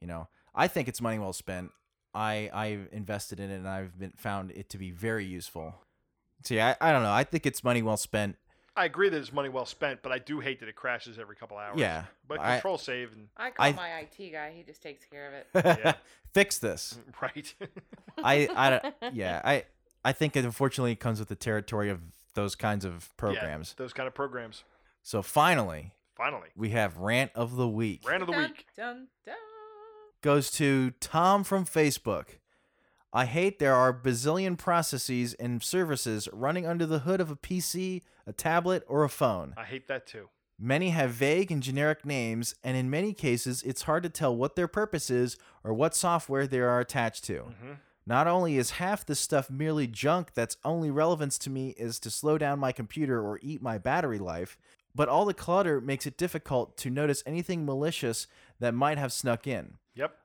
You 0.00 0.06
know, 0.06 0.28
I 0.54 0.68
think 0.68 0.86
it's 0.86 1.00
money 1.00 1.18
well 1.18 1.32
spent. 1.32 1.72
I 2.14 2.48
I've 2.54 2.88
invested 2.92 3.40
in 3.40 3.50
it 3.50 3.56
and 3.56 3.66
I've 3.68 3.98
been 3.98 4.12
found 4.16 4.52
it 4.52 4.68
to 4.70 4.78
be 4.78 4.92
very 4.92 5.24
useful. 5.24 5.74
See, 6.44 6.60
I, 6.60 6.76
I 6.80 6.92
don't 6.92 7.02
know. 7.02 7.10
I 7.12 7.24
think 7.24 7.46
it's 7.46 7.64
money 7.64 7.82
well 7.82 7.96
spent. 7.96 8.36
I 8.76 8.86
agree 8.86 9.08
that 9.08 9.16
it's 9.16 9.32
money 9.32 9.48
well 9.48 9.66
spent, 9.66 10.02
but 10.02 10.10
I 10.10 10.18
do 10.18 10.40
hate 10.40 10.58
that 10.60 10.68
it 10.68 10.74
crashes 10.74 11.18
every 11.18 11.36
couple 11.36 11.56
hours. 11.58 11.78
Yeah, 11.78 12.04
But 12.26 12.40
I- 12.40 12.54
control 12.54 12.76
save 12.78 13.12
and 13.12 13.28
I 13.36 13.50
call 13.50 13.66
I- 13.66 13.72
my 13.72 13.88
IT 14.00 14.30
guy. 14.32 14.52
He 14.56 14.62
just 14.64 14.82
takes 14.82 15.04
care 15.04 15.28
of 15.28 15.34
it. 15.34 15.46
Yeah. 15.84 15.94
Fix 16.32 16.58
this. 16.58 16.98
right. 17.22 17.54
I 18.18 18.48
I 18.54 18.70
don't- 19.00 19.14
yeah 19.14 19.40
I 19.44 19.64
I 20.04 20.12
think 20.12 20.34
it 20.36 20.44
unfortunately 20.44 20.96
comes 20.96 21.20
with 21.20 21.28
the 21.28 21.36
territory 21.36 21.88
of 21.90 22.00
those 22.34 22.56
kinds 22.56 22.84
of 22.84 22.92
Yeah, 23.10 23.14
programs. 23.16 23.74
those 23.74 23.92
kind 23.92 24.06
of 24.08 24.14
programs. 24.14 24.64
So 25.02 25.22
finally, 25.22 25.92
Finally, 26.16 26.48
we 26.56 26.70
have 26.70 26.96
rant 26.98 27.30
of 27.34 27.54
the 27.56 27.68
week. 27.68 28.08
rant 28.08 28.22
of 28.22 28.26
the 28.26 28.32
dun, 28.32 28.42
week. 28.42 28.66
Dun, 28.76 29.06
dun. 29.24 29.34
goes 30.22 30.50
to 30.52 30.90
Tom 31.00 31.44
from 31.44 31.64
Facebook. 31.64 32.38
I 33.16 33.26
hate 33.26 33.60
there 33.60 33.76
are 33.76 33.94
bazillion 33.94 34.58
processes 34.58 35.34
and 35.34 35.62
services 35.62 36.28
running 36.32 36.66
under 36.66 36.84
the 36.84 36.98
hood 37.00 37.20
of 37.20 37.30
a 37.30 37.36
PC, 37.36 38.02
a 38.26 38.32
tablet, 38.32 38.82
or 38.88 39.04
a 39.04 39.08
phone. 39.08 39.54
I 39.56 39.62
hate 39.62 39.86
that 39.86 40.04
too. 40.04 40.30
Many 40.58 40.90
have 40.90 41.10
vague 41.10 41.52
and 41.52 41.62
generic 41.62 42.04
names, 42.04 42.56
and 42.64 42.76
in 42.76 42.90
many 42.90 43.12
cases, 43.12 43.62
it's 43.62 43.82
hard 43.82 44.02
to 44.02 44.08
tell 44.08 44.34
what 44.34 44.56
their 44.56 44.66
purpose 44.66 45.10
is 45.10 45.36
or 45.62 45.72
what 45.72 45.94
software 45.94 46.48
they 46.48 46.58
are 46.58 46.80
attached 46.80 47.24
to. 47.24 47.42
hmm 47.60 47.72
Not 48.04 48.26
only 48.26 48.58
is 48.58 48.72
half 48.72 49.06
the 49.06 49.14
stuff 49.14 49.48
merely 49.48 49.86
junk 49.86 50.34
that's 50.34 50.56
only 50.64 50.90
relevance 50.90 51.38
to 51.38 51.50
me 51.50 51.70
is 51.70 52.00
to 52.00 52.10
slow 52.10 52.36
down 52.36 52.58
my 52.58 52.72
computer 52.72 53.20
or 53.20 53.38
eat 53.42 53.62
my 53.62 53.78
battery 53.78 54.18
life, 54.18 54.58
but 54.92 55.08
all 55.08 55.24
the 55.24 55.34
clutter 55.34 55.80
makes 55.80 56.04
it 56.04 56.18
difficult 56.18 56.76
to 56.78 56.90
notice 56.90 57.22
anything 57.26 57.64
malicious 57.64 58.26
that 58.58 58.74
might 58.74 58.98
have 58.98 59.12
snuck 59.12 59.46
in. 59.46 59.78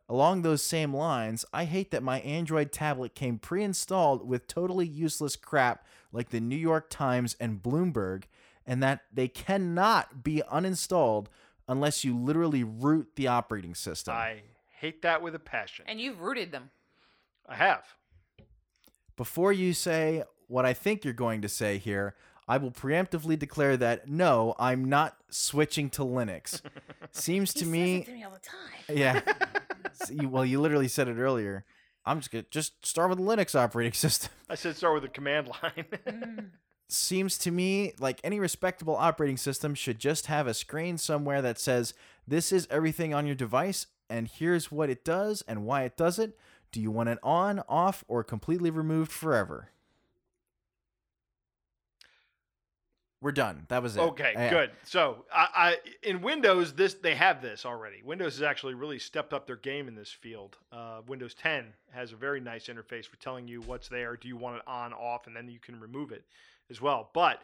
Yep. 0.10 0.16
Along 0.16 0.42
those 0.42 0.64
same 0.64 0.94
lines, 0.96 1.46
I 1.54 1.66
hate 1.66 1.92
that 1.92 2.04
my 2.04 2.20
Android 2.22 2.72
tablet 2.72 3.14
came 3.16 3.38
pre 3.38 3.64
installed 3.64 4.28
with 4.28 4.48
totally 4.48 4.88
useless 4.88 5.36
crap 5.36 5.86
like 6.12 6.30
the 6.30 6.40
New 6.40 6.56
York 6.58 6.90
Times 6.90 7.36
and 7.40 7.62
Bloomberg, 7.62 8.24
and 8.66 8.82
that 8.82 9.02
they 9.14 9.28
cannot 9.28 10.24
be 10.24 10.42
uninstalled 10.52 11.28
unless 11.68 12.04
you 12.04 12.18
literally 12.18 12.64
root 12.64 13.10
the 13.16 13.28
operating 13.28 13.76
system. 13.76 14.16
I 14.16 14.42
hate 14.80 15.04
that 15.04 15.22
with 15.22 15.36
a 15.36 15.40
passion. 15.40 15.86
And 15.88 16.02
you've 16.02 16.20
rooted 16.22 16.52
them. 16.52 16.72
I 17.48 17.56
have. 17.56 17.84
Before 19.16 19.54
you 19.54 19.74
say 19.74 20.24
what 20.48 20.66
I 20.66 20.74
think 20.74 21.04
you're 21.04 21.14
going 21.14 21.42
to 21.42 21.50
say 21.50 21.78
here, 21.78 22.16
I 22.48 22.58
will 22.58 22.72
preemptively 22.72 23.38
declare 23.38 23.78
that 23.78 24.08
no, 24.10 24.56
I'm 24.58 24.86
not 24.86 25.18
switching 25.30 25.90
to 25.92 26.02
Linux. 26.02 26.62
Seems 27.12 27.54
He 27.54 27.60
to 27.60 27.66
says 27.66 27.72
me, 27.72 27.96
it 27.98 28.06
to 28.06 28.12
me 28.12 28.24
all 28.24 28.32
the 28.32 28.40
time. 28.40 28.98
yeah. 28.98 29.22
S- 30.02 30.12
well, 30.12 30.46
you 30.46 30.60
literally 30.60 30.88
said 30.88 31.08
it 31.08 31.18
earlier. 31.18 31.66
I'm 32.06 32.20
just 32.20 32.32
gonna 32.32 32.46
just 32.50 32.86
start 32.86 33.10
with 33.10 33.20
the 33.20 33.24
Linux 33.26 33.56
operating 33.56 33.94
system. 34.06 34.32
I 34.50 34.56
said 34.56 34.76
start 34.78 34.94
with 34.96 35.04
the 35.04 35.10
command 35.10 35.48
line. 35.48 35.86
Mm. 36.08 36.50
Seems 36.92 37.38
to 37.40 37.52
me 37.52 37.94
like 38.00 38.20
any 38.24 38.40
respectable 38.40 38.96
operating 38.96 39.38
system 39.38 39.76
should 39.76 40.00
just 40.00 40.26
have 40.26 40.48
a 40.48 40.56
screen 40.56 40.98
somewhere 40.98 41.40
that 41.40 41.60
says 41.60 41.94
this 42.28 42.52
is 42.52 42.68
everything 42.72 43.14
on 43.14 43.28
your 43.28 43.36
device 43.36 43.86
and 44.10 44.28
here's 44.28 44.72
what 44.72 44.90
it 44.90 45.06
does 45.06 45.44
and 45.48 45.66
why 45.66 45.84
it 45.84 45.96
does 45.96 46.18
it. 46.18 46.36
Do 46.72 46.82
you 46.82 46.90
want 46.90 47.10
it 47.10 47.20
on, 47.22 47.62
off, 47.70 48.04
or 48.08 48.24
completely 48.24 48.72
removed 48.72 49.12
forever? 49.12 49.70
We're 53.22 53.34
done. 53.34 53.66
That 53.68 53.84
was 53.84 53.98
it. 53.98 54.00
okay, 54.00 54.32
Yeah. 54.34 54.50
good. 54.50 54.72
So 54.84 55.26
I, 55.34 55.48
I 55.54 55.78
in 56.04 56.22
Windows 56.22 56.74
this 56.74 56.94
they 56.94 57.16
have 57.16 57.42
this 57.42 57.66
already. 57.66 58.02
Windows 58.02 58.36
has 58.36 58.44
actually 58.44 58.76
really 58.76 58.98
stepped 59.00 59.34
up 59.34 59.46
their 59.46 59.58
game 59.58 59.88
in 59.90 59.96
this 59.96 60.10
field. 60.12 60.58
Uh, 60.72 61.02
Windows 61.06 61.34
10 61.34 61.74
has 61.92 62.14
a 62.14 62.16
very 62.16 62.40
nice 62.40 62.68
interface 62.68 63.06
for 63.06 63.18
telling 63.18 63.46
you 63.48 63.60
what's 63.62 63.90
there. 63.90 64.16
Do 64.16 64.30
you 64.30 64.38
want 64.38 64.58
it 64.58 64.62
on, 64.68 64.94
off, 64.94 65.28
and 65.28 65.36
then 65.36 65.50
you 65.50 65.60
can 65.60 65.80
remove 65.82 66.12
it 66.14 66.24
as 66.70 66.80
well. 66.80 67.10
But 67.14 67.42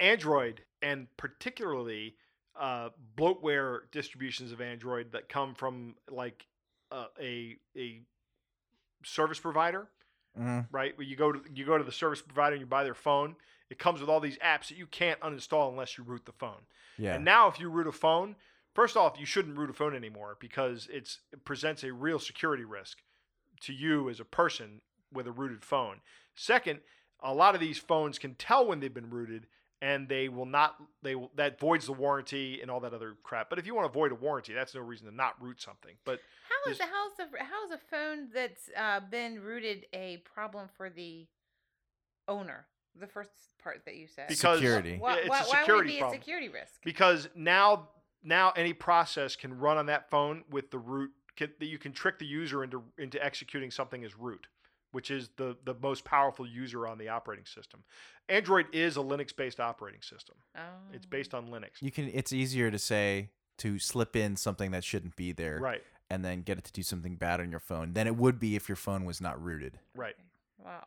Android 0.00 0.62
and 0.82 1.06
particularly 1.16 2.16
uh, 2.58 2.88
bloatware 3.16 3.80
distributions 3.92 4.52
of 4.52 4.60
Android 4.60 5.12
that 5.12 5.28
come 5.28 5.54
from 5.54 5.94
like 6.10 6.46
uh, 6.90 7.06
a 7.20 7.56
a 7.76 8.00
service 9.04 9.38
provider, 9.40 9.88
Mhm. 10.38 10.66
right? 10.72 10.96
Where 10.96 11.06
you 11.06 11.16
go 11.16 11.32
to 11.32 11.40
you 11.52 11.64
go 11.66 11.76
to 11.76 11.84
the 11.84 11.92
service 11.92 12.22
provider 12.22 12.54
and 12.54 12.60
you 12.60 12.66
buy 12.66 12.84
their 12.84 12.94
phone. 12.94 13.36
It 13.70 13.78
comes 13.78 14.00
with 14.00 14.08
all 14.08 14.20
these 14.20 14.38
apps 14.38 14.68
that 14.68 14.76
you 14.76 14.86
can't 14.86 15.20
uninstall 15.20 15.70
unless 15.70 15.96
you 15.96 16.04
root 16.04 16.26
the 16.26 16.32
phone. 16.32 16.66
Yeah. 16.98 17.14
And 17.14 17.24
now, 17.24 17.48
if 17.48 17.58
you 17.58 17.68
root 17.68 17.86
a 17.86 17.92
phone, 17.92 18.36
first 18.74 18.96
off, 18.96 19.18
you 19.18 19.26
shouldn't 19.26 19.56
root 19.56 19.70
a 19.70 19.72
phone 19.72 19.94
anymore 19.94 20.36
because 20.38 20.88
it's, 20.92 21.20
it 21.32 21.44
presents 21.44 21.82
a 21.82 21.92
real 21.92 22.18
security 22.18 22.64
risk 22.64 22.98
to 23.62 23.72
you 23.72 24.08
as 24.10 24.20
a 24.20 24.24
person 24.24 24.80
with 25.12 25.26
a 25.26 25.32
rooted 25.32 25.64
phone. 25.64 26.00
Second, 26.34 26.80
a 27.20 27.32
lot 27.32 27.54
of 27.54 27.60
these 27.60 27.78
phones 27.78 28.18
can 28.18 28.34
tell 28.34 28.66
when 28.66 28.80
they've 28.80 28.92
been 28.92 29.10
rooted, 29.10 29.46
and 29.80 30.08
they 30.08 30.28
will 30.28 30.46
not. 30.46 30.76
They 31.02 31.14
will, 31.14 31.30
that 31.36 31.58
voids 31.58 31.86
the 31.86 31.92
warranty 31.92 32.60
and 32.60 32.70
all 32.70 32.80
that 32.80 32.92
other 32.92 33.16
crap. 33.22 33.50
But 33.50 33.58
if 33.58 33.66
you 33.66 33.74
want 33.74 33.90
to 33.90 33.92
void 33.92 34.12
a 34.12 34.14
warranty, 34.14 34.52
that's 34.52 34.74
no 34.74 34.80
reason 34.80 35.08
to 35.08 35.14
not 35.14 35.40
root 35.42 35.60
something. 35.60 35.94
But 36.04 36.20
How 36.48 36.70
is 36.70 36.78
the 36.78 36.84
how's 36.84 37.16
the 37.16 37.38
how's 37.38 37.70
a 37.70 37.80
phone 37.90 38.28
that's 38.32 38.70
uh, 38.76 39.00
been 39.10 39.40
rooted 39.40 39.86
a 39.92 40.22
problem 40.34 40.68
for 40.76 40.90
the 40.90 41.26
owner? 42.28 42.66
The 42.98 43.06
first 43.06 43.30
part 43.62 43.82
that 43.86 43.96
you 43.96 44.06
said. 44.06 44.28
Because- 44.28 44.58
Security. 44.58 44.98
Why, 44.98 45.14
Yeah, 45.14 45.20
it's 45.20 45.28
why, 45.28 45.40
a 45.40 45.66
why 45.66 45.74
would 45.74 45.86
it 45.86 45.88
be 45.88 45.98
problem. 45.98 46.18
a 46.18 46.20
security 46.20 46.48
risk? 46.48 46.80
because 46.84 47.28
now 47.34 47.88
now 48.24 48.52
any 48.56 48.72
process 48.72 49.36
can 49.36 49.58
run 49.58 49.76
on 49.76 49.86
that 49.86 50.10
phone 50.10 50.44
with 50.50 50.70
the 50.70 50.78
root 50.78 51.10
can, 51.36 51.50
that 51.58 51.66
you 51.66 51.78
can 51.78 51.92
trick 51.92 52.18
the 52.18 52.26
user 52.26 52.64
into 52.64 52.82
into 52.98 53.22
executing 53.22 53.70
something 53.70 54.04
as 54.04 54.16
root 54.16 54.46
which 54.92 55.10
is 55.10 55.30
the 55.36 55.56
the 55.64 55.74
most 55.82 56.04
powerful 56.04 56.46
user 56.46 56.86
on 56.86 56.96
the 56.98 57.08
operating 57.08 57.44
system 57.44 57.82
android 58.28 58.66
is 58.72 58.96
a 58.96 59.00
linux 59.00 59.34
based 59.36 59.60
operating 59.60 60.00
system 60.00 60.36
oh. 60.56 60.60
it's 60.92 61.06
based 61.06 61.34
oh. 61.34 61.38
on 61.38 61.48
linux 61.48 61.82
you 61.82 61.90
can. 61.90 62.10
It's 62.14 62.32
easier 62.32 62.70
to 62.70 62.78
say 62.78 63.28
to 63.58 63.78
slip 63.78 64.16
in 64.16 64.36
something 64.36 64.72
that 64.72 64.82
shouldn't 64.82 65.16
be 65.16 65.32
there, 65.32 65.58
right 65.58 65.82
and 66.10 66.24
then 66.24 66.42
get 66.42 66.58
it 66.58 66.64
to 66.64 66.72
do 66.72 66.82
something 66.82 67.16
bad 67.16 67.40
on 67.40 67.50
your 67.50 67.60
phone 67.60 67.92
than 67.92 68.06
it 68.06 68.16
would 68.16 68.38
be 68.38 68.56
if 68.56 68.68
your 68.68 68.76
phone 68.76 69.04
was 69.04 69.20
not 69.20 69.42
rooted. 69.42 69.78
right 69.94 70.16
Wow. 70.64 70.84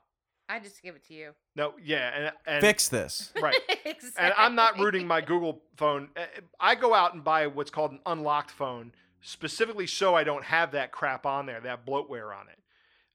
I 0.50 0.60
just 0.60 0.82
give 0.82 0.96
it 0.96 1.06
to 1.08 1.14
you. 1.14 1.32
no 1.56 1.74
yeah 1.84 2.12
and, 2.16 2.32
and 2.46 2.62
Fix 2.62 2.88
this. 2.88 3.34
right 3.42 3.56
exactly. 3.86 4.10
and 4.18 4.34
i'm 4.38 4.56
not 4.56 4.78
rooting 4.80 5.06
my 5.08 5.22
google 5.22 5.62
phone 5.76 6.10
Uh, 6.16 6.22
i 6.60 6.74
go 6.76 6.94
out 6.94 7.14
and 7.14 7.24
buy 7.24 7.48
what's 7.48 7.70
called 7.72 7.92
an 7.92 8.00
unlocked 8.06 8.52
phone 8.52 8.94
specifically 9.22 9.88
so 9.88 10.16
i 10.16 10.24
don't 10.24 10.46
have 10.46 10.72
that 10.72 10.92
crap 10.92 11.26
on 11.26 11.46
there 11.46 11.60
that 11.62 11.86
bloatware 11.86 12.34
on 12.36 12.48
it 12.48 12.58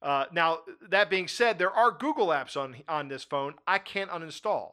uh, 0.03 0.25
now 0.33 0.59
that 0.91 1.09
being 1.09 1.29
said 1.29 1.59
there 1.59 1.71
are 1.71 1.91
google 1.91 2.29
apps 2.29 2.57
on 2.57 2.77
on 2.89 3.09
this 3.09 3.25
phone 3.25 3.55
i 3.67 3.79
can't 3.79 4.11
uninstall 4.11 4.73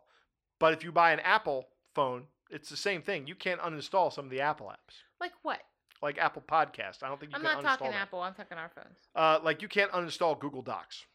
but 0.60 0.74
if 0.74 0.84
you 0.84 0.92
buy 0.92 1.12
an 1.12 1.20
apple 1.22 1.68
phone 1.96 2.24
it's 2.50 2.68
the 2.70 2.76
same 2.78 3.02
thing 3.02 3.26
you 3.28 3.36
can't 3.36 3.62
uninstall 3.62 4.12
some 4.12 4.26
of 4.26 4.32
the 4.32 4.42
apple 4.42 4.68
apps 4.68 4.96
Like 5.22 5.32
what? 5.44 5.62
like 6.02 6.18
apple 6.18 6.42
podcast 6.46 7.04
i 7.04 7.08
don't 7.08 7.20
think 7.20 7.32
you 7.32 7.38
I'm 7.38 7.44
can 7.44 7.54
not 7.54 7.64
uninstall 7.64 7.78
talking 7.78 7.92
that. 7.92 8.02
Apple. 8.02 8.22
I'm 8.22 8.34
talking 8.34 8.58
our 8.58 8.70
phones. 8.76 8.98
uh, 9.16 9.40
like 9.44 9.62
you 9.62 9.68
can't 9.68 9.92
uninstall 9.92 10.38
google 10.40 10.62
docs 10.64 11.06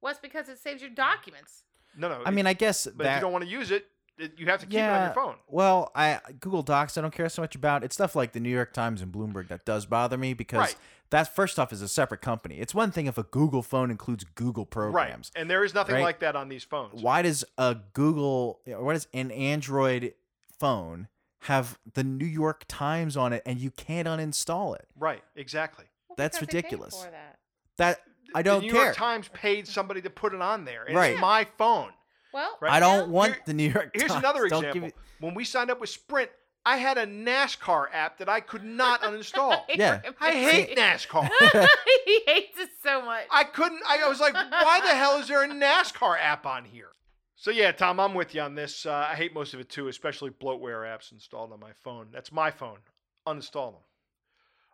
Well, 0.00 0.10
it's 0.10 0.20
because 0.20 0.48
it 0.48 0.58
saves 0.58 0.80
your 0.82 0.90
documents. 0.90 1.64
no 1.96 2.08
no 2.08 2.22
I 2.24 2.30
mean, 2.30 2.46
I 2.46 2.52
guess 2.52 2.84
but 2.86 2.92
if 2.92 2.98
that. 3.08 3.14
you 3.16 3.20
don't 3.20 3.32
want 3.32 3.44
to 3.44 3.50
use 3.50 3.70
it 3.70 3.86
it- 4.18 4.38
you 4.38 4.46
have 4.46 4.60
to 4.60 4.66
keep 4.66 4.78
it 4.78 4.82
on 4.82 5.04
your 5.06 5.14
phone 5.14 5.36
Well, 5.48 5.90
I 5.94 6.20
Google 6.40 6.62
Docs 6.62 6.96
I 6.96 7.00
don't 7.02 7.12
care 7.14 7.28
so 7.28 7.42
much 7.42 7.54
about. 7.54 7.84
It's 7.84 7.94
stuff 7.94 8.14
like 8.16 8.32
the 8.32 8.40
New 8.40 8.50
York 8.50 8.72
Times 8.72 9.02
and 9.02 9.12
Bloomberg 9.12 9.48
that 9.48 9.64
does 9.64 9.84
bother 9.86 10.16
me 10.16 10.32
because 10.34 10.58
Right. 10.58 10.76
that 11.10 11.34
first 11.34 11.58
off 11.58 11.70
is 11.72 11.82
a 11.82 11.88
separate 11.88 12.22
company. 12.22 12.58
It's 12.58 12.74
one 12.74 12.90
thing 12.92 13.06
if 13.06 13.18
a 13.18 13.24
Google 13.24 13.62
phone 13.62 13.90
includes 13.90 14.24
Google 14.34 14.64
programs. 14.66 15.30
right 15.34 15.40
and 15.40 15.50
there 15.50 15.64
is 15.64 15.74
nothing 15.74 15.96
right? 15.96 16.02
like 16.02 16.20
that 16.20 16.34
on 16.36 16.48
these 16.48 16.64
phones 16.64 17.02
Why 17.02 17.22
does 17.22 17.44
a 17.58 17.76
Google 17.92 18.60
or 18.66 18.82
what 18.84 18.96
is 18.96 19.06
an 19.12 19.30
Android 19.30 20.14
phone 20.58 21.08
have 21.40 21.78
the 21.94 22.02
New 22.02 22.24
York 22.26 22.64
Times 22.68 23.16
on 23.16 23.32
it 23.32 23.42
and 23.46 23.58
you 23.58 23.70
can't 23.70 24.08
uninstall 24.08 24.74
it? 24.76 24.86
right 24.98 25.22
exactly 25.34 25.84
Well, 26.08 26.16
That's 26.16 26.38
because 26.38 26.52
they 26.52 26.62
pay 26.62 26.66
ridiculous. 26.68 27.04
For 27.04 27.10
that. 27.10 27.38
That 27.76 28.00
I 28.36 28.42
don't 28.42 28.60
the 28.60 28.66
New 28.66 28.72
care. 28.72 28.84
York 28.84 28.96
Times 28.96 29.28
paid 29.28 29.66
somebody 29.66 30.02
to 30.02 30.10
put 30.10 30.34
it 30.34 30.40
on 30.42 30.64
there. 30.64 30.84
And 30.84 30.94
Right. 30.96 31.12
It's 31.12 31.20
my 31.20 31.46
phone. 31.58 31.90
Well, 32.32 32.58
Right. 32.60 32.72
I 32.72 32.80
don't 32.80 33.06
now- 33.08 33.12
want 33.12 33.32
Here- 33.32 33.42
the 33.46 33.54
New 33.54 33.64
York 33.70 33.84
Times. 33.84 33.90
Here's 33.94 34.10
Times. 34.10 34.22
another 34.24 34.48
Don't 34.48 34.62
give 34.62 34.76
example. 34.84 34.88
it- 34.88 35.24
When 35.24 35.34
we 35.34 35.44
signed 35.44 35.70
up 35.70 35.80
with 35.80 35.88
Sprint, 35.90 36.30
I 36.66 36.76
had 36.78 36.98
a 36.98 37.06
NASCAR 37.06 37.86
app 37.92 38.18
that 38.18 38.28
I 38.28 38.40
could 38.40 38.64
not 38.64 39.00
uninstall. 39.08 39.62
Yeah. 39.74 40.00
I 40.20 40.32
hate 40.32 40.76
NASCAR. 40.76 41.28
he 42.04 42.20
hates 42.26 42.58
it 42.58 42.70
so 42.82 43.00
much. 43.02 43.24
I 43.30 43.44
couldn't. 43.44 43.80
I, 43.88 44.02
I 44.04 44.08
was 44.08 44.20
like, 44.20 44.34
why 44.34 44.80
the 44.82 44.88
hell 44.94 45.16
is 45.18 45.28
there 45.28 45.42
a 45.42 45.48
NASCAR 45.48 46.18
app 46.20 46.44
on 46.44 46.64
here? 46.66 46.88
So 47.36 47.50
yeah, 47.50 47.70
Tom, 47.72 48.00
I'm 48.00 48.14
with 48.14 48.34
you 48.34 48.40
on 48.42 48.54
this. 48.54 48.84
Uh, 48.86 49.06
I 49.10 49.14
hate 49.14 49.32
most 49.32 49.54
of 49.54 49.60
it 49.60 49.68
too, 49.68 49.88
especially 49.88 50.30
bloatware 50.30 50.82
apps 50.84 51.12
installed 51.12 51.52
on 51.52 51.60
my 51.60 51.72
phone. 51.84 52.08
That's 52.12 52.32
my 52.32 52.50
phone. 52.50 52.78
Uninstall 53.26 53.72
them. 53.72 53.82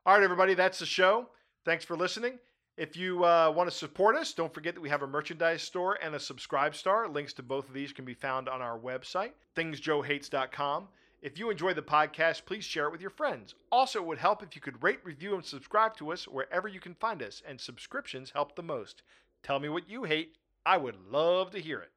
All 0.07 0.15
right, 0.15 0.23
everybody, 0.23 0.55
that's 0.55 0.79
the 0.79 0.87
show. 0.87 1.29
Thanks 1.65 1.85
for 1.85 1.97
listening. 1.97 2.39
If 2.77 2.97
you 2.97 3.25
uh, 3.25 3.53
want 3.55 3.71
to 3.71 3.77
support 3.77 4.17
us, 4.17 4.33
don't 4.33 4.53
forget 4.53 4.75
that 4.75 4.81
we 4.81 4.89
have 4.89 5.03
a 5.03 5.07
merchandise 5.07 5.63
store 5.63 5.99
and 6.03 6.15
a 6.15 6.19
SubscribeStar. 6.19 7.13
Links 7.13 7.35
to 7.35 7.43
both 7.43 7.69
of 7.69 7.75
these 7.75 7.93
can 7.93 8.05
be 8.07 8.15
found 8.15 8.49
on 8.49 8.63
our 8.63 8.79
website, 8.79 9.33
thingsjoehates.com. 9.57 10.89
If 11.21 11.39
you 11.39 11.51
enjoy 11.51 11.75
the 11.75 11.83
podcast, 11.83 12.47
please 12.47 12.65
share 12.65 12.87
it 12.87 12.93
with 12.93 13.01
your 13.01 13.11
friends. 13.11 13.55
Also, 13.71 14.01
it 14.01 14.07
would 14.07 14.19
help 14.19 14.43
if 14.43 14.57
you 14.57 14.63
could 14.63 14.83
rate, 14.83 14.99
review, 15.05 15.35
and 15.35 15.45
subscribe 15.45 15.97
to 15.99 16.13
us 16.13 16.27
wherever 16.27 16.67
you 16.67 16.81
can 16.81 16.95
find 16.95 17.23
us, 17.23 17.43
and 17.47 17.61
subscriptions 17.61 18.31
help 18.31 18.57
the 18.57 18.63
most. 18.63 19.03
Tell 19.43 19.61
me 19.61 19.69
what 19.69 19.89
you 19.89 20.05
hate. 20.05 20.37
I 20.65 20.79
would 20.79 20.97
love 21.11 21.51
to 21.53 21.61
hear 21.61 21.81
it. 21.81 21.91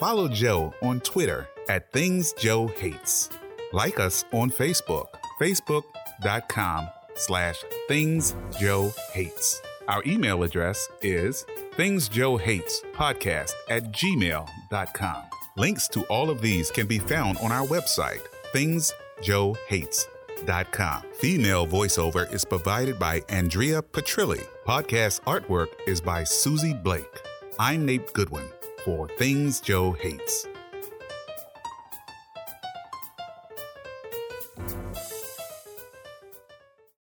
Follow 0.00 0.28
Joe 0.28 0.74
on 0.82 1.00
Twitter 1.00 1.48
at 1.68 1.92
Things 1.92 2.32
Joe 2.32 2.66
Hates. 2.66 3.28
Like 3.72 4.00
us 4.00 4.24
on 4.32 4.50
Facebook, 4.50 5.06
facebook.com 5.40 6.88
slash 7.14 7.56
Things 7.86 8.34
Joe 8.58 8.92
Hates. 9.12 9.60
Our 9.88 10.02
email 10.06 10.44
address 10.44 10.88
is 11.00 11.44
Things 11.74 12.08
Joe 12.08 12.36
Hates 12.36 12.82
Podcast 12.94 13.52
at 13.68 13.90
gmail.com. 13.92 15.22
Links 15.56 15.88
to 15.88 16.02
all 16.04 16.30
of 16.30 16.40
these 16.40 16.70
can 16.70 16.86
be 16.86 16.98
found 16.98 17.36
on 17.38 17.50
our 17.52 17.66
website, 17.66 18.20
thingsjoehates.com. 18.54 21.02
Female 21.14 21.66
voiceover 21.66 22.32
is 22.32 22.44
provided 22.44 22.98
by 22.98 23.22
Andrea 23.28 23.82
Petrilli. 23.82 24.44
Podcast 24.66 25.20
artwork 25.22 25.68
is 25.86 26.00
by 26.00 26.24
Susie 26.24 26.74
Blake. 26.74 27.20
I'm 27.58 27.84
Nate 27.84 28.12
Goodwin 28.12 28.46
for 28.84 29.08
Things 29.08 29.60
Joe 29.60 29.92
Hates. 29.92 30.46